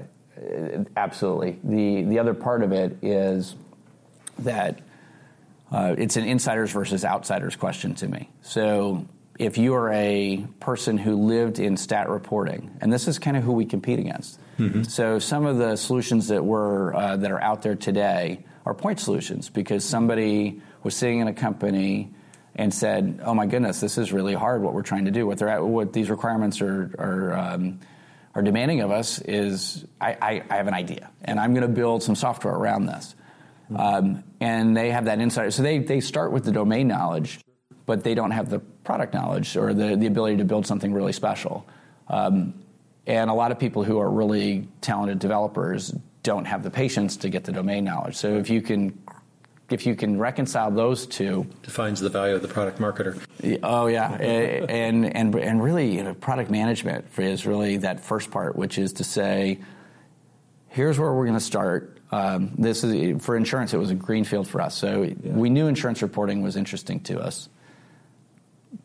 absolutely. 0.96 1.58
The 1.62 2.04
the 2.04 2.18
other 2.18 2.34
part 2.34 2.62
of 2.62 2.72
it 2.72 2.96
is 3.02 3.54
that 4.38 4.80
uh, 5.70 5.94
it's 5.98 6.16
an 6.16 6.24
insiders 6.24 6.72
versus 6.72 7.04
outsiders 7.04 7.56
question 7.56 7.94
to 7.96 8.08
me. 8.08 8.30
So 8.42 9.06
if 9.38 9.58
you 9.58 9.74
are 9.74 9.92
a 9.92 10.46
person 10.60 10.96
who 10.96 11.16
lived 11.16 11.58
in 11.58 11.76
stat 11.76 12.08
reporting, 12.08 12.76
and 12.80 12.92
this 12.92 13.08
is 13.08 13.18
kind 13.18 13.36
of 13.36 13.42
who 13.42 13.52
we 13.52 13.64
compete 13.64 13.98
against. 13.98 14.38
Mm-hmm. 14.58 14.84
So 14.84 15.18
some 15.18 15.44
of 15.44 15.58
the 15.58 15.76
solutions 15.76 16.28
that 16.28 16.44
were 16.44 16.94
uh, 16.94 17.16
that 17.16 17.30
are 17.30 17.40
out 17.40 17.62
there 17.62 17.74
today 17.74 18.44
are 18.64 18.74
point 18.74 19.00
solutions 19.00 19.50
because 19.50 19.84
somebody 19.84 20.62
was 20.82 20.96
sitting 20.96 21.20
in 21.20 21.28
a 21.28 21.34
company 21.34 22.12
and 22.54 22.72
said, 22.72 23.20
"Oh 23.22 23.34
my 23.34 23.46
goodness, 23.46 23.80
this 23.80 23.98
is 23.98 24.12
really 24.12 24.34
hard. 24.34 24.62
What 24.62 24.72
we're 24.72 24.82
trying 24.82 25.04
to 25.04 25.10
do, 25.10 25.26
what 25.26 25.38
they're 25.38 25.48
at, 25.48 25.62
what 25.62 25.92
these 25.92 26.08
requirements 26.10 26.60
are 26.60 26.90
are." 26.98 27.36
Um, 27.36 27.80
are 28.36 28.42
demanding 28.42 28.82
of 28.82 28.90
us 28.90 29.18
is 29.20 29.86
I, 29.98 30.12
I, 30.20 30.42
I 30.50 30.56
have 30.56 30.66
an 30.66 30.74
idea 30.74 31.10
and 31.24 31.40
I'm 31.40 31.54
going 31.54 31.62
to 31.62 31.72
build 31.72 32.02
some 32.02 32.14
software 32.14 32.54
around 32.54 32.84
this. 32.84 33.14
Um, 33.74 34.22
and 34.40 34.76
they 34.76 34.90
have 34.90 35.06
that 35.06 35.20
insight. 35.20 35.52
So 35.52 35.62
they, 35.62 35.78
they 35.78 36.00
start 36.00 36.32
with 36.32 36.44
the 36.44 36.52
domain 36.52 36.88
knowledge, 36.88 37.40
but 37.84 38.04
they 38.04 38.14
don't 38.14 38.30
have 38.30 38.48
the 38.48 38.60
product 38.60 39.14
knowledge 39.14 39.56
or 39.56 39.74
the, 39.74 39.96
the 39.96 40.06
ability 40.06 40.36
to 40.38 40.44
build 40.44 40.66
something 40.66 40.92
really 40.92 41.12
special. 41.12 41.66
Um, 42.08 42.54
and 43.06 43.30
a 43.30 43.34
lot 43.34 43.52
of 43.52 43.58
people 43.58 43.84
who 43.84 43.98
are 43.98 44.10
really 44.10 44.68
talented 44.80 45.18
developers 45.18 45.94
don't 46.22 46.44
have 46.44 46.62
the 46.62 46.70
patience 46.70 47.18
to 47.18 47.28
get 47.28 47.44
the 47.44 47.52
domain 47.52 47.84
knowledge. 47.84 48.16
So 48.16 48.36
if 48.36 48.50
you 48.50 48.60
can 48.62 48.98
if 49.68 49.84
you 49.84 49.96
can 49.96 50.18
reconcile 50.18 50.70
those 50.70 51.06
two 51.06 51.46
defines 51.62 52.00
the 52.00 52.08
value 52.08 52.36
of 52.36 52.42
the 52.42 52.46
product 52.46 52.78
marketer 52.78 53.20
oh 53.64 53.88
yeah 53.88 54.12
and 54.12 55.04
and 55.12 55.34
and 55.34 55.62
really 55.62 55.96
you 55.96 56.04
know, 56.04 56.14
product 56.14 56.50
management 56.50 57.04
is 57.18 57.46
really 57.46 57.78
that 57.78 57.98
first 57.98 58.30
part 58.30 58.54
which 58.54 58.78
is 58.78 58.92
to 58.92 59.04
say 59.04 59.58
here's 60.68 60.98
where 60.98 61.12
we're 61.12 61.24
going 61.24 61.38
to 61.38 61.44
start 61.44 61.95
um, 62.12 62.52
this 62.56 62.84
is 62.84 63.24
for 63.24 63.36
insurance. 63.36 63.74
It 63.74 63.78
was 63.78 63.90
a 63.90 63.94
greenfield 63.94 64.48
for 64.48 64.60
us, 64.60 64.76
so 64.76 65.02
yeah. 65.02 65.32
we 65.32 65.50
knew 65.50 65.66
insurance 65.66 66.02
reporting 66.02 66.42
was 66.42 66.56
interesting 66.56 67.00
to 67.04 67.20
us. 67.20 67.48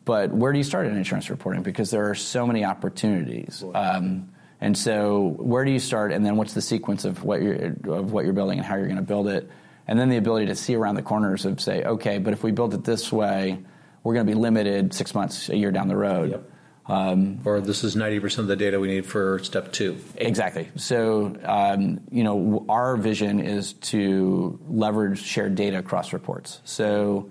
But 0.04 0.32
where 0.32 0.52
do 0.52 0.58
you 0.58 0.64
start 0.64 0.86
in 0.86 0.96
insurance 0.96 1.30
reporting? 1.30 1.62
Because 1.62 1.90
there 1.90 2.10
are 2.10 2.14
so 2.14 2.46
many 2.46 2.64
opportunities. 2.64 3.62
Um, 3.74 4.32
and 4.60 4.76
so, 4.76 5.34
where 5.38 5.64
do 5.64 5.70
you 5.70 5.78
start? 5.78 6.12
And 6.12 6.24
then, 6.24 6.36
what's 6.36 6.54
the 6.54 6.62
sequence 6.62 7.04
of 7.04 7.24
what 7.24 7.42
you're 7.42 7.74
of 7.88 8.12
what 8.12 8.24
you're 8.24 8.32
building 8.32 8.58
and 8.58 8.66
how 8.66 8.76
you're 8.76 8.86
going 8.86 8.96
to 8.96 9.02
build 9.02 9.28
it? 9.28 9.50
And 9.86 9.98
then 9.98 10.08
the 10.08 10.16
ability 10.16 10.46
to 10.46 10.54
see 10.54 10.74
around 10.74 10.94
the 10.94 11.02
corners 11.02 11.44
of 11.44 11.60
say, 11.60 11.82
okay, 11.82 12.18
but 12.18 12.32
if 12.32 12.44
we 12.44 12.52
build 12.52 12.72
it 12.72 12.84
this 12.84 13.12
way, 13.12 13.58
we're 14.02 14.14
going 14.14 14.26
to 14.26 14.32
be 14.32 14.38
limited 14.38 14.94
six 14.94 15.14
months, 15.14 15.48
a 15.48 15.56
year 15.56 15.72
down 15.72 15.88
the 15.88 15.96
road. 15.96 16.30
Yep. 16.30 16.51
Um, 16.92 17.40
or 17.46 17.62
this 17.62 17.84
is 17.84 17.96
90% 17.96 18.40
of 18.40 18.48
the 18.48 18.56
data 18.56 18.78
we 18.78 18.88
need 18.88 19.06
for 19.06 19.38
step 19.38 19.72
two. 19.72 19.96
Exactly. 20.16 20.68
So, 20.76 21.34
um, 21.42 22.00
you 22.10 22.22
know, 22.22 22.66
our 22.68 22.98
vision 22.98 23.40
is 23.40 23.72
to 23.74 24.60
leverage 24.68 25.22
shared 25.22 25.54
data 25.54 25.78
across 25.78 26.12
reports. 26.12 26.60
So, 26.64 27.30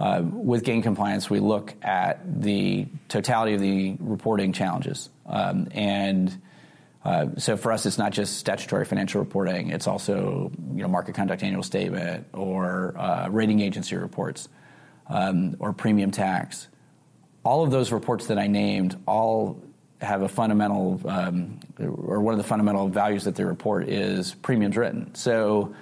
uh, 0.00 0.22
with 0.24 0.64
gain 0.64 0.80
compliance, 0.80 1.28
we 1.28 1.40
look 1.40 1.74
at 1.82 2.42
the 2.42 2.86
totality 3.08 3.52
of 3.52 3.60
the 3.60 3.96
reporting 4.00 4.54
challenges. 4.54 5.10
Um, 5.26 5.68
and 5.72 6.40
uh, 7.04 7.26
so 7.36 7.58
for 7.58 7.72
us, 7.72 7.84
it's 7.84 7.98
not 7.98 8.12
just 8.12 8.38
statutory 8.38 8.86
financial 8.86 9.20
reporting, 9.20 9.72
it's 9.72 9.86
also 9.86 10.50
you 10.74 10.82
know, 10.82 10.88
market 10.88 11.14
conduct 11.14 11.42
annual 11.42 11.62
statement 11.62 12.26
or 12.32 12.96
uh, 12.96 13.28
rating 13.28 13.60
agency 13.60 13.94
reports 13.94 14.48
um, 15.08 15.54
or 15.58 15.74
premium 15.74 16.10
tax 16.10 16.68
all 17.46 17.62
of 17.62 17.70
those 17.70 17.92
reports 17.92 18.26
that 18.26 18.38
I 18.38 18.48
named 18.48 19.00
all 19.06 19.62
have 20.00 20.22
a 20.22 20.28
fundamental, 20.28 21.00
um, 21.06 21.60
or 21.78 22.20
one 22.20 22.34
of 22.34 22.38
the 22.38 22.44
fundamental 22.44 22.88
values 22.88 23.24
that 23.24 23.36
they 23.36 23.44
report 23.44 23.88
is 23.88 24.34
premiums 24.34 24.76
written. 24.76 25.14
So, 25.14 25.74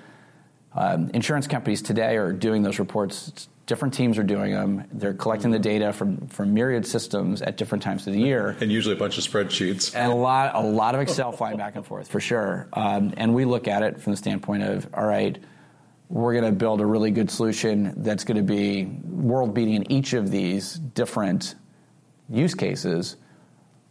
um, 0.75 1.11
insurance 1.15 1.47
companies 1.47 1.83
today 1.83 2.17
are 2.17 2.33
doing 2.33 2.63
those 2.63 2.79
reports 2.79 3.49
Different 3.67 3.95
teams 3.95 4.19
are 4.19 4.25
doing 4.25 4.53
them. 4.53 4.85
They're 4.93 5.15
collecting 5.15 5.51
the 5.51 5.59
data 5.59 5.95
from, 5.95 6.27
from 6.27 6.53
myriad 6.53 6.87
systems 6.87 7.41
at 7.41 7.57
different 7.57 7.83
times 7.83 8.07
of 8.07 8.13
the 8.13 8.21
year, 8.21 8.55
and 8.61 8.71
usually 8.71 8.95
a 8.95 8.99
bunch 8.99 9.17
of 9.17 9.25
spreadsheets 9.25 9.97
and 9.97 10.13
a 10.13 10.15
lot 10.15 10.55
a 10.55 10.61
lot 10.61 10.95
of 10.95 11.01
Excel 11.01 11.33
flying 11.33 11.57
back 11.57 11.75
and 11.75 11.87
forth 11.87 12.09
for 12.09 12.21
sure. 12.21 12.69
Um, 12.75 13.15
and 13.17 13.35
we 13.35 13.47
look 13.47 13.67
at 13.67 13.83
it 13.83 14.03
from 14.03 14.13
the 14.13 14.19
standpoint 14.19 14.65
of 14.65 14.87
all 14.93 15.07
right, 15.07 15.43
we're 16.09 16.33
going 16.33 16.45
to 16.45 16.53
build 16.53 16.81
a 16.81 16.87
really 16.87 17.11
good 17.11 17.31
solution 17.31 17.95
that's 17.97 18.25
going 18.25 18.37
to 18.37 18.43
be 18.43 18.85
world 18.85 19.55
beating 19.55 19.75
in 19.75 19.91
each 19.91 20.13
of 20.13 20.31
these 20.31 20.75
different 20.75 21.55
use 22.29 22.55
cases 22.55 23.17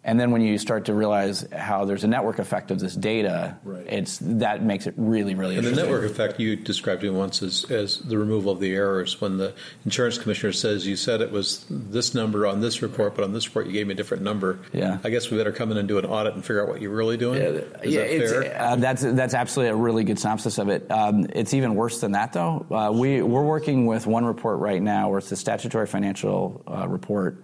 and 0.06 0.20
then 0.20 0.32
when 0.32 0.42
you 0.42 0.58
start 0.58 0.86
to 0.86 0.94
realize 0.94 1.48
how 1.52 1.86
there's 1.86 2.04
a 2.04 2.08
network 2.08 2.38
effect 2.40 2.72
of 2.72 2.80
this 2.80 2.94
data, 2.94 3.58
right. 3.64 3.86
it's 3.88 4.18
that 4.18 4.62
makes 4.62 4.86
it 4.86 4.94
really, 4.98 5.34
really 5.34 5.56
and 5.58 5.66
the 5.66 5.72
network 5.72 6.04
effect 6.04 6.42
you 6.42 6.58
described 6.58 7.06
it 7.06 7.12
once 7.12 7.42
as, 7.42 7.64
as 7.72 8.00
the 8.00 8.18
removal 8.18 8.52
of 8.52 8.60
the 8.60 8.74
errors. 8.74 9.22
When 9.22 9.38
the 9.38 9.54
insurance 9.86 10.18
commissioner 10.18 10.52
says 10.52 10.86
you 10.86 10.98
said 10.98 11.22
it 11.22 11.32
was 11.32 11.66
this 11.70 12.14
number 12.14 12.46
on 12.46 12.60
this 12.60 12.82
report, 12.82 13.16
but 13.16 13.24
on 13.24 13.32
this 13.32 13.48
report 13.48 13.68
you 13.68 13.72
gave 13.72 13.88
me 13.88 13.94
a 13.94 13.96
different 13.96 14.24
number. 14.24 14.60
Yeah. 14.74 14.98
I 15.06 15.10
guess 15.10 15.32
we 15.32 15.38
better 15.38 15.54
come 15.54 15.72
in 15.72 15.78
and 15.78 15.88
do 15.88 15.98
an 16.00 16.06
audit 16.06 16.34
and 16.34 16.44
figure 16.44 16.62
out 16.62 16.68
what 16.68 16.82
you're 16.82 16.92
really 16.94 17.16
doing. 17.16 17.42
Yeah, 17.42 17.48
Is 17.82 17.94
yeah, 17.94 18.02
that 18.02 18.30
fair? 18.30 18.62
Uh, 18.62 18.76
that's 18.76 19.04
that's 19.04 19.34
absolutely 19.34 19.72
a 19.72 19.76
really 19.76 20.04
good 20.04 20.20
synopsis 20.20 20.58
of 20.58 20.68
it. 20.68 20.92
Um, 20.92 21.28
it's 21.34 21.54
even 21.54 21.76
worse 21.76 22.02
than 22.02 22.12
that 22.12 22.34
though. 22.34 22.66
Uh, 22.70 22.92
we 22.92 23.22
we're 23.22 23.44
working 23.46 23.86
with 23.86 24.06
one 24.06 24.26
report 24.26 24.60
right 24.60 24.82
now 24.82 25.10
where 25.10 25.20
it's 25.20 25.32
a 25.32 25.38
statutory 25.38 25.88
financial 25.88 26.62
uh, 26.68 26.90
report 26.90 27.42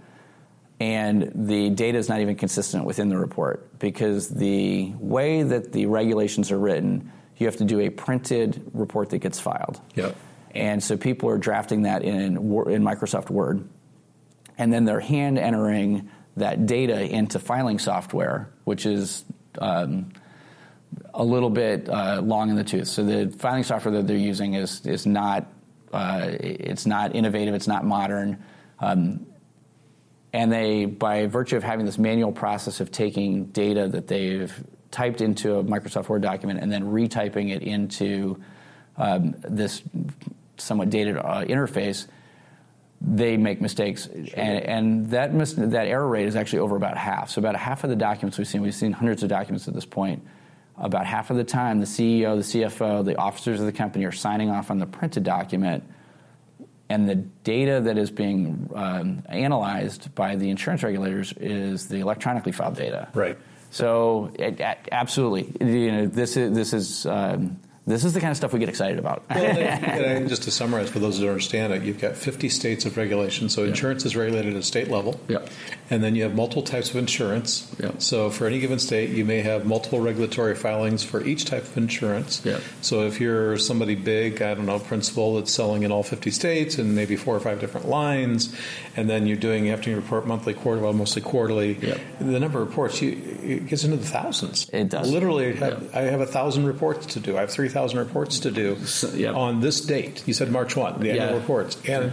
and 0.80 1.32
the 1.36 1.70
data 1.72 1.98
is 1.98 2.08
not 2.08 2.22
even 2.22 2.36
consistent 2.36 2.86
within 2.86 3.10
the 3.10 3.18
report 3.18 3.80
because 3.80 4.30
the 4.30 4.94
way 4.98 5.44
that 5.44 5.74
the 5.74 5.88
regulations 5.88 6.52
are 6.52 6.60
written, 6.60 7.12
you 7.38 7.48
have 7.48 7.58
to 7.58 7.65
do 7.65 7.82
a 7.82 7.89
printed 7.89 8.70
report 8.74 9.10
that 9.10 9.18
gets 9.20 9.39
filed. 9.39 9.82
Yep. 9.96 10.15
And 10.52 10.82
so 10.82 10.98
people 10.98 11.30
are 11.30 11.38
drafting 11.38 11.84
that 11.84 12.04
in 12.04 12.38
in 12.38 12.84
Microsoft 12.84 13.30
Word, 13.30 13.68
and 14.58 14.74
then 14.74 14.86
they're 14.86 15.00
hand 15.00 15.38
entering 15.38 16.10
that 16.38 16.65
data 16.65 17.02
into 17.02 17.39
filing 17.39 17.78
software, 17.78 18.50
which 18.63 18.86
is 18.86 19.26
um, 19.60 20.12
a 21.13 21.24
little 21.24 21.50
bit 21.50 21.88
uh, 21.88 22.22
long 22.22 22.50
in 22.50 22.56
the 22.56 22.63
tooth. 22.63 22.88
So 22.88 23.04
the 23.04 23.30
filing 23.38 23.63
software 23.63 23.94
that 23.96 24.08
they're 24.08 24.18
using 24.18 24.56
is 24.56 24.86
is 24.86 25.06
not 25.06 25.46
uh, 25.94 26.30
it's 26.32 26.86
not 26.86 27.15
innovative. 27.15 27.54
It's 27.54 27.68
not 27.68 27.86
modern. 27.86 28.44
Um, 28.80 29.26
and 30.32 30.52
they, 30.52 30.86
by 30.86 31.26
virtue 31.28 31.58
of 31.58 31.63
having 31.63 31.86
this 31.86 31.98
manual 31.98 32.32
process 32.32 32.80
of 32.80 32.92
taking 32.92 33.46
data 33.46 33.88
that 33.88 34.08
they've 34.08 34.54
typed 34.92 35.22
into 35.22 35.58
a 35.58 35.63
Microsoft 35.63 36.10
Word 36.10 36.22
document 36.22 36.60
and 36.60 36.72
then 36.72 36.84
retyping 36.86 37.52
it 37.56 37.63
into 37.63 38.39
um, 38.98 39.36
this 39.39 39.82
somewhat 40.58 40.89
dated 40.89 41.18
uh, 41.18 41.46
interface, 41.46 42.08
they 43.02 43.38
make 43.38 43.62
mistakes, 43.62 44.08
sure. 44.08 44.26
and, 44.36 44.60
and, 44.65 45.10
that 45.12 45.34
mis- 45.34 45.54
that 45.54 45.88
error 45.88 46.08
rate 46.08 46.28
is 46.28 46.36
actually 46.36 46.60
over 46.60 46.76
about 46.76 46.98
half. 46.98 47.30
So 47.30 47.39
about 47.39 47.56
half 47.56 47.84
of 47.86 47.89
the 47.89 47.96
documents 47.96 48.38
we've 48.38 48.48
seen, 48.48 48.62
we've 48.62 48.76
seen 48.76 48.92
hundreds 48.92 49.24
of 49.24 49.30
documents 49.30 49.68
at 49.68 49.74
this 49.74 49.86
point. 49.86 50.26
About 50.78 51.06
half 51.06 51.30
of 51.30 51.38
the 51.38 51.44
time, 51.44 51.80
the 51.80 51.86
CEO, 51.86 52.36
the 52.36 52.60
CFO, 52.60 53.04
the 53.04 53.18
officers 53.18 53.60
of 53.60 53.65
the 53.65 53.72
company 53.72 54.06
are 54.06 54.12
signing 54.12 54.50
off 54.50 54.70
on 54.70 54.80
the 54.80 54.86
printed 54.86 55.24
document 55.24 55.84
and 56.89 57.08
the 57.08 57.15
data 57.15 57.82
that 57.82 57.97
is 57.97 58.10
being 58.12 58.69
um, 58.73 59.23
analyzed 59.30 60.13
by 60.15 60.36
the 60.36 60.49
insurance 60.49 60.84
regulators 60.84 61.34
is 61.34 61.88
the 61.88 61.97
electronically 61.97 62.52
filed 62.52 62.75
data. 62.75 63.08
Right. 63.13 63.38
So 63.71 64.32
it, 64.36 64.60
absolutely, 64.91 65.54
you 65.65 65.91
know, 65.91 66.08
this 66.08 66.36
is 66.36 66.56
this 66.56 66.73
is 66.73 67.06
um, 67.06 67.60
this 67.88 68.04
is 68.04 68.13
the 68.13 68.20
kind 68.20 68.30
of 68.30 68.38
stuff 68.38 68.54
we 68.54 68.60
get 68.60 68.70
excited 68.70 69.00
about. 69.00 69.24
well, 69.30 70.28
just 70.28 70.44
to 70.44 70.52
summarize 70.52 70.89
for 70.89 71.00
those 71.00 71.18
who 71.18 71.24
don't 71.24 71.32
understand 71.32 71.74
it, 71.74 71.82
you've 71.84 72.00
got 72.00 72.15
50 72.15 72.48
states 72.50 72.86
of 72.86 72.98
regulation. 72.98 73.50
So 73.50 73.63
insurance 73.63 74.06
is 74.06 74.15
regulated 74.15 74.54
at 74.54 74.60
a 74.60 74.63
state 74.63 74.89
level. 74.89 75.20
Yeah. 75.28 75.48
And 75.89 76.04
then 76.04 76.15
you 76.15 76.22
have 76.24 76.36
multiple 76.36 76.62
types 76.62 76.92
of 76.92 76.98
insurance. 76.98 77.74
Yeah. 77.80 77.92
So 77.98 78.30
for 78.30 78.46
any 78.46 78.60
given 78.60 78.78
state, 78.78 79.10
you 79.10 79.26
may 79.26 79.42
have 79.42 79.65
multiple 79.65 80.00
regulatory 80.00 80.54
filings 80.54 81.04
for 81.04 81.24
each 81.24 81.46
type 81.46 81.63
of 81.63 81.78
insurance. 81.78 82.46
Yeah. 82.46 82.60
So 82.82 83.08
if 83.08 83.20
you're 83.20 83.58
somebody 83.58 83.96
big, 83.96 84.42
I 84.44 84.54
don't 84.54 84.68
know, 84.68 84.78
principal 84.78 85.36
that's 85.36 85.52
selling 85.52 85.82
in 85.82 85.92
all 85.92 86.04
50 86.04 86.30
states 86.30 86.78
and 86.78 86.96
maybe 86.96 87.15
four 87.15 87.36
or 87.36 87.39
five 87.39 87.60
different 87.60 87.88
lines, 87.88 88.56
and 88.96 89.10
then 89.10 89.26
you're 89.26 89.38
doing, 89.38 89.65
you 89.65 89.72
have 89.72 89.82
to 89.82 89.96
report 89.96 90.28
monthly, 90.28 90.54
quarterly, 90.54 90.84
well, 90.84 90.94
mostly 90.94 91.24
quarterly, 91.24 91.78
yeah. 91.82 91.98
the 92.20 92.39
number 92.39 92.62
of 92.62 92.68
reports, 92.68 93.02
you, 93.02 93.12
it 93.42 93.65
gets 93.65 93.84
into 93.84 93.98
the 93.98 94.06
thousands. 94.06 94.70
It 94.72 94.89
does. 94.89 95.12
Literally, 95.12 95.56
have. 95.56 95.96
I 95.96 96.02
have 96.02 96.22
a 96.22 96.28
thousand 96.28 96.65
reports 96.65 97.08
to 97.08 97.20
do. 97.20 97.36
I 97.36 97.42
have 97.42 97.52
3,000 97.52 97.79
thousand 97.80 98.00
reports 98.00 98.39
to 98.42 98.52
do 98.52 98.78
so, 98.86 99.34
on 99.34 99.62
this 99.62 99.80
date. 99.82 100.28
You 100.28 100.34
said 100.34 100.52
March 100.52 100.76
one, 100.76 101.00
the 101.00 101.12
annual 101.12 101.39
reports, 101.39 101.78
and 101.88 102.12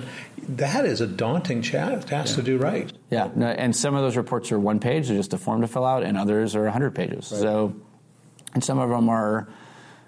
that 0.48 0.84
is 0.84 1.00
a 1.00 1.06
daunting 1.06 1.62
task 1.62 2.08
yeah. 2.10 2.22
to 2.22 2.42
do 2.42 2.56
right. 2.56 2.92
Yeah, 3.10 3.30
no, 3.34 3.46
and 3.46 3.74
some 3.74 3.94
of 3.94 4.02
those 4.02 4.16
reports 4.16 4.52
are 4.52 4.60
one 4.60 4.78
page; 4.78 5.08
they're 5.08 5.16
just 5.16 5.32
a 5.32 5.38
form 5.38 5.62
to 5.62 5.68
fill 5.68 5.84
out, 5.84 6.04
and 6.04 6.16
others 6.16 6.54
are 6.54 6.68
hundred 6.68 6.94
pages. 6.94 7.32
Right. 7.32 7.40
So, 7.40 7.74
and 8.54 8.62
some 8.62 8.78
of 8.78 8.90
them 8.90 9.08
are 9.08 9.48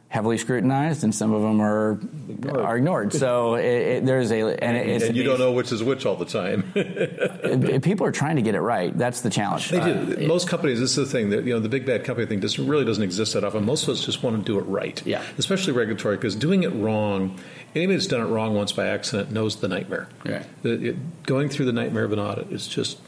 heavily 0.08 0.38
scrutinized, 0.38 1.04
and 1.04 1.14
some 1.14 1.32
of 1.34 1.42
them 1.42 1.60
are 1.60 2.00
ignored. 2.28 2.60
Are 2.60 2.76
ignored. 2.76 3.12
So 3.12 3.54
it, 3.56 3.64
it, 3.64 4.06
there's 4.06 4.30
a 4.30 4.40
and, 4.40 4.76
and, 4.76 5.02
and 5.02 5.16
you 5.16 5.22
don't 5.22 5.38
know 5.38 5.52
which 5.52 5.70
is 5.70 5.82
which 5.82 6.06
all 6.06 6.16
the 6.16 6.24
time. 6.24 6.62
people 7.82 8.06
are 8.06 8.12
trying 8.12 8.36
to 8.36 8.42
get 8.42 8.54
it 8.54 8.60
right. 8.60 8.96
That's 8.96 9.20
the 9.20 9.30
challenge. 9.30 9.68
They 9.68 9.80
do. 9.80 10.24
Uh, 10.24 10.26
Most 10.26 10.48
companies. 10.48 10.80
This 10.80 10.96
is 10.96 11.06
the 11.06 11.12
thing 11.12 11.30
that 11.30 11.44
you 11.44 11.52
know 11.52 11.60
the 11.60 11.68
big 11.68 11.84
bad 11.84 12.04
company 12.04 12.26
thing 12.26 12.40
just 12.40 12.58
really 12.58 12.84
doesn't 12.84 13.02
exist 13.02 13.34
that 13.34 13.44
often. 13.44 13.64
Most 13.64 13.82
of 13.84 13.90
us 13.90 14.04
just 14.04 14.22
want 14.22 14.36
to 14.36 14.42
do 14.42 14.58
it 14.58 14.62
right. 14.62 15.04
Yeah. 15.06 15.22
Especially 15.36 15.72
regulatory 15.72 16.16
because 16.16 16.34
doing 16.34 16.62
it 16.62 16.70
wrong. 16.70 17.38
Anybody 17.74 17.96
that's 17.96 18.06
done 18.06 18.22
it 18.22 18.30
wrong 18.30 18.54
once 18.54 18.72
by 18.72 18.86
accident 18.86 19.30
knows 19.30 19.56
the 19.56 19.68
nightmare. 19.68 20.08
Right. 20.24 20.44
It, 20.64 21.24
going 21.24 21.50
through 21.50 21.66
the 21.66 21.72
nightmare 21.72 22.04
of 22.04 22.12
an 22.12 22.18
audit 22.18 22.50
is 22.50 22.66
just 22.66 22.98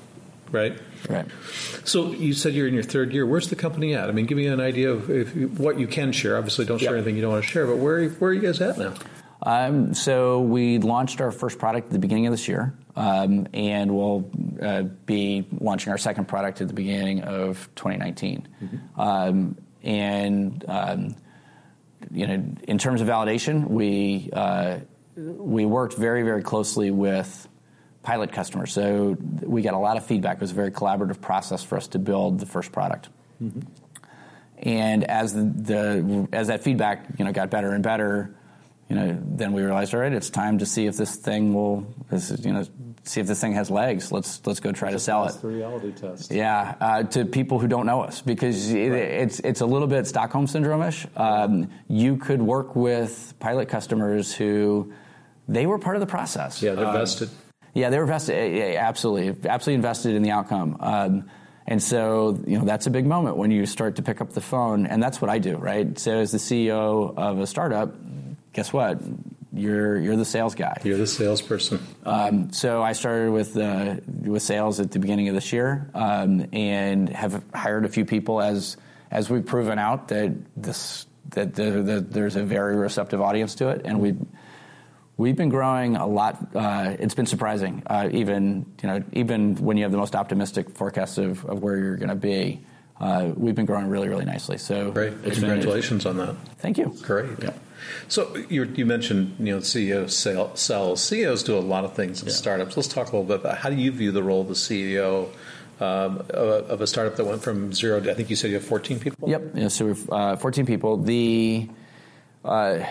right? 0.53 0.79
Right. 1.09 1.27
So 1.85 2.13
you 2.13 2.35
said 2.35 2.55
you're 2.55 2.69
in 2.69 2.75
your 2.75 2.83
third 2.83 3.13
year. 3.13 3.27
Where's 3.27 3.49
the 3.49 3.57
company 3.57 3.95
at? 3.95 4.09
I 4.09 4.13
mean, 4.13 4.27
give 4.27 4.37
me 4.37 4.47
an 4.47 4.61
idea 4.61 4.91
of 4.91 5.11
if, 5.11 5.35
what 5.59 5.79
you 5.79 5.87
can 5.87 6.13
share. 6.13 6.37
Obviously, 6.37 6.65
don't 6.65 6.79
share 6.79 6.91
yep. 6.91 6.97
anything 6.97 7.17
you 7.17 7.23
don't 7.23 7.33
want 7.33 7.45
to 7.45 7.51
share. 7.51 7.67
But 7.67 7.79
where 7.79 8.09
where 8.09 8.31
are 8.31 8.35
you 8.35 8.43
guys 8.43 8.61
at 8.61 8.79
now? 8.79 8.95
Um, 9.43 9.95
so 9.95 10.41
we 10.41 10.79
launched 10.79 11.21
our 11.21 11.33
first 11.33 11.59
product 11.59 11.87
at 11.87 11.93
the 11.93 11.99
beginning 11.99 12.27
of 12.27 12.33
this 12.33 12.47
year, 12.47 12.75
um, 12.95 13.47
and 13.55 13.95
we'll 13.95 14.31
uh, 14.61 14.83
be 14.83 15.47
launching 15.59 15.91
our 15.91 15.99
second 15.99 16.29
product 16.29 16.61
at 16.61 16.69
the 16.69 16.75
beginning 16.75 17.23
of 17.23 17.69
2019. 17.75 18.47
Mm-hmm. 18.63 19.01
Um, 19.01 19.57
and 19.83 20.65
um, 20.69 21.17
you 22.11 22.27
know, 22.27 22.45
in 22.65 22.79
terms 22.79 23.01
of 23.01 23.09
validation, 23.09 23.69
we 23.69 24.31
uh, 24.33 24.81
we 25.17 25.65
worked 25.65 25.95
very 25.95 26.23
very 26.23 26.43
closely 26.43 26.91
with 26.91 27.49
pilot 28.03 28.33
customers. 28.33 28.73
So 28.73 29.17
we 29.43 29.63
got 29.63 29.75
a 29.75 29.79
lot 29.79 29.97
of 29.97 30.07
feedback. 30.07 30.37
It 30.37 30.41
was 30.41 30.53
a 30.53 30.55
very 30.55 30.71
collaborative 30.71 31.21
process 31.21 31.63
for 31.63 31.77
us 31.77 31.89
to 31.89 31.99
build 31.99 32.41
the 32.41 32.47
first 32.47 32.73
product. 32.73 33.09
Mm-hmm. 33.43 33.61
And 34.59 35.05
as 35.05 35.33
the, 35.33 35.45
the, 35.45 36.29
as 36.33 36.49
that 36.49 36.63
feedback 36.63 37.07
you 37.19 37.25
know 37.25 37.33
got 37.33 37.51
better 37.51 37.73
and 37.73 37.83
better, 37.83 38.35
you 38.91 38.97
know, 38.97 39.19
then 39.23 39.53
we 39.53 39.63
realized, 39.63 39.95
all 39.95 40.01
right, 40.01 40.13
it's 40.13 40.31
time 40.31 40.59
to 40.59 40.67
see 40.67 40.87
if 40.87 40.97
this 40.97 41.15
thing 41.15 41.55
will, 41.55 41.87
this 42.11 42.33
is, 42.33 42.45
you 42.45 42.53
know, 42.53 42.65
see 43.05 43.21
if 43.21 43.27
this 43.29 43.41
thing 43.41 43.53
has 43.53 43.71
legs. 43.71 44.11
Let's 44.11 44.45
let's 44.47 44.59
go 44.59 44.73
try 44.73 44.91
to 44.91 44.99
sell 44.99 45.27
it. 45.27 45.41
The 45.41 45.47
reality 45.47 45.93
test. 45.93 46.33
Yeah, 46.33 46.75
uh, 46.81 47.05
to 47.05 47.25
people 47.25 47.61
who 47.61 47.69
don't 47.69 47.87
know 47.87 48.03
us 48.03 48.21
because 48.21 48.71
right. 48.73 48.81
it's 48.81 49.39
it's 49.41 49.61
a 49.61 49.67
little 49.67 49.87
bit 49.87 50.09
Stockholm 50.09 50.49
syndrome-ish. 50.49 51.07
Um, 51.17 51.71
you 51.89 52.17
could 52.17 52.43
work 52.43 52.75
with 52.75 53.33
pilot 53.39 53.69
customers 53.69 54.35
who 54.35 54.93
they 55.49 55.67
were 55.67 55.79
part 55.79 55.95
of 55.97 56.01
the 56.01 56.07
process. 56.07 56.61
Yeah, 56.61 56.75
they're 56.75 56.87
um, 56.87 56.95
vested. 56.95 57.31
Yeah, 57.75 57.91
they 57.91 57.97
were 57.99 58.05
invested. 58.05 58.57
Yeah, 58.57 58.87
absolutely, 58.87 59.49
absolutely 59.49 59.75
invested 59.75 60.15
in 60.15 60.23
the 60.23 60.31
outcome. 60.31 60.77
Um, 60.81 61.31
and 61.67 61.83
so, 61.83 62.39
you 62.47 62.59
know, 62.59 62.65
that's 62.65 62.87
a 62.87 62.91
big 62.91 63.07
moment 63.07 63.37
when 63.37 63.51
you 63.51 63.65
start 63.65 63.97
to 63.97 64.03
pick 64.03 64.21
up 64.21 64.33
the 64.33 64.41
phone, 64.41 64.87
and 64.87 65.03
that's 65.03 65.21
what 65.21 65.31
I 65.31 65.39
do, 65.39 65.57
right? 65.57 65.97
So, 65.99 66.19
as 66.19 66.33
the 66.33 66.39
CEO 66.39 67.17
of 67.17 67.39
a 67.39 67.47
startup, 67.47 67.95
guess 68.53 68.73
what? 68.73 69.01
You're 69.53 69.99
you're 69.99 70.17
the 70.17 70.25
sales 70.25 70.55
guy. 70.55 70.77
You're 70.85 70.99
the 70.99 71.07
salesperson. 71.07 71.81
Um, 72.05 72.53
so 72.53 72.83
I 72.83 72.93
started 72.93 73.33
with 73.33 73.57
uh, 73.57 73.97
with 74.07 74.43
sales 74.43 74.79
at 74.79 74.93
the 74.93 75.01
beginning 75.01 75.29
of 75.29 75.35
this 75.35 75.53
year, 75.53 75.91
um, 75.95 76.47
and 76.53 77.09
have 77.09 77.45
hired 77.53 77.85
a 77.85 77.89
few 77.89 78.05
people 78.05 78.41
as 78.41 78.77
as 79.11 79.29
we've 79.29 79.45
proven 79.45 79.79
out 79.79 80.09
that 80.09 80.33
this 80.57 81.07
that 81.31 81.55
the, 81.55 81.83
the, 81.83 82.01
there's 82.01 82.37
a 82.37 82.45
very 82.45 82.77
receptive 82.77 83.21
audience 83.21 83.57
to 83.57 83.69
it, 83.69 83.83
and 83.85 84.01
we 84.01 84.17
We've 85.21 85.37
been 85.37 85.51
growing 85.51 85.97
a 85.97 86.07
lot. 86.07 86.57
Uh, 86.57 86.97
it's 86.99 87.15
been 87.15 87.27
surprising, 87.27 87.83
uh, 87.87 88.09
even 88.11 88.65
you 88.83 88.89
know, 88.89 89.05
even 89.13 89.55
when 89.57 89.77
you 89.77 89.83
have 89.83 89.93
the 89.93 89.99
most 89.99 90.17
optimistic 90.17 90.71
forecast 90.71 91.19
of, 91.19 91.45
of 91.45 91.63
where 91.63 91.77
you're 91.77 91.99
going 91.99 92.09
to 92.09 92.15
be. 92.15 92.63
Uh, 92.99 93.33
we've 93.37 93.55
been 93.55 93.67
growing 93.67 93.89
really, 93.89 94.09
really 94.09 94.25
nicely. 94.25 94.57
So 94.57 94.91
great! 94.91 95.23
Congratulations 95.23 96.05
been, 96.05 96.21
on 96.21 96.27
that. 96.27 96.37
Thank 96.57 96.79
you. 96.79 96.97
Great. 97.03 97.39
Yeah. 97.43 97.53
So 98.09 98.35
you, 98.49 98.65
you 98.65 98.87
mentioned 98.87 99.37
you 99.39 99.57
know 99.57 99.59
CEO 99.59 100.09
sell, 100.11 100.57
sells. 100.57 101.03
CEOs 101.03 101.43
do 101.43 101.55
a 101.55 101.61
lot 101.61 101.85
of 101.85 101.95
things 101.95 102.23
in 102.23 102.29
yeah. 102.29 102.35
startups. 102.35 102.79
Let's 102.79 102.89
talk 102.89 103.09
a 103.09 103.17
little 103.17 103.25
bit 103.25 103.41
about 103.41 103.59
how 103.59 103.69
do 103.69 103.77
you 103.77 103.93
view 103.93 104.13
the 104.13 104.23
role 104.23 104.41
of 104.41 104.49
the 104.49 104.55
CEO 104.55 105.29
um, 105.81 106.17
of, 106.31 106.71
of, 106.71 106.81
a 106.81 106.87
startup 106.87 107.17
that 107.17 107.27
went 107.27 107.43
from 107.43 107.75
zero 107.75 108.01
to 108.01 108.11
I 108.11 108.15
think 108.15 108.31
you 108.31 108.37
said 108.37 108.49
you 108.49 108.57
have 108.57 108.65
14 108.65 108.99
people. 108.99 109.29
Yep. 109.29 109.43
Yeah, 109.55 109.69
so 109.69 109.85
we've 109.85 110.11
uh, 110.11 110.37
14 110.37 110.65
people. 110.65 110.97
The 110.97 111.69
uh, 112.43 112.87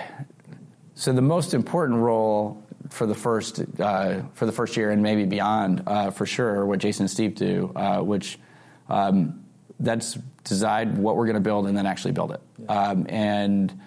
so 0.99 1.13
the 1.13 1.21
most 1.21 1.53
important 1.53 1.99
role 1.99 2.61
for 2.89 3.05
the 3.05 3.15
first 3.15 3.61
uh, 3.79 4.21
for 4.33 4.45
the 4.45 4.51
first 4.51 4.75
year 4.75 4.91
and 4.91 5.01
maybe 5.01 5.23
beyond 5.23 5.83
uh, 5.87 6.11
for 6.11 6.25
sure 6.25 6.65
what 6.65 6.79
Jason 6.79 7.03
and 7.03 7.09
Steve 7.09 7.35
do, 7.35 7.71
uh, 7.73 8.01
which 8.01 8.37
um, 8.89 9.45
that's 9.79 10.15
decide 10.43 10.97
what 10.97 11.15
we're 11.15 11.25
going 11.25 11.35
to 11.35 11.39
build 11.39 11.67
and 11.67 11.77
then 11.77 11.85
actually 11.85 12.11
build 12.11 12.33
it. 12.33 12.41
Yeah. 12.57 12.65
Um, 12.73 13.05
and 13.07 13.79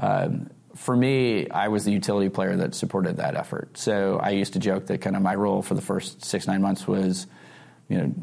um, 0.00 0.50
for 0.74 0.96
me, 0.96 1.48
I 1.50 1.68
was 1.68 1.84
the 1.84 1.92
utility 1.92 2.30
player 2.30 2.56
that 2.56 2.74
supported 2.74 3.18
that 3.18 3.36
effort. 3.36 3.78
So 3.78 4.18
I 4.20 4.30
used 4.30 4.54
to 4.54 4.58
joke 4.58 4.86
that 4.86 5.00
kind 5.00 5.14
of 5.14 5.22
my 5.22 5.36
role 5.36 5.62
for 5.62 5.74
the 5.74 5.82
first 5.82 6.24
six 6.24 6.48
nine 6.48 6.62
months 6.62 6.88
was, 6.88 7.28
you 7.88 7.98
know, 7.98 8.14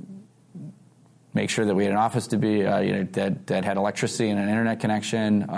make 1.34 1.50
sure 1.50 1.64
that 1.64 1.76
we 1.76 1.86
had 1.86 1.94
an 1.94 1.98
office 1.98 2.28
to 2.28 2.38
be, 2.38 2.66
uh, 2.66 2.82
you 2.82 2.92
know, 2.92 3.04
that 3.14 3.48
that 3.48 3.64
had 3.64 3.78
electricity 3.78 4.30
and 4.30 4.38
an 4.38 4.50
internet 4.50 4.82
connection. 4.82 5.50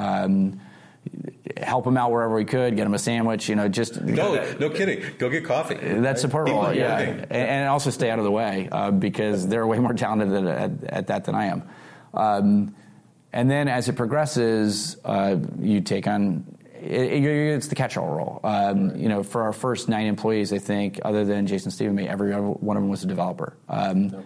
Help 1.58 1.86
them 1.86 1.96
out 1.98 2.12
wherever 2.12 2.36
we 2.36 2.46
could, 2.46 2.76
get 2.76 2.84
them 2.84 2.94
a 2.94 3.00
sandwich, 3.00 3.48
you 3.48 3.56
know, 3.56 3.68
just. 3.68 4.02
No, 4.02 4.36
no 4.60 4.70
kidding. 4.70 5.04
Go 5.18 5.30
get 5.30 5.46
coffee. 5.46 5.76
That's 5.76 6.22
support 6.22 6.50
role, 6.50 6.74
yeah. 6.74 7.00
And, 7.00 7.32
and, 7.32 7.70
also 7.70 7.90
stay 7.90 8.10
out 8.10 8.20
of 8.20 8.26
the 8.26 8.32
way 8.32 8.68
uh, 8.72 8.92
because 8.92 9.48
they're 9.48 9.66
way 9.66 9.80
more 9.80 9.94
talented 9.94 10.46
at, 10.48 10.84
at, 10.84 11.08
that 11.08 11.26
than 11.26 11.36
I 11.36 11.46
am. 11.46 11.64
Um, 12.14 12.76
and 13.32 13.50
then 13.50 13.68
as 13.68 13.90
it 13.90 13.94
progresses, 13.94 14.98
uh, 15.06 15.38
you 15.60 15.82
take 15.82 16.08
on 16.08 16.46
it, 16.86 17.24
it's 17.24 17.68
the 17.68 17.76
catch-all 17.76 18.08
role. 18.08 18.40
Um, 18.44 18.90
right. 18.90 18.98
You 18.98 19.10
know, 19.10 19.24
for 19.24 19.44
our 19.44 19.54
first 19.54 19.90
nine 19.90 20.08
employees, 20.08 20.54
I 20.54 20.60
think, 20.60 21.00
other 21.04 21.26
than 21.26 21.48
Jason 21.48 21.72
Stephen, 21.72 21.96
me, 21.96 22.08
every 22.08 22.34
one 22.34 22.78
of 22.78 22.84
them 22.84 22.90
was 22.90 23.04
a 23.04 23.08
developer. 23.08 23.56
Um, 23.68 24.08
okay. 24.08 24.24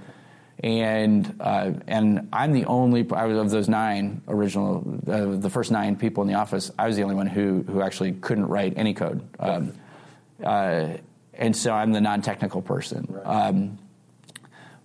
And 0.62 1.36
uh, 1.40 1.72
and 1.88 2.28
I'm 2.34 2.52
the 2.52 2.66
only 2.66 3.08
I 3.14 3.26
was 3.26 3.38
of 3.38 3.50
those 3.50 3.70
nine 3.70 4.22
original 4.28 5.00
uh, 5.08 5.38
the 5.38 5.50
first 5.50 5.72
nine 5.72 5.96
people 5.96 6.22
in 6.22 6.28
the 6.28 6.36
office. 6.36 6.70
I 6.78 6.88
was 6.88 6.98
the 6.98 7.04
only 7.04 7.16
one 7.16 7.28
who 7.28 7.64
who 7.64 7.82
actually 7.82 8.12
couldn't 8.14 8.48
write 8.48 8.74
any 8.76 8.94
code. 8.94 9.22
Um, 9.40 9.74
uh, 10.44 10.98
and 11.34 11.56
so 11.56 11.72
I'm 11.72 11.94
the 11.94 12.02
non-technical 12.02 12.62
person. 12.62 13.08
Right. 13.10 13.26
Um, 13.26 13.78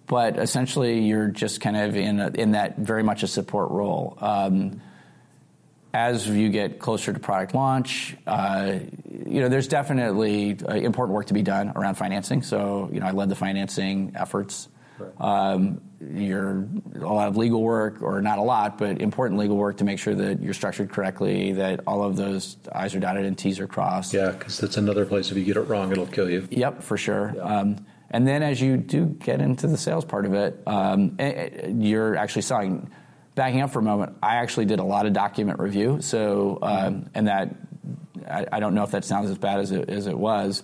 but 0.06 0.38
essentially, 0.38 1.00
you're 1.00 1.28
just 1.28 1.60
kind 1.60 1.76
of 1.76 1.96
in 1.96 2.20
a, 2.20 2.28
in 2.28 2.52
that 2.52 2.76
very 2.78 3.02
much 3.02 3.22
a 3.22 3.26
support 3.26 3.70
role. 3.70 4.16
Um, 4.20 4.80
as 5.92 6.28
you 6.28 6.50
get 6.50 6.78
closer 6.78 7.12
to 7.12 7.20
product 7.20 7.54
launch, 7.54 8.16
uh, 8.26 8.78
you 9.26 9.40
know, 9.40 9.48
there's 9.48 9.68
definitely 9.68 10.58
uh, 10.68 10.74
important 10.74 11.14
work 11.14 11.26
to 11.26 11.34
be 11.34 11.42
done 11.42 11.72
around 11.76 11.94
financing. 11.94 12.42
So, 12.42 12.90
you 12.92 13.00
know, 13.00 13.06
I 13.06 13.12
led 13.12 13.28
the 13.28 13.36
financing 13.36 14.12
efforts. 14.16 14.68
Um, 15.18 15.80
you're 16.00 16.68
a 16.96 17.12
lot 17.12 17.28
of 17.28 17.36
legal 17.36 17.62
work, 17.62 18.02
or 18.02 18.20
not 18.20 18.38
a 18.38 18.42
lot, 18.42 18.78
but 18.78 19.00
important 19.00 19.40
legal 19.40 19.56
work 19.56 19.78
to 19.78 19.84
make 19.84 19.98
sure 19.98 20.14
that 20.14 20.42
you're 20.42 20.54
structured 20.54 20.90
correctly, 20.90 21.52
that 21.52 21.80
all 21.86 22.04
of 22.04 22.16
those 22.16 22.56
I's 22.72 22.94
are 22.94 23.00
dotted 23.00 23.24
and 23.24 23.36
T's 23.36 23.58
are 23.60 23.66
crossed. 23.66 24.12
Yeah, 24.12 24.30
because 24.30 24.58
that's 24.58 24.76
another 24.76 25.06
place. 25.06 25.30
If 25.30 25.36
you 25.36 25.44
get 25.44 25.56
it 25.56 25.62
wrong, 25.62 25.92
it'll 25.92 26.06
kill 26.06 26.30
you. 26.30 26.46
Yep, 26.50 26.82
for 26.82 26.96
sure. 26.96 27.32
Yeah. 27.36 27.42
Um, 27.42 27.86
and 28.10 28.28
then 28.28 28.42
as 28.42 28.60
you 28.60 28.76
do 28.76 29.06
get 29.06 29.40
into 29.40 29.66
the 29.66 29.78
sales 29.78 30.04
part 30.04 30.26
of 30.26 30.34
it, 30.34 30.62
um, 30.66 31.16
eh, 31.18 31.24
eh, 31.24 31.68
you're 31.74 32.16
actually 32.16 32.42
selling 32.42 32.90
backing 33.34 33.60
up 33.60 33.70
for 33.70 33.80
a 33.80 33.82
moment, 33.82 34.16
I 34.22 34.36
actually 34.36 34.66
did 34.66 34.78
a 34.78 34.84
lot 34.84 35.06
of 35.06 35.12
document 35.12 35.58
review. 35.58 36.00
So, 36.00 36.58
um, 36.62 37.10
and 37.14 37.26
that 37.26 37.56
I, 38.28 38.46
I, 38.52 38.60
don't 38.60 38.74
know 38.74 38.84
if 38.84 38.92
that 38.92 39.04
sounds 39.04 39.30
as 39.30 39.38
bad 39.38 39.60
as 39.60 39.72
it, 39.72 39.90
as 39.90 40.06
it 40.06 40.16
was. 40.16 40.62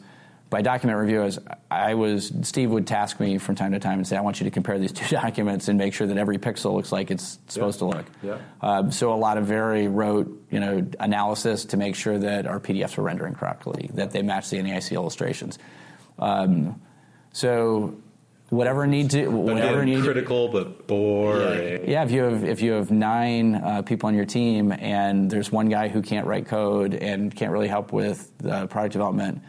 By 0.51 0.63
document 0.63 0.99
review, 0.99 1.31
I 1.71 1.95
was, 1.95 2.33
Steve 2.43 2.71
would 2.71 2.85
task 2.85 3.21
me 3.21 3.39
from 3.39 3.55
time 3.55 3.71
to 3.71 3.79
time 3.79 3.99
and 3.99 4.07
say, 4.07 4.17
"I 4.17 4.21
want 4.21 4.41
you 4.41 4.45
to 4.45 4.51
compare 4.51 4.81
these 4.81 4.91
two 4.91 5.07
documents 5.15 5.69
and 5.69 5.79
make 5.79 5.95
sure 5.95 6.09
that 6.09 6.19
every 6.19 6.39
pixel 6.39 6.75
looks 6.75 6.91
like 6.91 7.13
it's 7.13 7.39
supposed 7.47 7.81
yeah. 7.81 7.89
to 7.89 7.97
look." 7.97 8.07
Yeah. 8.23 8.39
Um, 8.61 8.91
so 8.91 9.13
a 9.13 9.15
lot 9.15 9.39
of 9.39 9.47
very 9.47 9.87
rote, 9.87 10.45
you 10.51 10.59
know, 10.59 10.85
analysis 10.99 11.67
to 11.67 11.77
make 11.77 11.95
sure 11.95 12.19
that 12.19 12.47
our 12.47 12.59
PDFs 12.59 12.99
are 12.99 13.03
rendering 13.03 13.35
correctly, 13.35 13.91
that 13.95 14.11
they 14.11 14.23
match 14.23 14.51
the 14.51 14.57
NAIC 14.57 14.93
illustrations. 14.93 15.57
Um, 16.19 16.83
so 17.33 17.95
whatever 18.51 18.87
need 18.87 19.11
to 19.11 19.29
whatever 19.29 19.85
need 19.85 20.03
critical 20.03 20.49
but 20.49 20.87
boring. 20.87 21.89
Yeah, 21.89 22.03
if 22.03 22.11
you 22.11 22.23
have 22.23 22.45
if 22.45 22.61
you 22.61 22.73
have 22.73 22.91
nine 22.91 23.55
uh, 23.55 23.83
people 23.83 24.09
on 24.09 24.15
your 24.15 24.25
team 24.25 24.73
and 24.73 25.31
there's 25.31 25.51
one 25.51 25.69
guy 25.69 25.89
who 25.89 26.03
can't 26.03 26.27
write 26.27 26.47
code 26.47 26.95
and 26.95 27.35
can't 27.35 27.53
really 27.53 27.69
help 27.69 27.93
with 27.93 28.37
the 28.39 28.67
product 28.67 28.93
development, 28.93 29.43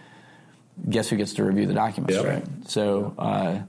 guess 0.89 1.10
who 1.10 1.17
gets 1.17 1.34
to 1.36 1.43
review 1.43 1.65
the 1.65 1.73
documents, 1.73 2.15
yep. 2.15 2.25
right? 2.25 2.43
So. 2.67 3.13
Uh, 3.17 3.62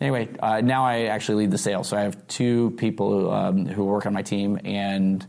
anyway, 0.00 0.28
uh, 0.40 0.60
now 0.60 0.84
I 0.84 1.04
actually 1.04 1.44
lead 1.44 1.50
the 1.50 1.58
sales. 1.58 1.88
So 1.88 1.96
I 1.96 2.02
have 2.02 2.26
two 2.28 2.72
people 2.72 3.30
um, 3.30 3.66
who 3.66 3.84
work 3.84 4.06
on 4.06 4.12
my 4.12 4.22
team, 4.22 4.58
and 4.64 5.26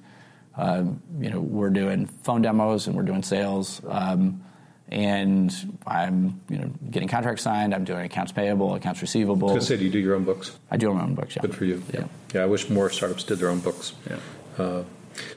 um, 0.55 1.01
you 1.19 1.29
know 1.29 1.39
we're 1.39 1.69
doing 1.69 2.07
phone 2.07 2.41
demos 2.41 2.87
and 2.87 2.95
we're 2.95 3.03
doing 3.03 3.23
sales. 3.23 3.81
Um, 3.87 4.43
and 4.89 5.53
I'm 5.85 6.41
you 6.49 6.57
know 6.57 6.71
getting 6.89 7.09
contracts 7.09 7.43
signed. 7.43 7.73
I'm 7.73 7.83
doing 7.83 8.05
accounts 8.05 8.31
payable, 8.31 8.75
accounts 8.75 9.01
receivable. 9.01 9.49
I 9.51 9.53
was 9.53 9.67
say, 9.67 9.77
do 9.77 9.85
you 9.85 9.91
do 9.91 9.99
your 9.99 10.15
own 10.15 10.23
books? 10.23 10.57
I 10.71 10.77
do 10.77 10.93
my 10.93 11.01
own 11.01 11.15
books. 11.15 11.35
Yeah. 11.35 11.41
Good 11.41 11.55
for 11.55 11.65
you. 11.65 11.83
Yeah. 11.93 12.05
Yeah. 12.33 12.43
I 12.43 12.45
wish 12.45 12.69
more 12.69 12.89
startups 12.89 13.23
did 13.23 13.39
their 13.39 13.49
own 13.49 13.59
books. 13.59 13.93
Yeah. 14.09 14.17
Uh, 14.57 14.83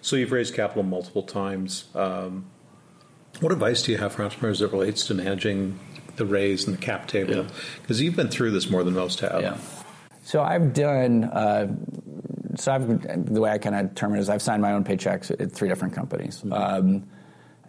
so 0.02 0.16
you've 0.16 0.32
raised 0.32 0.54
capital 0.54 0.82
multiple 0.82 1.22
times. 1.22 1.84
Um, 1.94 2.46
what 3.40 3.52
advice 3.52 3.82
do 3.82 3.92
you 3.92 3.98
have 3.98 4.12
for 4.12 4.22
entrepreneurs 4.22 4.60
that 4.60 4.68
relates 4.72 5.06
to 5.06 5.14
managing 5.14 5.78
the 6.16 6.26
raise 6.26 6.66
and 6.66 6.76
the 6.76 6.80
cap 6.80 7.08
table? 7.08 7.46
Because 7.80 8.00
yeah. 8.00 8.06
you've 8.06 8.16
been 8.16 8.28
through 8.28 8.50
this 8.52 8.70
more 8.70 8.84
than 8.84 8.94
most 8.94 9.20
have. 9.20 9.42
Yeah. 9.42 9.56
So 10.22 10.42
I've 10.42 10.72
done. 10.72 11.24
Uh, 11.24 11.74
so 12.56 12.72
I've 12.72 13.32
the 13.32 13.40
way 13.40 13.50
I 13.50 13.58
kind 13.58 13.74
of 13.76 13.94
term 13.94 14.14
it 14.14 14.20
is 14.20 14.28
I've 14.28 14.42
signed 14.42 14.60
my 14.60 14.72
own 14.72 14.84
paychecks 14.84 15.30
at 15.40 15.52
three 15.52 15.68
different 15.68 15.94
companies, 15.94 16.38
mm-hmm. 16.38 16.52
um, 16.52 17.08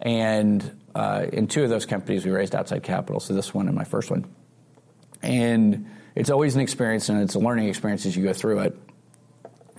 and 0.01 0.79
uh, 0.95 1.27
in 1.31 1.47
two 1.47 1.63
of 1.63 1.69
those 1.69 1.86
companies, 1.86 2.25
we 2.25 2.31
raised 2.31 2.55
outside 2.55 2.84
capital. 2.84 3.19
So 3.19 3.34
this 3.34 3.53
one 3.53 3.67
and 3.67 3.75
my 3.75 3.84
first 3.84 4.12
one, 4.12 4.25
and 5.21 5.89
it's 6.15 6.29
always 6.29 6.55
an 6.55 6.62
experience 6.62 7.10
and 7.10 7.21
it's 7.21 7.36
a 7.36 7.39
learning 7.39 7.69
experience 7.69 8.05
as 8.05 8.15
you 8.15 8.23
go 8.23 8.34
through 8.34 8.60
it. 8.60 8.77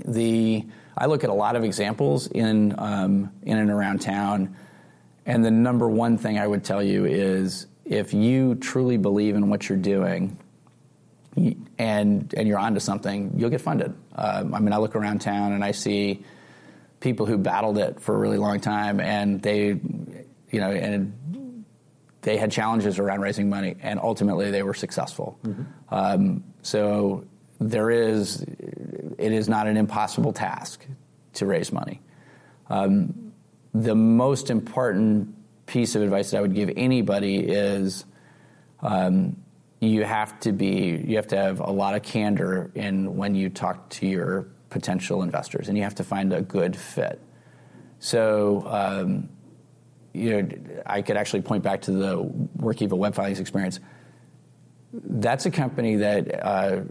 The 0.04 0.64
I 0.96 1.06
look 1.06 1.24
at 1.24 1.30
a 1.30 1.34
lot 1.34 1.56
of 1.56 1.64
examples 1.64 2.26
in 2.26 2.74
um, 2.78 3.32
in 3.42 3.58
and 3.58 3.70
around 3.70 4.00
town, 4.00 4.56
and 5.26 5.44
the 5.44 5.50
number 5.50 5.88
one 5.88 6.18
thing 6.18 6.38
I 6.38 6.46
would 6.46 6.64
tell 6.64 6.82
you 6.82 7.04
is 7.04 7.66
if 7.84 8.14
you 8.14 8.54
truly 8.56 8.96
believe 8.96 9.34
in 9.34 9.48
what 9.48 9.68
you're 9.68 9.78
doing, 9.78 10.36
and 11.78 12.34
and 12.36 12.48
you're 12.48 12.58
onto 12.58 12.80
something, 12.80 13.32
you'll 13.36 13.50
get 13.50 13.60
funded. 13.60 13.94
Um, 14.14 14.54
I 14.54 14.60
mean, 14.60 14.72
I 14.72 14.78
look 14.78 14.96
around 14.96 15.20
town 15.20 15.52
and 15.52 15.64
I 15.64 15.72
see 15.72 16.24
people 17.00 17.26
who 17.26 17.38
battled 17.38 17.78
it 17.78 18.00
for 18.00 18.14
a 18.14 18.18
really 18.18 18.38
long 18.38 18.60
time, 18.60 19.00
and 19.00 19.40
they 19.40 19.80
you 20.52 20.60
know, 20.60 20.70
and 20.70 21.64
they 22.20 22.36
had 22.36 22.52
challenges 22.52 22.98
around 22.98 23.20
raising 23.20 23.48
money, 23.48 23.74
and 23.82 23.98
ultimately 23.98 24.50
they 24.50 24.62
were 24.62 24.74
successful. 24.74 25.38
Mm-hmm. 25.44 25.62
Um, 25.88 26.44
so 26.62 27.24
there 27.58 27.90
is, 27.90 28.42
it 28.42 29.32
is 29.32 29.48
not 29.48 29.66
an 29.66 29.76
impossible 29.76 30.32
task 30.32 30.86
to 31.34 31.46
raise 31.46 31.72
money. 31.72 32.00
Um, 32.68 33.21
the 33.74 33.94
most 33.94 34.50
important 34.50 35.34
piece 35.66 35.94
of 35.94 36.02
advice 36.02 36.30
that 36.30 36.38
I 36.38 36.40
would 36.40 36.54
give 36.54 36.70
anybody 36.76 37.38
is 37.38 38.04
um, 38.80 39.36
you 39.80 40.04
have 40.04 40.38
to 40.40 40.52
be, 40.52 41.02
you 41.06 41.16
have 41.16 41.28
to 41.28 41.36
have 41.36 41.60
a 41.60 41.70
lot 41.70 41.94
of 41.94 42.02
candor 42.02 42.70
in 42.74 43.16
when 43.16 43.34
you 43.34 43.48
talk 43.48 43.88
to 43.90 44.06
your 44.06 44.48
potential 44.70 45.22
investors, 45.22 45.68
and 45.68 45.76
you 45.76 45.84
have 45.84 45.96
to 45.96 46.04
find 46.04 46.32
a 46.32 46.42
good 46.42 46.76
fit. 46.76 47.20
So 47.98 48.64
um, 48.66 49.28
you 50.12 50.42
know, 50.42 50.48
I 50.84 51.02
could 51.02 51.16
actually 51.16 51.42
point 51.42 51.62
back 51.62 51.82
to 51.82 51.92
the 51.92 52.24
Workiva 52.58 52.92
web 52.92 53.14
filings 53.14 53.40
experience. 53.40 53.80
That's 54.92 55.46
a 55.46 55.50
company 55.50 55.96
that 55.96 56.44
uh, 56.44 56.82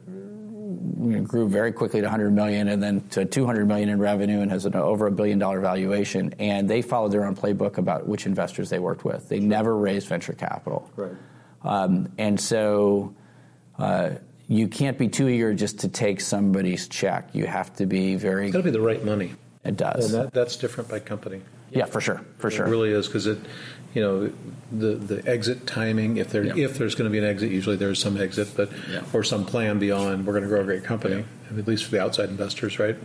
grew 1.02 1.48
very 1.48 1.72
quickly 1.72 2.00
to 2.02 2.06
100 2.06 2.32
million 2.32 2.68
and 2.68 2.82
then 2.82 3.02
to 3.10 3.26
200 3.26 3.68
million 3.68 3.90
in 3.90 4.00
revenue 4.00 4.42
and 4.42 4.52
has 4.52 4.66
an 4.66 4.76
over 4.76 5.08
a 5.08 5.12
billion 5.12 5.40
dollar 5.40 5.60
valuation. 5.60 6.34
And 6.40 6.70
they 6.70 6.82
followed 6.82 7.12
their 7.12 7.26
own 7.26 7.36
playbook 7.36 7.78
about 7.78 8.08
which 8.08 8.26
investors 8.26 8.70
they 8.70 8.80
worked 8.80 9.04
with. 9.04 9.28
They 9.30 9.40
never 9.40 9.76
raised 9.76 10.08
venture 10.08 10.34
capital. 10.34 10.90
Right. 10.96 11.12
Um, 11.64 12.12
and 12.18 12.40
so 12.40 13.16
uh, 13.78 14.12
you 14.48 14.68
can't 14.68 14.98
be 14.98 15.08
too 15.08 15.28
eager 15.28 15.54
just 15.54 15.80
to 15.80 15.88
take 15.88 16.22
somebody's 16.22 16.88
check. 16.88 17.30
You 17.34 17.46
have 17.46 17.74
to 17.76 17.86
be 17.86 18.16
very. 18.16 18.48
It's 18.48 18.54
got 18.54 18.60
to 18.60 18.64
be 18.64 18.72
the 18.72 18.82
right 18.82 19.04
money. 19.04 19.36
It 19.64 19.78
does. 19.78 20.14
And 20.14 20.26
that, 20.26 20.34
that's 20.34 20.56
different 20.56 20.90
by 20.90 21.00
company. 21.00 21.42
Yeah, 21.72 21.86
for 21.86 22.02
sure, 22.02 22.22
for 22.38 22.52
sure. 22.52 22.66
It 22.68 22.70
really 22.70 22.92
is 22.92 23.08
because 23.08 23.28
it, 23.28 23.38
you 23.94 24.02
know, 24.02 24.32
the 24.72 24.96
the 24.96 25.30
exit 25.30 25.68
timing. 25.68 26.18
If 26.18 26.30
there 26.30 26.44
yeah. 26.44 26.66
if 26.66 26.78
there's 26.78 26.96
going 26.96 27.10
to 27.10 27.12
be 27.12 27.18
an 27.18 27.26
exit, 27.26 27.52
usually 27.52 27.76
there's 27.76 28.02
some 28.02 28.18
exit, 28.18 28.50
but 28.56 28.70
yeah. 28.90 29.04
or 29.14 29.24
some 29.24 29.46
plan 29.46 29.80
beyond. 29.80 30.26
We're 30.26 30.34
going 30.34 30.44
to 30.44 30.50
grow 30.50 30.62
a 30.62 30.66
great 30.66 30.84
company, 30.84 31.26
yeah. 31.52 31.60
at 31.60 31.68
least 31.68 31.86
for 31.86 31.92
the 31.92 32.02
outside 32.02 32.30
investors, 32.30 32.80
right? 32.80 32.98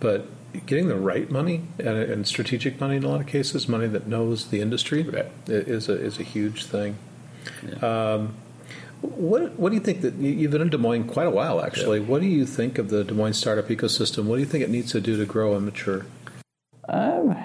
But 0.00 0.26
getting 0.66 0.88
the 0.88 0.96
right 0.96 1.30
money 1.30 1.62
and, 1.78 1.88
and, 1.88 2.26
strategic 2.26 2.78
money 2.78 2.96
in 2.96 3.04
a 3.04 3.08
lot 3.08 3.20
of 3.20 3.26
cases, 3.26 3.68
money 3.68 3.86
that 3.86 4.06
knows 4.06 4.48
the 4.48 4.60
industry, 4.60 5.02
right. 5.04 5.30
is 5.46 5.88
a 5.88 5.94
is 5.94 6.18
a 6.18 6.24
huge 6.24 6.64
thing. 6.64 6.98
Um, 7.80 8.34
what 9.00 9.58
what 9.58 9.70
do 9.70 9.74
you 9.74 9.82
think 9.82 10.02
that 10.02 10.14
you've 10.14 10.50
been 10.50 10.62
in 10.62 10.68
Des 10.68 10.78
Moines 10.78 11.08
quite 11.08 11.26
a 11.26 11.30
while 11.30 11.60
actually? 11.60 12.00
What 12.00 12.20
do 12.20 12.26
you 12.26 12.46
think 12.46 12.78
of 12.78 12.88
the 12.90 13.04
Des 13.04 13.14
Moines 13.14 13.34
startup 13.34 13.68
ecosystem? 13.68 14.24
What 14.24 14.36
do 14.36 14.40
you 14.40 14.46
think 14.46 14.64
it 14.64 14.70
needs 14.70 14.92
to 14.92 15.00
do 15.00 15.16
to 15.16 15.24
grow 15.24 15.54
and 15.54 15.64
mature? 15.64 16.06
Um, 16.88 17.36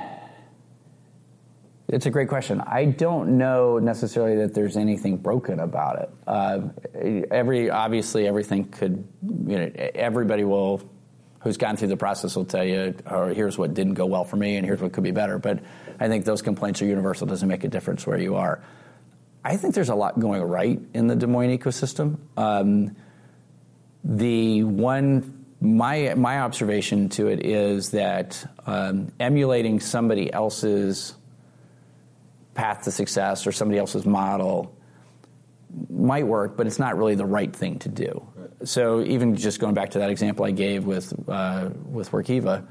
It's 1.88 2.06
a 2.06 2.10
great 2.10 2.28
question. 2.28 2.62
I 2.62 2.84
don't 2.86 3.38
know 3.38 3.80
necessarily 3.80 4.36
that 4.38 4.54
there's 4.54 4.76
anything 4.76 5.18
broken 5.18 5.62
about 5.62 6.00
it. 6.00 6.10
Uh, 6.28 7.24
every 7.32 7.70
obviously 7.70 8.28
everything 8.28 8.66
could, 8.66 9.08
you 9.24 9.58
know, 9.58 9.72
everybody 9.96 10.44
will 10.44 10.82
who's 11.40 11.56
gone 11.56 11.78
through 11.78 11.88
the 11.88 11.98
process 11.98 12.36
will 12.36 12.44
tell 12.44 12.64
you, 12.64 12.94
oh, 13.06 13.28
here's 13.28 13.58
what 13.58 13.74
didn't 13.74 13.94
go 13.94 14.06
well 14.06 14.26
for 14.26 14.36
me, 14.36 14.58
and 14.58 14.66
here's 14.66 14.82
what 14.82 14.92
could 14.92 15.04
be 15.04 15.12
better. 15.12 15.40
But 15.40 15.60
I 15.98 16.10
think 16.10 16.26
those 16.26 16.42
complaints 16.42 16.82
are 16.82 16.86
universal. 16.86 17.26
It 17.26 17.30
doesn't 17.30 17.48
make 17.48 17.64
a 17.64 17.70
difference 17.70 18.06
where 18.06 18.20
you 18.20 18.36
are. 18.36 18.62
I 19.46 19.56
think 19.56 19.74
there's 19.74 19.90
a 19.90 19.96
lot 19.96 20.20
going 20.20 20.42
right 20.42 20.82
in 20.94 21.08
the 21.08 21.16
Des 21.16 21.28
Moines 21.28 21.58
ecosystem. 21.58 22.18
Um, 22.36 22.98
the 24.04 24.64
one 24.64 25.46
my 25.62 26.14
my 26.16 26.40
observation 26.42 27.10
to 27.10 27.28
it 27.28 27.46
is 27.46 27.92
that 27.92 28.46
um, 28.66 29.12
emulating 29.20 29.80
somebody 29.80 30.32
else's 30.32 31.14
path 32.58 32.82
to 32.84 32.92
success 32.92 33.46
or 33.46 33.52
somebody 33.52 33.78
else's 33.78 34.06
model 34.06 34.76
might 35.90 36.26
work, 36.26 36.58
but 36.58 36.66
it's 36.66 36.80
not 36.80 36.98
really 36.98 37.16
the 37.16 37.26
right 37.26 37.56
thing 37.56 37.78
to 37.80 37.90
do. 37.90 38.28
Right. 38.36 38.68
So 38.68 39.04
even 39.04 39.36
just 39.36 39.60
going 39.60 39.76
back 39.76 39.92
to 39.92 40.00
that 40.00 40.10
example 40.10 40.44
I 40.44 40.52
gave 40.52 40.86
with 40.86 41.14
uh, 41.30 41.70
with 41.86 42.12
Workiva, 42.12 42.66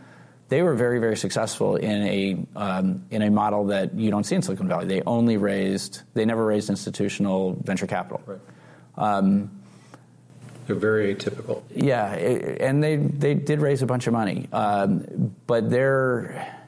they 0.48 0.62
were 0.62 0.74
very 0.74 0.98
very 0.98 1.16
successful 1.16 1.76
in 1.76 2.02
a 2.02 2.46
um, 2.56 3.04
in 3.10 3.22
a 3.22 3.30
model 3.30 3.66
that 3.66 3.94
you 3.94 4.10
don't 4.10 4.24
see 4.24 4.34
in 4.34 4.42
Silicon 4.42 4.66
Valley. 4.66 4.86
They 4.86 5.02
only 5.06 5.36
raised 5.36 6.02
they 6.14 6.24
never 6.24 6.44
raised 6.44 6.68
institutional 6.68 7.56
venture 7.62 7.86
capital. 7.86 8.20
Right. 8.26 8.40
Um, 8.96 9.50
they're 10.66 10.74
very 10.74 11.14
atypical. 11.14 11.62
Yeah, 11.70 12.12
and 12.12 12.82
they 12.82 12.96
they 12.96 13.34
did 13.34 13.60
raise 13.60 13.82
a 13.82 13.86
bunch 13.86 14.08
of 14.08 14.12
money, 14.12 14.48
um, 14.52 15.32
but 15.46 15.70
they're 15.70 16.65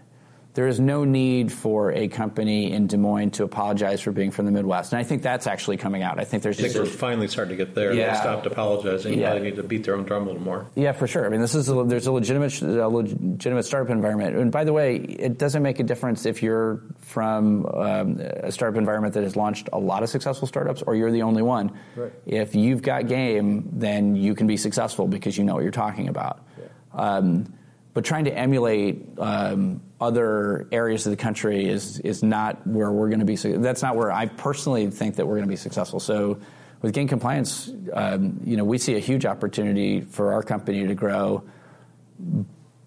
there 0.58 0.66
is 0.66 0.80
no 0.80 1.04
need 1.04 1.52
for 1.52 1.92
a 1.92 2.08
company 2.08 2.72
in 2.72 2.88
Des 2.88 2.96
Moines 2.96 3.30
to 3.30 3.44
apologize 3.44 4.00
for 4.00 4.10
being 4.10 4.32
from 4.32 4.44
the 4.44 4.50
Midwest. 4.50 4.92
And 4.92 4.98
I 4.98 5.04
think 5.04 5.22
that's 5.22 5.46
actually 5.46 5.76
coming 5.76 6.02
out. 6.02 6.18
I 6.18 6.24
think 6.24 6.42
there's 6.42 6.58
I 6.58 6.62
think 6.64 6.74
we're 6.74 6.84
finally 6.84 7.28
starting 7.28 7.56
to 7.56 7.64
get 7.64 7.76
there. 7.76 7.92
Yeah. 7.92 8.12
They 8.12 8.18
stopped 8.18 8.44
apologizing. 8.44 9.20
Yeah. 9.20 9.34
They 9.34 9.40
need 9.40 9.54
to 9.54 9.62
beat 9.62 9.84
their 9.84 9.94
own 9.94 10.02
drum 10.02 10.24
a 10.24 10.26
little 10.26 10.42
more. 10.42 10.68
Yeah, 10.74 10.90
for 10.90 11.06
sure. 11.06 11.24
I 11.24 11.28
mean, 11.28 11.40
this 11.40 11.54
is 11.54 11.68
a, 11.68 11.84
there's 11.84 12.08
a 12.08 12.12
legitimate 12.12 12.60
a 12.60 12.88
legitimate 12.88 13.66
startup 13.66 13.92
environment. 13.92 14.34
And 14.34 14.50
by 14.50 14.64
the 14.64 14.72
way, 14.72 14.96
it 14.96 15.38
doesn't 15.38 15.62
make 15.62 15.78
a 15.78 15.84
difference 15.84 16.26
if 16.26 16.42
you're 16.42 16.82
from 16.98 17.64
um, 17.66 18.18
a 18.18 18.50
startup 18.50 18.78
environment 18.78 19.14
that 19.14 19.22
has 19.22 19.36
launched 19.36 19.68
a 19.72 19.78
lot 19.78 20.02
of 20.02 20.08
successful 20.08 20.48
startups 20.48 20.82
or 20.82 20.96
you're 20.96 21.12
the 21.12 21.22
only 21.22 21.42
one. 21.42 21.70
Right. 21.94 22.12
If 22.26 22.56
you've 22.56 22.82
got 22.82 23.06
game, 23.06 23.68
then 23.74 24.16
you 24.16 24.34
can 24.34 24.48
be 24.48 24.56
successful 24.56 25.06
because 25.06 25.38
you 25.38 25.44
know 25.44 25.54
what 25.54 25.62
you're 25.62 25.70
talking 25.70 26.08
about. 26.08 26.44
Yeah. 26.58 26.64
Um, 26.94 27.54
but 27.94 28.04
trying 28.04 28.24
to 28.24 28.36
emulate 28.36 29.06
um, 29.18 29.82
other 30.00 30.68
areas 30.70 31.06
of 31.06 31.10
the 31.10 31.16
country 31.16 31.68
is 31.68 31.98
is 32.00 32.22
not 32.22 32.66
where 32.66 32.90
we're 32.90 33.08
going 33.08 33.18
to 33.20 33.24
be. 33.24 33.36
That's 33.36 33.82
not 33.82 33.96
where 33.96 34.12
I 34.12 34.26
personally 34.26 34.88
think 34.90 35.16
that 35.16 35.26
we're 35.26 35.36
going 35.36 35.48
to 35.48 35.52
be 35.52 35.56
successful. 35.56 36.00
So 36.00 36.38
with 36.82 36.94
GAIN 36.94 37.08
compliance, 37.08 37.70
um, 37.92 38.40
you 38.44 38.56
know, 38.56 38.64
we 38.64 38.78
see 38.78 38.94
a 38.94 39.00
huge 39.00 39.26
opportunity 39.26 40.02
for 40.02 40.32
our 40.32 40.42
company 40.42 40.86
to 40.86 40.94
grow. 40.94 41.42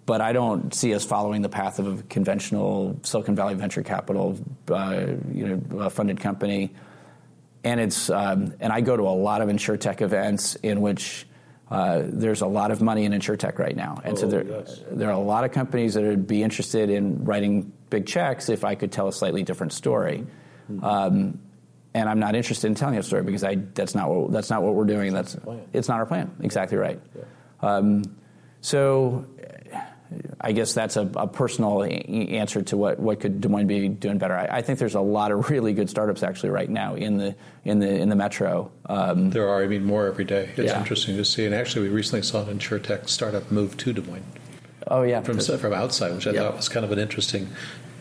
But 0.06 0.21
I 0.21 0.34
don't 0.34 0.74
see 0.74 0.93
us 0.93 1.06
following 1.06 1.41
the 1.41 1.50
path 1.50 1.80
of 1.80 2.00
a 2.00 2.04
conventional 2.04 3.00
Silicon 3.04 3.36
Valley 3.36 3.54
venture 3.56 3.84
capital, 3.84 4.39
uh, 4.69 5.06
you 5.32 5.47
know, 5.47 5.89
funded 5.89 6.19
company. 6.19 6.74
And 7.63 7.80
it's 7.80 8.10
um, 8.10 8.56
and 8.60 8.74
I 8.74 8.82
go 8.82 8.97
to 8.97 9.04
a 9.04 9.15
lot 9.15 9.41
of 9.41 9.50
insurtech 9.50 10.02
events 10.02 10.56
in 10.56 10.82
which 10.82 11.28
uh, 11.72 12.04
there's 12.06 12.42
a 12.42 12.48
lot 12.48 12.70
of 12.72 12.82
money 12.82 13.06
in 13.06 13.14
insurtech 13.14 13.58
right 13.58 13.76
now, 13.76 14.02
and 14.04 14.18
oh, 14.18 14.22
so 14.22 14.28
there 14.28 14.44
yes. 14.44 14.82
there 14.92 15.10
are 15.10 15.14
a 15.14 15.20
lot 15.20 15.46
of 15.46 15.52
companies 15.52 15.94
that 15.94 16.04
would 16.04 16.28
be 16.28 16.44
interested 16.44 16.90
in 16.90 17.24
writing 17.24 17.72
big 17.90 18.06
checks 18.06 18.50
if 18.50 18.66
I 18.66 18.76
could 18.76 18.92
tell 18.92 19.08
a 19.08 19.14
slightly 19.14 19.44
different 19.44 19.72
story. 19.72 20.26
Mm-hmm. 20.70 20.84
Um, 20.84 21.40
and 21.94 22.10
I'm 22.10 22.20
not 22.20 22.36
interested 22.36 22.68
in 22.68 22.76
telling 22.76 22.98
a 22.98 23.04
story 23.04 23.24
because 23.24 23.44
I 23.44 23.56
that's 23.56 23.96
not 23.96 24.10
what 24.10 24.32
that's 24.32 24.50
not 24.50 24.64
what 24.64 24.76
we're 24.76 24.86
doing. 24.86 25.14
That's 25.14 25.38
it's 25.72 25.88
not 25.88 26.00
our 26.00 26.06
plan. 26.06 26.36
Exactly 26.42 26.78
right. 26.78 27.00
Yeah. 27.16 27.24
Um, 27.62 28.04
so 28.62 29.26
I 30.39 30.52
guess 30.52 30.74
that's 30.74 30.97
a, 30.97 31.10
a, 31.15 31.28
personal 31.28 31.84
answer 31.84 32.62
to 32.63 32.78
what, 32.78 33.00
what 33.00 33.19
could 33.19 33.41
Des 33.41 33.47
Moines 33.47 33.67
be 33.67 33.88
doing 33.88 34.17
better. 34.17 34.36
I, 34.36 34.58
I, 34.58 34.62
think 34.62 34.80
there's 34.80 34.95
a 34.95 35.02
lot 35.02 35.32
of 35.32 35.50
really 35.50 35.74
good 35.74 35.89
startups 35.89 36.24
actually 36.24 36.50
right 36.50 36.69
now 36.69 36.95
in 36.95 37.17
the 37.17 37.36
in 37.63 37.80
the 37.80 37.89
in 37.89 38.10
the 38.10 38.15
metro. 38.15 38.71
Um, 38.88 39.30
there 39.30 39.47
are, 39.47 39.63
I 39.63 39.67
mean, 39.67 39.86
more 39.86 40.08
every 40.08 40.26
day. 40.26 40.50
It's 40.58 40.71
yeah. 40.71 40.80
interesting 40.80 41.15
to 41.17 41.26
see. 41.26 41.45
And 41.45 41.56
actually, 41.56 41.88
we 41.88 41.95
recently 41.95 42.24
saw 42.24 42.43
an 42.43 42.60
insurtech 42.60 43.08
startup 43.08 43.52
move 43.52 43.78
to 43.78 43.93
Des 43.93 44.02
Moines. 44.02 44.26
Oh 44.88 45.04
yeah, 45.04 45.21
from 45.21 45.39
from 45.39 45.74
outside, 45.74 46.13
which 46.13 46.28
I 46.28 46.34
thought 46.34 46.58
was 46.58 46.69
kind 46.69 46.84
of 46.84 46.91
an 46.91 47.00
interesting 47.00 47.47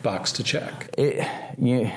box 0.03 0.33
to 0.33 0.43
check. 0.43 0.91
It, 0.97 1.27
you, 1.59 1.91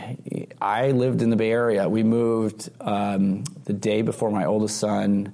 I 0.62 0.92
lived 0.92 1.22
in 1.22 1.30
the 1.30 1.36
Bay 1.36 1.52
Area. 1.52 1.88
We 1.88 2.04
moved 2.04 2.70
um, 2.82 3.46
the 3.64 3.74
day 3.74 4.02
before 4.02 4.30
my 4.30 4.46
oldest 4.46 4.78
son 4.78 5.34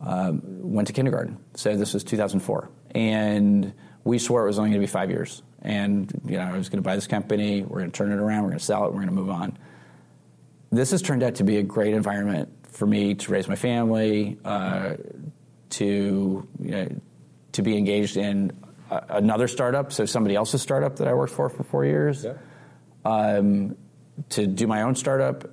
um, 0.00 0.42
went 0.44 0.88
to 0.88 0.94
kindergarten. 0.94 1.38
So 1.54 1.76
this 1.76 1.94
was 1.94 2.04
2004, 2.04 2.70
and 2.94 3.72
we 4.04 4.18
swore 4.18 4.44
it 4.44 4.46
was 4.46 4.58
only 4.58 4.70
going 4.70 4.80
to 4.80 4.86
be 4.86 4.90
five 4.90 5.10
years. 5.10 5.42
And 5.62 6.12
you 6.26 6.36
know, 6.36 6.44
I 6.44 6.56
was 6.56 6.68
going 6.68 6.82
to 6.82 6.86
buy 6.86 6.94
this 6.94 7.06
company. 7.06 7.62
We're 7.62 7.80
going 7.80 7.90
to 7.90 7.96
turn 7.96 8.12
it 8.12 8.18
around. 8.18 8.42
We're 8.42 8.50
going 8.50 8.58
to 8.58 8.64
sell 8.64 8.84
it. 8.84 8.88
We're 8.88 9.04
going 9.04 9.08
to 9.08 9.14
move 9.14 9.30
on. 9.30 9.58
This 10.70 10.90
has 10.90 11.02
turned 11.02 11.22
out 11.22 11.36
to 11.36 11.44
be 11.44 11.56
a 11.56 11.62
great 11.62 11.94
environment 11.94 12.50
for 12.68 12.86
me 12.86 13.14
to 13.14 13.32
raise 13.32 13.48
my 13.48 13.56
family, 13.56 14.38
uh, 14.44 14.94
to 15.70 16.48
you 16.60 16.70
know, 16.70 16.88
to 17.52 17.62
be 17.62 17.78
engaged 17.78 18.16
in 18.16 18.52
another 18.90 19.48
startup, 19.48 19.92
so 19.92 20.04
somebody 20.04 20.34
else's 20.34 20.62
startup 20.62 20.96
that 20.96 21.08
I 21.08 21.14
worked 21.14 21.32
for 21.32 21.48
for 21.48 21.62
four 21.62 21.84
years. 21.84 22.24
Yeah. 22.24 22.34
Um, 23.04 23.76
to 24.30 24.46
do 24.46 24.66
my 24.66 24.82
own 24.82 24.94
startup, 24.94 25.44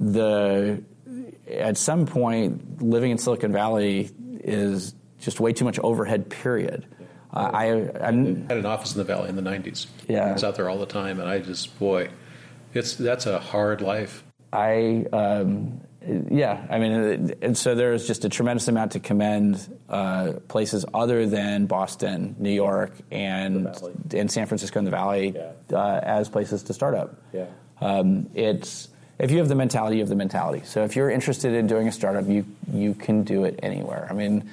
the 0.00 0.82
at 1.48 1.76
some 1.76 2.06
point 2.06 2.82
living 2.82 3.10
in 3.10 3.18
Silicon 3.18 3.52
Valley 3.52 4.10
is 4.40 4.94
just 5.20 5.40
way 5.40 5.52
too 5.52 5.64
much 5.64 5.78
overhead. 5.78 6.30
Period. 6.30 6.86
Uh, 7.34 7.50
I, 7.52 7.64
I, 7.64 8.06
had 8.06 8.58
an 8.58 8.66
office 8.66 8.92
in 8.92 8.98
the 8.98 9.04
valley 9.04 9.28
in 9.28 9.34
the 9.34 9.42
'90s. 9.42 9.86
Yeah, 10.08 10.28
I 10.28 10.32
was 10.32 10.44
out 10.44 10.54
there 10.54 10.70
all 10.70 10.78
the 10.78 10.86
time, 10.86 11.18
and 11.18 11.28
I 11.28 11.40
just 11.40 11.76
boy, 11.80 12.10
it's 12.72 12.94
that's 12.94 13.26
a 13.26 13.40
hard 13.40 13.80
life. 13.80 14.22
I 14.52 15.04
um, 15.12 15.80
yeah, 16.30 16.64
I 16.70 16.78
mean, 16.78 17.34
and 17.42 17.58
so 17.58 17.74
there's 17.74 18.06
just 18.06 18.24
a 18.24 18.28
tremendous 18.28 18.68
amount 18.68 18.92
to 18.92 19.00
commend 19.00 19.76
uh, 19.88 20.34
places 20.46 20.84
other 20.94 21.26
than 21.26 21.66
Boston, 21.66 22.36
New 22.38 22.52
York, 22.52 22.92
and 23.10 23.66
and 24.14 24.30
San 24.30 24.46
Francisco 24.46 24.78
and 24.78 24.86
the 24.86 24.92
Valley 24.92 25.34
yeah. 25.34 25.76
uh, 25.76 26.00
as 26.04 26.28
places 26.28 26.62
to 26.64 26.72
start 26.72 26.94
up. 26.94 27.20
Yeah, 27.32 27.46
um, 27.80 28.30
it's 28.34 28.90
if 29.18 29.32
you 29.32 29.38
have 29.38 29.48
the 29.48 29.56
mentality, 29.56 29.96
you 29.96 30.02
have 30.02 30.08
the 30.08 30.14
mentality. 30.14 30.62
So 30.64 30.84
if 30.84 30.94
you're 30.94 31.10
interested 31.10 31.52
in 31.52 31.66
doing 31.66 31.88
a 31.88 31.92
startup, 31.92 32.28
you 32.28 32.44
you 32.72 32.94
can 32.94 33.24
do 33.24 33.42
it 33.42 33.58
anywhere. 33.60 34.06
I 34.08 34.14
mean 34.14 34.48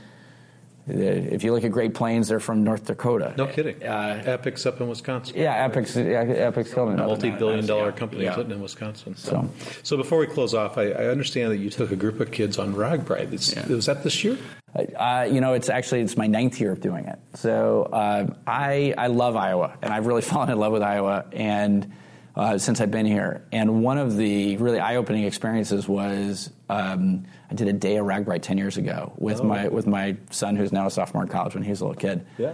if 0.91 1.43
you 1.43 1.53
look 1.53 1.63
at 1.63 1.71
Great 1.71 1.93
Plains, 1.93 2.27
they're 2.27 2.39
from 2.39 2.63
North 2.63 2.85
Dakota. 2.85 3.33
No 3.37 3.47
kidding. 3.47 3.81
Uh, 3.83 4.21
Epic's 4.25 4.65
up 4.65 4.81
in 4.81 4.87
Wisconsin. 4.87 5.35
Yeah, 5.37 5.67
Epic's, 5.67 5.95
yeah, 5.95 6.23
Epic's 6.23 6.73
killing 6.73 6.93
it. 6.93 6.97
Multi-billion 6.97 7.65
dollar 7.65 7.85
yeah. 7.85 7.91
company 7.91 8.23
yeah. 8.23 8.39
in 8.39 8.61
Wisconsin. 8.61 9.15
So, 9.15 9.49
so 9.83 9.97
before 9.97 10.19
we 10.19 10.27
close 10.27 10.53
off, 10.53 10.77
I, 10.77 10.91
I, 10.91 11.07
understand 11.07 11.51
that 11.51 11.57
you 11.57 11.69
took 11.69 11.91
a 11.91 11.95
group 11.95 12.19
of 12.19 12.31
kids 12.31 12.57
on 12.57 12.73
RAGBRAI. 12.73 13.55
Yeah. 13.55 13.75
Was 13.75 13.85
that 13.85 14.03
this 14.03 14.23
year? 14.23 14.37
Uh, 14.75 15.27
you 15.29 15.41
know, 15.41 15.53
it's 15.53 15.69
actually 15.69 16.01
it's 16.01 16.15
my 16.15 16.27
ninth 16.27 16.59
year 16.59 16.71
of 16.71 16.79
doing 16.79 17.05
it. 17.05 17.19
So 17.33 17.83
uh, 17.91 18.27
I 18.47 18.93
I 18.97 19.07
love 19.07 19.35
Iowa, 19.35 19.77
and 19.81 19.93
I've 19.93 20.07
really 20.07 20.21
fallen 20.31 20.49
in 20.49 20.57
love 20.57 20.71
with 20.71 20.83
Iowa, 20.83 21.25
and 21.31 21.91
uh, 22.35 22.57
since 22.57 22.81
I've 22.81 22.91
been 22.91 23.05
here. 23.05 23.45
And 23.51 23.83
one 23.83 23.97
of 23.97 24.17
the 24.17 24.57
really 24.57 24.79
eye-opening 24.79 25.23
experiences 25.23 25.87
was 25.87 26.49
um, 26.69 27.25
I 27.49 27.55
did 27.55 27.67
a 27.67 27.73
day 27.73 27.97
of 27.97 28.05
RAGBRAI 28.05 28.41
ten 28.41 28.57
years 28.57 28.77
ago 28.77 29.13
with 29.17 29.41
oh. 29.41 29.45
my 29.45 29.67
with 29.67 29.87
my 29.87 30.17
son, 30.29 30.55
who's 30.55 30.71
now 30.71 30.87
a 30.87 30.91
sophomore 30.91 31.23
in 31.23 31.29
college 31.29 31.53
when 31.53 31.63
he 31.63 31.69
was 31.69 31.81
a 31.81 31.85
little 31.85 31.99
kid. 31.99 32.25
Yeah. 32.37 32.53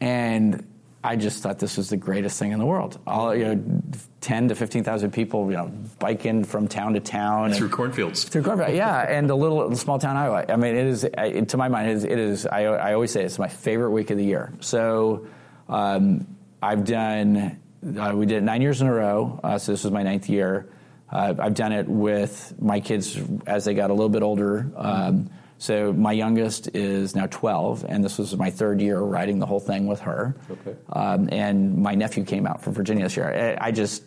And 0.00 0.66
I 1.06 1.14
just 1.14 1.40
thought 1.42 1.60
this 1.60 1.76
was 1.76 1.88
the 1.88 1.96
greatest 1.96 2.38
thing 2.38 2.50
in 2.50 2.58
the 2.58 2.66
world. 2.66 2.98
All 3.06 3.34
you 3.34 3.44
know, 3.54 3.82
ten 4.20 4.48
to 4.48 4.54
fifteen 4.54 4.82
thousand 4.82 5.12
people, 5.12 5.48
you 5.50 5.56
know, 5.56 5.68
biking 5.98 6.42
from 6.42 6.66
town 6.66 6.94
to 6.94 7.00
town 7.00 7.52
through 7.52 7.68
cornfields. 7.68 8.24
Through 8.24 8.42
cornfields, 8.42 8.74
yeah, 8.74 9.02
and 9.02 9.30
a 9.30 9.34
little 9.34 9.74
small 9.76 10.00
town 10.00 10.16
Iowa. 10.16 10.44
I 10.48 10.56
mean, 10.56 10.74
it 10.74 10.86
is 10.86 11.02
to 11.48 11.56
my 11.56 11.68
mind, 11.68 11.90
it 11.90 11.96
is. 11.96 12.04
It 12.04 12.18
is 12.18 12.46
I, 12.46 12.64
I, 12.64 12.94
always 12.94 13.12
say 13.12 13.22
it's 13.22 13.38
my 13.38 13.48
favorite 13.48 13.90
week 13.90 14.10
of 14.10 14.18
the 14.18 14.24
year. 14.24 14.52
So 14.60 15.28
um, 15.68 16.26
I've 16.60 16.84
done. 16.84 17.60
Uh, 17.84 18.12
we 18.14 18.26
did 18.26 18.38
it 18.38 18.42
nine 18.42 18.62
years 18.62 18.80
in 18.80 18.86
a 18.86 18.92
row. 18.92 19.40
Uh, 19.42 19.58
so 19.58 19.72
this 19.72 19.84
was 19.84 19.92
my 19.92 20.02
ninth 20.02 20.28
year. 20.28 20.68
Uh, 21.10 21.34
I've 21.38 21.54
done 21.54 21.72
it 21.72 21.86
with 21.88 22.54
my 22.58 22.80
kids 22.80 23.18
as 23.46 23.64
they 23.64 23.74
got 23.74 23.90
a 23.90 23.92
little 23.92 24.08
bit 24.08 24.22
older. 24.22 24.70
Um, 24.76 25.30
so 25.58 25.92
my 25.92 26.12
youngest 26.12 26.74
is 26.74 27.14
now 27.14 27.26
12, 27.26 27.86
and 27.88 28.04
this 28.04 28.18
was 28.18 28.36
my 28.36 28.50
third 28.50 28.80
year 28.80 28.98
riding 28.98 29.38
the 29.38 29.46
whole 29.46 29.60
thing 29.60 29.86
with 29.86 30.00
her. 30.00 30.36
Okay. 30.50 30.76
Um, 30.90 31.28
and 31.32 31.78
my 31.78 31.94
nephew 31.94 32.24
came 32.24 32.46
out 32.46 32.62
from 32.62 32.74
Virginia 32.74 33.04
this 33.04 33.16
year. 33.16 33.56
I, 33.60 33.68
I 33.68 33.70
just 33.70 34.02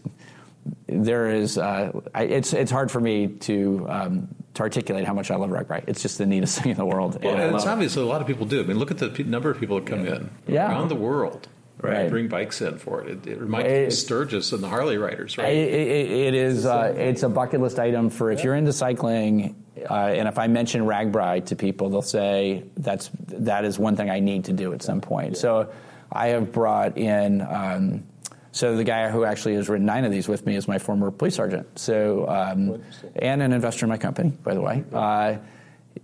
there 0.87 1.29
is 1.29 1.57
uh, 1.57 1.91
I, 2.13 2.23
it's 2.23 2.53
it's 2.53 2.69
hard 2.69 2.91
for 2.91 2.99
me 2.99 3.27
to 3.27 3.85
um, 3.89 4.27
to 4.55 4.61
articulate 4.61 5.05
how 5.05 5.13
much 5.13 5.31
I 5.31 5.35
love 5.35 5.49
RAGBRAI. 5.49 5.85
It's 5.87 6.01
just 6.01 6.17
the 6.17 6.25
neatest 6.25 6.59
thing 6.61 6.71
in 6.71 6.77
the 6.77 6.85
world. 6.85 7.23
Well, 7.23 7.35
and 7.35 7.55
it's 7.55 7.65
obvious 7.65 7.95
that 7.95 8.01
a 8.01 8.03
lot 8.03 8.21
of 8.21 8.27
people 8.27 8.45
do. 8.45 8.61
I 8.61 8.63
mean, 8.63 8.77
look 8.77 8.91
at 8.91 8.99
the 8.99 9.09
p- 9.09 9.23
number 9.23 9.49
of 9.49 9.59
people 9.59 9.79
that 9.79 9.87
come 9.87 10.05
yeah. 10.05 10.15
in 10.15 10.29
yeah. 10.47 10.69
around 10.69 10.89
the 10.89 10.95
world 10.95 11.47
Right. 11.81 11.93
Right. 11.93 12.09
Bring 12.09 12.27
bikes 12.27 12.61
in 12.61 12.77
for 12.77 13.01
it. 13.01 13.09
It, 13.09 13.27
it 13.27 13.39
reminds 13.39 13.69
me 13.69 13.85
of 13.85 13.93
Sturgis 13.93 14.51
and 14.51 14.61
the 14.61 14.67
Harley 14.67 14.97
riders, 14.97 15.37
right? 15.37 15.47
It, 15.47 15.73
it, 15.73 16.11
it 16.11 16.33
is. 16.33 16.65
Uh, 16.65 16.93
it's 16.97 17.23
a 17.23 17.29
bucket 17.29 17.61
list 17.61 17.79
item 17.79 18.09
for 18.09 18.31
if 18.31 18.43
you're 18.43 18.55
into 18.55 18.73
cycling, 18.73 19.55
uh, 19.89 19.93
and 19.93 20.27
if 20.27 20.37
I 20.37 20.47
mention 20.47 20.81
RAGBRAI 20.81 21.45
to 21.45 21.55
people, 21.55 21.89
they'll 21.89 22.01
say 22.01 22.65
that's 22.75 23.09
that 23.27 23.63
is 23.63 23.79
one 23.79 23.95
thing 23.95 24.09
I 24.09 24.19
need 24.19 24.45
to 24.45 24.53
do 24.53 24.73
at 24.73 24.81
some 24.81 24.99
point. 24.99 25.37
So 25.37 25.71
I 26.11 26.27
have 26.27 26.51
brought 26.51 26.97
in. 26.97 27.41
Um, 27.41 28.03
so 28.51 28.75
the 28.75 28.83
guy 28.83 29.09
who 29.09 29.23
actually 29.23 29.53
has 29.55 29.69
written 29.69 29.85
nine 29.85 30.03
of 30.03 30.11
these 30.11 30.27
with 30.27 30.45
me 30.45 30.55
is 30.55 30.67
my 30.67 30.79
former 30.79 31.11
police 31.11 31.35
sergeant. 31.35 31.79
So 31.79 32.27
um, 32.27 32.83
and 33.15 33.41
an 33.41 33.53
investor 33.53 33.85
in 33.85 33.89
my 33.89 33.97
company, 33.97 34.31
by 34.43 34.53
the 34.53 34.61
way. 34.61 34.83
Uh, 34.91 35.37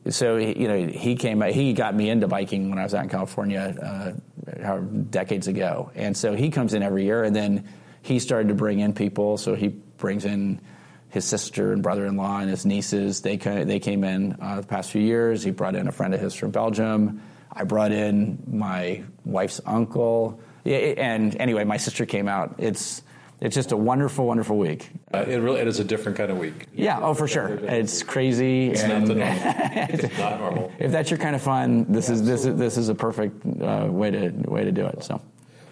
so 0.10 0.38
you 0.38 0.68
know 0.68 0.88
he 0.88 1.16
came 1.16 1.42
he 1.42 1.74
got 1.74 1.96
me 1.96 2.10
into 2.10 2.28
biking 2.28 2.70
when 2.70 2.80
I 2.80 2.84
was 2.84 2.94
out 2.94 3.04
in 3.04 3.10
California 3.10 4.16
uh, 4.62 4.80
decades 5.10 5.48
ago, 5.48 5.92
and 5.96 6.16
so 6.16 6.34
he 6.36 6.50
comes 6.50 6.74
in 6.74 6.84
every 6.84 7.06
year, 7.06 7.24
and 7.24 7.36
then 7.36 7.68
he 8.02 8.20
started 8.20 8.50
to 8.50 8.54
bring 8.54 8.80
in 8.80 8.94
people. 8.94 9.38
So 9.38 9.56
he 9.56 9.70
brings 9.70 10.26
in 10.26 10.62
his 11.10 11.26
sister 11.26 11.72
and 11.72 11.82
brother-in-law 11.82 12.40
and 12.40 12.50
his 12.50 12.66
nieces. 12.66 13.22
They 13.22 13.38
ca- 13.38 13.64
they 13.64 13.80
came 13.80 14.04
in 14.04 14.38
uh, 14.40 14.62
the 14.62 14.68
past 14.68 14.92
few 14.92 15.02
years. 15.02 15.44
He 15.44 15.52
brought 15.52 15.76
in 15.76 15.88
a 15.88 15.92
friend 15.92 16.14
of 16.14 16.20
his 16.20 16.34
from 16.36 16.52
Belgium. 16.52 17.22
I 17.52 17.64
brought 17.64 17.92
in 17.92 18.44
my 18.48 19.04
wife's 19.24 19.62
uncle. 19.66 20.40
Yeah, 20.66 20.78
and 20.78 21.36
anyway, 21.40 21.64
my 21.64 21.78
sister 21.78 22.06
came 22.06 22.28
out. 22.28 22.56
It's 22.58 23.02
it's 23.46 23.56
just 23.56 23.72
a 23.72 23.78
wonderful, 23.78 24.26
wonderful 24.26 24.58
week. 24.58 24.90
Uh, 25.14 25.20
it 25.28 25.38
really 25.38 25.62
it 25.62 25.68
is 25.68 25.80
a 25.80 25.84
different 25.84 26.18
kind 26.18 26.32
of 26.32 26.38
week. 26.40 26.66
Yeah, 26.74 27.00
oh 27.02 27.14
for 27.14 27.28
sure. 27.28 27.48
It's 27.62 28.02
crazy. 28.02 28.70
It's 28.72 28.84
not 28.84 29.06
the 29.06 29.16
normal. 29.16 29.38
it's 29.44 30.18
not 30.18 30.40
normal. 30.40 30.72
if 30.80 30.92
that's 30.92 31.12
your 31.12 31.20
kind 31.20 31.36
of 31.36 31.42
fun, 31.42 31.86
this 31.92 32.10
is 32.10 32.26
this 32.26 32.46
is 32.46 32.56
this 32.56 32.78
is 32.78 32.90
a 32.90 32.96
perfect 32.96 33.46
uh, 33.62 33.88
way 33.90 34.10
to 34.12 34.30
way 34.48 34.64
to 34.64 34.72
do 34.72 34.86
it. 34.88 35.04
So, 35.04 35.22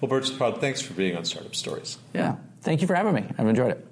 Well, 0.01 0.09
Birch 0.09 0.29
thanks 0.29 0.81
for 0.81 0.93
being 0.93 1.17
on 1.17 1.25
Startup 1.25 1.55
Stories. 1.55 1.97
yeah, 2.13 2.35
thank 2.61 2.81
you 2.81 2.87
for 2.87 2.93
having 2.93 3.15
me. 3.15 3.25
I've 3.37 3.47
enjoyed 3.47 3.71
it. 3.71 3.87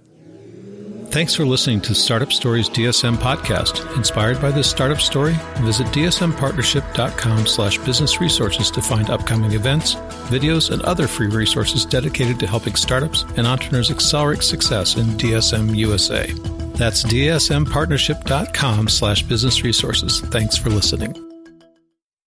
Thanks 1.12 1.36
for 1.36 1.46
listening 1.46 1.82
to 1.82 1.94
Startup 1.94 2.32
Stories 2.32 2.70
DSM 2.70 3.18
podcast. 3.18 3.98
Inspired 3.98 4.40
by 4.42 4.50
this 4.50 4.70
startup 4.70 5.02
story, 5.02 5.36
visit 5.58 5.88
dsmpartnership.com 5.88 7.46
slash 7.48 7.78
business 7.80 8.22
resources 8.22 8.72
to 8.72 8.82
find 8.82 9.10
upcoming 9.10 9.52
events, 9.52 9.96
videos, 10.32 10.72
and 10.72 10.82
other 10.84 11.08
free 11.08 11.28
resources 11.28 11.86
dedicated 11.86 12.40
to 12.40 12.48
helping 12.48 12.76
startups 12.76 13.24
and 13.36 13.46
entrepreneurs 13.46 13.92
accelerate 13.92 14.42
success 14.42 14.96
in 14.96 15.06
DSM 15.18 15.76
USA. 15.76 16.32
That's 16.76 17.04
dsmpartnership.com 17.04 18.88
slash 18.88 19.24
business 19.24 19.64
resources. 19.64 20.22
Thanks 20.22 20.56
for 20.56 20.70
listening. 20.70 21.31